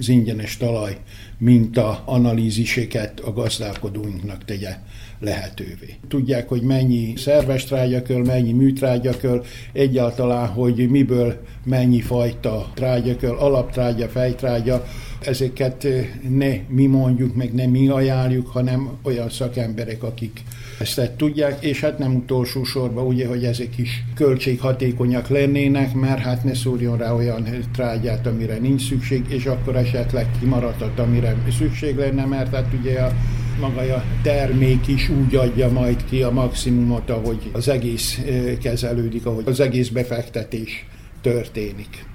az 0.00 0.08
ingyenes 0.08 0.56
talaj 0.56 0.96
minta 1.38 2.02
analíziseket 2.06 3.20
a 3.20 3.32
gazdálkodóinknak 3.32 4.44
tegye 4.44 4.76
lehetővé. 5.18 5.94
Tudják, 6.08 6.48
hogy 6.48 6.62
mennyi 6.62 7.16
szerves 7.16 7.64
trágyaköl, 7.64 8.24
mennyi 8.24 8.52
műtrágyaköl, 8.52 9.44
egyáltalán, 9.72 10.48
hogy 10.48 10.88
miből 10.88 11.40
mennyi 11.64 12.00
fajta 12.00 12.70
trágyaköl, 12.74 13.36
alaptrágya, 13.36 14.08
fejtrágya, 14.08 14.84
ezeket 15.20 15.86
ne 16.28 16.56
mi 16.68 16.86
mondjuk, 16.86 17.34
meg 17.34 17.52
ne 17.52 17.66
mi 17.66 17.88
ajánljuk, 17.88 18.46
hanem 18.46 18.90
olyan 19.02 19.30
szakemberek, 19.30 20.02
akik 20.02 20.42
ezt 20.78 21.10
tudják, 21.16 21.64
és 21.64 21.80
hát 21.80 21.98
nem 21.98 22.14
utolsó 22.14 22.64
sorban 22.64 23.06
ugye, 23.06 23.26
hogy 23.26 23.44
ezek 23.44 23.78
is 23.78 24.04
költséghatékonyak 24.14 25.28
lennének, 25.28 25.94
mert 25.94 26.20
hát 26.20 26.44
ne 26.44 26.54
szúrjon 26.54 26.96
rá 26.96 27.12
olyan 27.12 27.46
trágyát, 27.72 28.26
amire 28.26 28.58
nincs 28.58 28.88
szükség, 28.88 29.24
és 29.28 29.46
akkor 29.46 29.76
esetleg 29.76 30.26
kimaradhat, 30.40 30.98
amire 30.98 31.36
szükség 31.58 31.96
lenne, 31.96 32.24
mert 32.24 32.54
hát 32.54 32.72
ugye 32.80 33.00
a 33.00 33.12
maga 33.60 33.94
a 33.94 34.04
termék 34.22 34.86
is 34.86 35.08
úgy 35.08 35.34
adja 35.34 35.68
majd 35.68 36.04
ki 36.04 36.22
a 36.22 36.30
maximumot, 36.30 37.10
ahogy 37.10 37.50
az 37.52 37.68
egész 37.68 38.20
kezelődik, 38.62 39.26
ahogy 39.26 39.44
az 39.46 39.60
egész 39.60 39.88
befektetés 39.88 40.86
történik. 41.22 42.09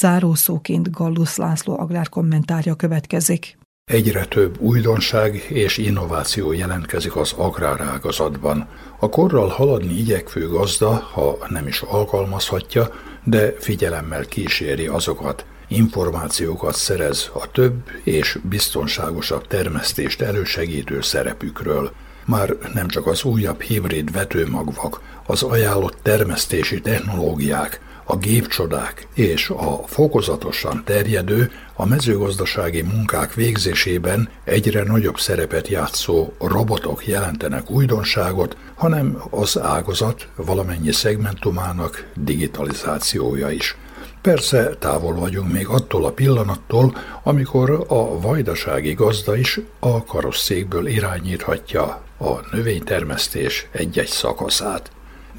Zárószóként 0.00 0.90
Gallus 0.90 1.36
László 1.36 1.78
agrár 1.78 2.08
kommentárja 2.08 2.74
következik. 2.74 3.58
Egyre 3.84 4.24
több 4.24 4.60
újdonság 4.60 5.34
és 5.48 5.76
innováció 5.76 6.52
jelentkezik 6.52 7.16
az 7.16 7.32
agrárágazatban. 7.32 8.68
A 8.98 9.08
korral 9.08 9.48
haladni 9.48 9.92
igyekvő 9.92 10.48
gazda, 10.48 10.90
ha 10.90 11.38
nem 11.48 11.66
is 11.66 11.80
alkalmazhatja, 11.80 12.90
de 13.24 13.54
figyelemmel 13.58 14.24
kíséri 14.24 14.86
azokat, 14.86 15.44
információkat 15.68 16.74
szerez 16.74 17.30
a 17.32 17.50
több 17.50 17.74
és 18.04 18.38
biztonságosabb 18.42 19.46
termesztést 19.46 20.20
elősegítő 20.20 21.00
szerepükről. 21.00 21.92
Már 22.26 22.56
nem 22.74 22.88
csak 22.88 23.06
az 23.06 23.24
újabb 23.24 23.60
hibrid 23.60 24.12
vetőmagvak, 24.12 25.00
az 25.26 25.42
ajánlott 25.42 25.96
termesztési 26.02 26.80
technológiák, 26.80 27.80
a 28.10 28.16
gépcsodák 28.16 29.06
és 29.14 29.50
a 29.50 29.82
fokozatosan 29.86 30.82
terjedő, 30.84 31.50
a 31.74 31.86
mezőgazdasági 31.86 32.82
munkák 32.82 33.34
végzésében 33.34 34.28
egyre 34.44 34.82
nagyobb 34.82 35.18
szerepet 35.18 35.68
játszó 35.68 36.32
robotok 36.40 37.06
jelentenek 37.06 37.70
újdonságot, 37.70 38.56
hanem 38.74 39.22
az 39.30 39.58
ágazat 39.58 40.28
valamennyi 40.36 40.92
szegmentumának 40.92 42.06
digitalizációja 42.14 43.50
is. 43.50 43.76
Persze 44.22 44.68
távol 44.78 45.14
vagyunk 45.14 45.52
még 45.52 45.66
attól 45.66 46.04
a 46.04 46.12
pillanattól, 46.12 46.96
amikor 47.22 47.84
a 47.88 48.20
vajdasági 48.20 48.92
gazda 48.92 49.36
is 49.36 49.60
a 49.78 50.04
karosszékből 50.04 50.86
irányíthatja 50.86 52.02
a 52.18 52.30
növénytermesztés 52.52 53.68
egy-egy 53.72 54.08
szakaszát 54.08 54.90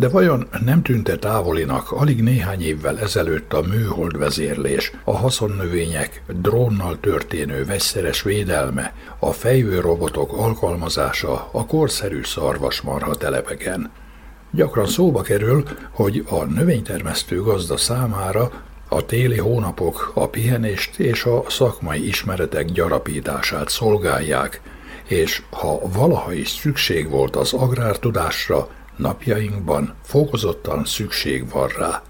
De 0.02 0.10
vajon 0.10 0.48
nem 0.66 0.82
tűnte 0.82 1.16
távolinak 1.16 1.92
alig 1.92 2.22
néhány 2.22 2.62
évvel 2.62 3.00
ezelőtt 3.00 3.54
a 3.54 3.62
műhold 3.62 4.18
vezérlés, 4.18 4.92
a 5.04 5.18
haszonnövények 5.18 6.24
drónnal 6.28 7.00
történő 7.00 7.66
vegyszeres 7.66 8.22
védelme, 8.22 8.94
a 9.20 9.32
fejvő 9.32 9.80
robotok 9.80 10.38
alkalmazása 10.38 11.50
a 11.52 11.66
korszerű 11.66 12.24
szarvasmarha 12.24 13.16
telepeken? 13.16 13.92
Gyakran 14.52 14.88
szóba 14.88 15.22
kerül, 15.22 15.64
hogy 15.92 16.26
a 16.30 16.44
növénytermesztő 16.44 17.42
gazda 17.42 17.78
számára 17.78 18.52
a 18.90 19.06
téli 19.06 19.38
hónapok 19.38 20.12
a 20.14 20.28
pihenést 20.28 21.00
és 21.00 21.26
a 21.26 21.44
szakmai 21.48 22.08
ismeretek 22.08 22.66
gyarapítását 22.66 23.70
szolgálják, 23.70 24.62
és 25.08 25.42
ha 25.50 25.80
valaha 25.94 26.34
is 26.34 26.50
szükség 26.50 27.10
volt 27.10 27.36
az 27.36 27.54
agrártudásra, 27.54 28.68
napjainkban 28.96 29.94
fokozottan 30.04 30.86
szükség 30.86 31.50
van 31.50 31.68
rá. 31.68 32.02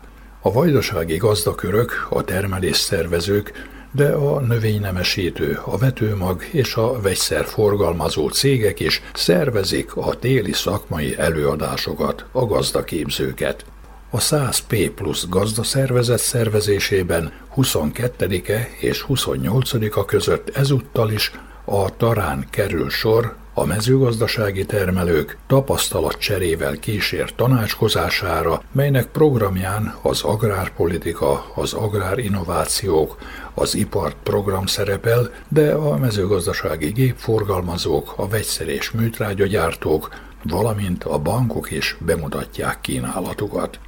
A 0.42 0.52
vajdasági 0.52 1.18
gazdakörök, 1.18 2.08
a 2.10 2.24
termelésszervezők, 2.24 3.52
de 3.92 4.12
a 4.12 4.40
növénynemesítő, 4.40 5.60
a 5.66 5.78
vetőmag 5.78 6.44
és 6.52 6.76
a 6.76 7.02
vegyszerforgalmazó 7.02 8.30
cégek 8.30 8.80
is 8.80 9.02
szervezik 9.14 9.96
a 9.96 10.14
téli 10.14 10.52
szakmai 10.52 11.18
előadásokat, 11.18 12.26
a 12.32 12.46
gazdaképzőket. 12.46 13.66
A 14.10 14.18
100P 14.18 14.92
plusz 14.96 15.28
gazdaszervezet 15.30 16.20
szervezésében 16.20 17.32
22-e 17.56 18.68
és 18.80 19.06
28-a 19.08 20.06
között 20.06 20.50
ezúttal 20.50 21.12
is 21.12 21.32
a 21.66 21.96
Tarán 21.98 22.48
kerül 22.50 22.90
sor 22.90 23.36
a 23.54 23.66
mezőgazdasági 23.66 24.66
termelők 24.66 25.38
tapasztalatcserével 25.48 26.76
kísért 26.76 27.36
tanácskozására, 27.36 28.64
melynek 28.72 29.06
programján 29.06 29.96
az 30.02 30.22
agrárpolitika, 30.22 31.46
az 31.56 31.74
agrárinnovációk, 31.74 33.18
az 33.54 33.76
ipart 33.76 34.16
program 34.24 34.66
szerepel, 34.66 35.32
de 35.48 35.72
a 35.72 35.98
mezőgazdasági 35.98 36.90
gépforgalmazók, 36.92 38.14
a 38.16 38.28
vegyszer 38.28 38.68
és 38.68 38.92
műtrágyagyártók, 38.92 40.10
valamint 40.44 41.04
a 41.04 41.18
bankok 41.18 41.72
is 41.72 41.98
bemutatják 42.00 42.82
kínálatukat. 42.82 43.80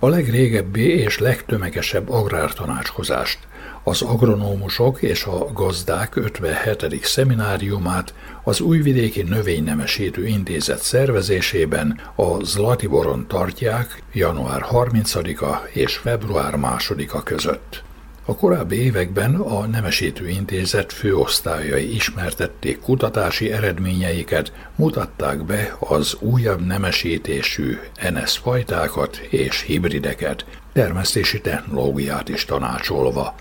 A 0.00 0.08
legrégebbi 0.08 0.88
és 0.88 1.18
legtömegesebb 1.18 2.10
agrártanácskozást 2.10 3.38
az 3.88 4.02
agronómusok 4.02 5.02
és 5.02 5.24
a 5.24 5.52
gazdák 5.52 6.16
57. 6.16 7.04
szemináriumát 7.04 8.14
az 8.42 8.60
Újvidéki 8.60 9.22
Növénynemesítő 9.22 10.26
Intézet 10.26 10.82
szervezésében 10.82 12.00
a 12.14 12.44
Zlatiboron 12.44 13.26
tartják 13.28 14.02
január 14.12 14.66
30-a 14.70 15.68
és 15.72 15.96
február 15.96 16.54
2-a 16.56 17.22
között. 17.22 17.82
A 18.24 18.36
korábbi 18.36 18.76
években 18.82 19.34
a 19.34 19.66
Nemesítő 19.66 20.28
Intézet 20.28 20.92
főosztályai 20.92 21.94
ismertették 21.94 22.80
kutatási 22.80 23.52
eredményeiket, 23.52 24.52
mutatták 24.76 25.44
be 25.44 25.76
az 25.78 26.16
újabb 26.20 26.66
nemesítésű 26.66 27.78
NS 28.10 28.36
fajtákat 28.36 29.16
és 29.16 29.60
hibrideket, 29.60 30.44
termesztési 30.72 31.40
technológiát 31.40 32.28
is 32.28 32.44
tanácsolva. 32.44 33.34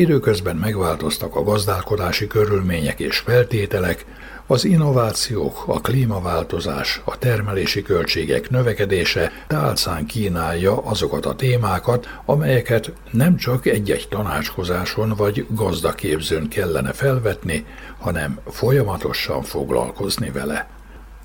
Időközben 0.00 0.56
megváltoztak 0.56 1.36
a 1.36 1.42
gazdálkodási 1.42 2.26
körülmények 2.26 3.00
és 3.00 3.18
feltételek, 3.18 4.04
az 4.46 4.64
innovációk, 4.64 5.64
a 5.66 5.80
klímaváltozás, 5.80 7.00
a 7.04 7.18
termelési 7.18 7.82
költségek 7.82 8.50
növekedése 8.50 9.32
tálcán 9.46 10.06
kínálja 10.06 10.78
azokat 10.78 11.26
a 11.26 11.34
témákat, 11.34 12.06
amelyeket 12.24 12.92
nem 13.10 13.36
csak 13.36 13.66
egy-egy 13.66 14.06
tanácskozáson 14.08 15.14
vagy 15.16 15.46
gazdaképzőn 15.48 16.48
kellene 16.48 16.92
felvetni, 16.92 17.64
hanem 17.98 18.38
folyamatosan 18.50 19.42
foglalkozni 19.42 20.30
vele. 20.30 20.79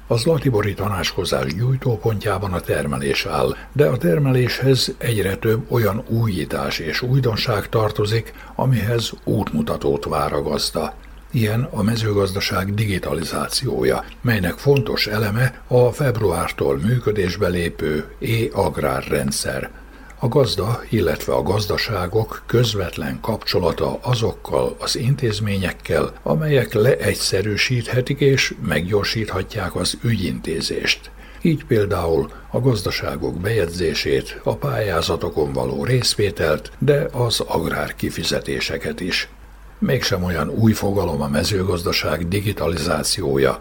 Az 0.08 0.24
Latibori 0.24 0.74
tanácskozás 0.74 1.56
gyújtópontjában 1.56 2.54
a 2.54 2.60
termelés 2.60 3.26
áll, 3.26 3.56
de 3.74 3.86
a 3.86 3.98
termeléshez 3.98 4.96
egyre 4.98 5.36
több 5.36 5.72
olyan 5.72 6.04
újítás 6.08 6.80
és 6.80 7.02
újdonság 7.02 7.70
tartozik, 7.70 8.34
amihez 8.56 9.12
útmutatót 9.24 10.06
vár 10.06 10.34
a 10.34 10.42
gazda. 10.42 10.94
Ilyen 11.32 11.68
a 11.72 11.82
mezőgazdaság 11.82 12.74
digitalizációja, 12.74 14.04
melynek 14.22 14.54
fontos 14.54 15.08
eleme 15.08 15.62
a 15.68 15.92
februártól 15.92 16.78
működésbe 16.78 17.48
lépő 17.48 18.06
e-agrárrendszer. 18.22 19.72
A 20.26 20.28
gazda, 20.28 20.82
illetve 20.90 21.34
a 21.34 21.44
gazdaságok 21.44 22.44
közvetlen 22.46 23.20
kapcsolata 23.22 24.00
azokkal 24.02 24.76
az 24.80 24.98
intézményekkel, 24.98 26.14
amelyek 26.24 26.74
leegyszerűsíthetik 26.74 28.20
és 28.20 28.56
meggyorsíthatják 28.68 29.76
az 29.76 29.98
ügyintézést. 30.04 31.12
Így 31.42 31.66
például 31.66 32.32
a 32.52 32.60
gazdaságok 32.60 33.40
bejegyzését, 33.40 34.40
a 34.44 34.56
pályázatokon 34.56 35.54
való 35.54 35.84
részvételt, 35.84 36.72
de 36.80 37.08
az 37.12 37.40
agrárkifizetéseket 37.40 39.00
is 39.00 39.30
mégsem 39.80 40.24
olyan 40.24 40.50
új 40.50 40.74
fogalom 40.74 41.22
a 41.22 41.28
mezőgazdaság 41.28 42.28
digitalizációja. 42.28 43.58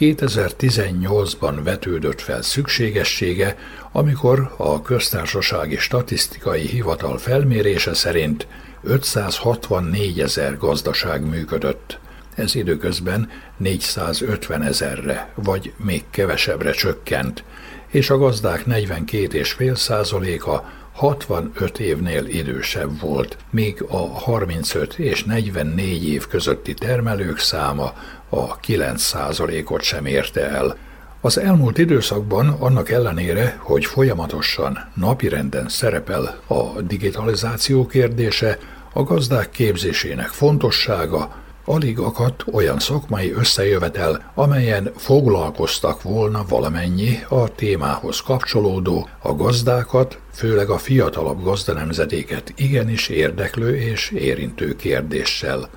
2018-ban 0.00 1.60
vetődött 1.64 2.20
fel 2.20 2.42
szükségessége, 2.42 3.56
amikor 3.92 4.54
a 4.56 4.82
köztársasági 4.82 5.76
statisztikai 5.76 6.66
hivatal 6.66 7.18
felmérése 7.18 7.94
szerint 7.94 8.46
564 8.82 10.20
ezer 10.20 10.56
gazdaság 10.56 11.24
működött. 11.28 11.98
Ez 12.34 12.54
időközben 12.54 13.30
450 13.56 14.62
ezerre, 14.62 15.32
vagy 15.34 15.72
még 15.76 16.04
kevesebbre 16.10 16.70
csökkent, 16.70 17.44
és 17.88 18.10
a 18.10 18.18
gazdák 18.18 18.64
42,5 18.66 19.74
százaléka 19.74 20.64
65 20.92 21.78
évnél 21.78 22.24
idősebb 22.24 23.00
volt, 23.00 23.36
míg 23.50 23.84
a 23.88 23.96
35 23.96 24.94
és 24.94 25.24
44 25.24 26.08
év 26.08 26.26
közötti 26.26 26.74
termelők 26.74 27.38
száma 27.38 27.92
a 28.28 28.60
9%-ot 28.60 29.82
sem 29.82 30.06
érte 30.06 30.48
el. 30.48 30.76
Az 31.20 31.38
elmúlt 31.38 31.78
időszakban 31.78 32.48
annak 32.48 32.90
ellenére, 32.90 33.58
hogy 33.60 33.84
folyamatosan 33.84 34.78
napirenden 34.94 35.68
szerepel 35.68 36.40
a 36.46 36.80
digitalizáció 36.80 37.86
kérdése, 37.86 38.58
a 38.92 39.02
gazdák 39.02 39.50
képzésének 39.50 40.26
fontossága, 40.28 41.34
alig 41.64 41.98
akadt 41.98 42.44
olyan 42.52 42.78
szakmai 42.78 43.32
összejövetel, 43.32 44.32
amelyen 44.34 44.92
foglalkoztak 44.96 46.02
volna 46.02 46.44
valamennyi 46.48 47.18
a 47.28 47.54
témához 47.54 48.20
kapcsolódó, 48.20 49.08
a 49.18 49.34
gazdákat, 49.34 50.18
főleg 50.32 50.70
a 50.70 50.78
fiatalabb 50.78 51.42
gazdanemzedéket 51.42 52.52
igenis 52.56 53.08
érdeklő 53.08 53.76
és 53.76 54.10
érintő 54.10 54.76
kérdéssel. 54.76 55.68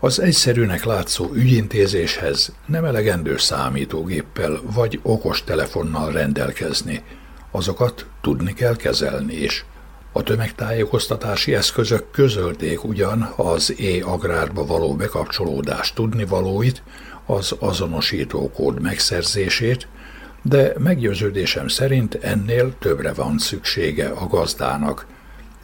Az 0.00 0.20
egyszerűnek 0.20 0.84
látszó 0.84 1.30
ügyintézéshez 1.32 2.52
nem 2.66 2.84
elegendő 2.84 3.36
számítógéppel 3.36 4.60
vagy 4.74 5.00
okos 5.02 5.44
telefonnal 5.44 6.12
rendelkezni. 6.12 7.02
Azokat 7.50 8.06
tudni 8.20 8.52
kell 8.52 8.76
kezelni 8.76 9.34
is. 9.34 9.64
A 10.12 10.22
tömegtájékoztatási 10.22 11.54
eszközök 11.54 12.10
közölték 12.10 12.84
ugyan 12.84 13.32
az 13.36 13.74
e-agrárba 13.78 14.66
való 14.66 14.94
bekapcsolódás 14.94 15.92
tudnivalóit, 15.92 16.82
az 17.26 17.54
azonosító 17.58 18.50
kód 18.50 18.80
megszerzését, 18.80 19.88
de 20.42 20.72
meggyőződésem 20.78 21.68
szerint 21.68 22.14
ennél 22.14 22.78
többre 22.78 23.12
van 23.12 23.38
szüksége 23.38 24.08
a 24.08 24.26
gazdának. 24.26 25.06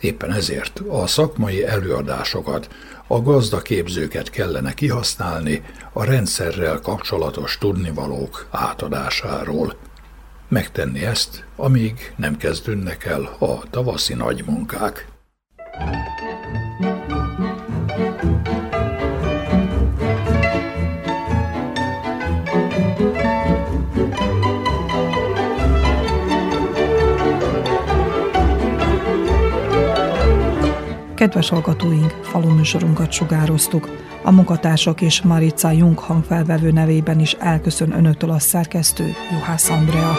Éppen 0.01 0.33
ezért 0.33 0.81
a 0.89 1.07
szakmai 1.07 1.65
előadásokat, 1.65 2.69
a 3.07 3.23
gazdaképzőket 3.23 4.31
kellene 4.31 4.75
kihasználni 4.75 5.63
a 5.93 6.05
rendszerrel 6.05 6.81
kapcsolatos 6.81 7.59
tudnivalók 7.59 8.47
átadásáról 8.51 9.77
megtenni 10.49 11.05
ezt, 11.05 11.45
amíg 11.57 12.13
nem 12.17 12.37
kezdődnek 12.37 13.05
el 13.05 13.37
a 13.39 13.71
tavaszi 13.71 14.15
nagy 14.15 14.45
munkák. 14.47 15.14
Kedves 31.25 31.49
hallgatóink, 31.49 32.11
faluműsorunkat 32.23 33.13
sugároztuk. 33.13 33.89
A 34.23 34.31
munkatársak 34.31 35.01
és 35.01 35.23
Marica 35.23 35.71
Jung 35.71 35.99
hangfelvevő 35.99 36.71
nevében 36.71 37.21
is 37.21 37.33
elköszön 37.33 37.93
önöktől 37.93 38.31
a 38.31 38.39
szerkesztő 38.39 39.13
Juhász 39.33 39.71
Andrea. 39.71 40.13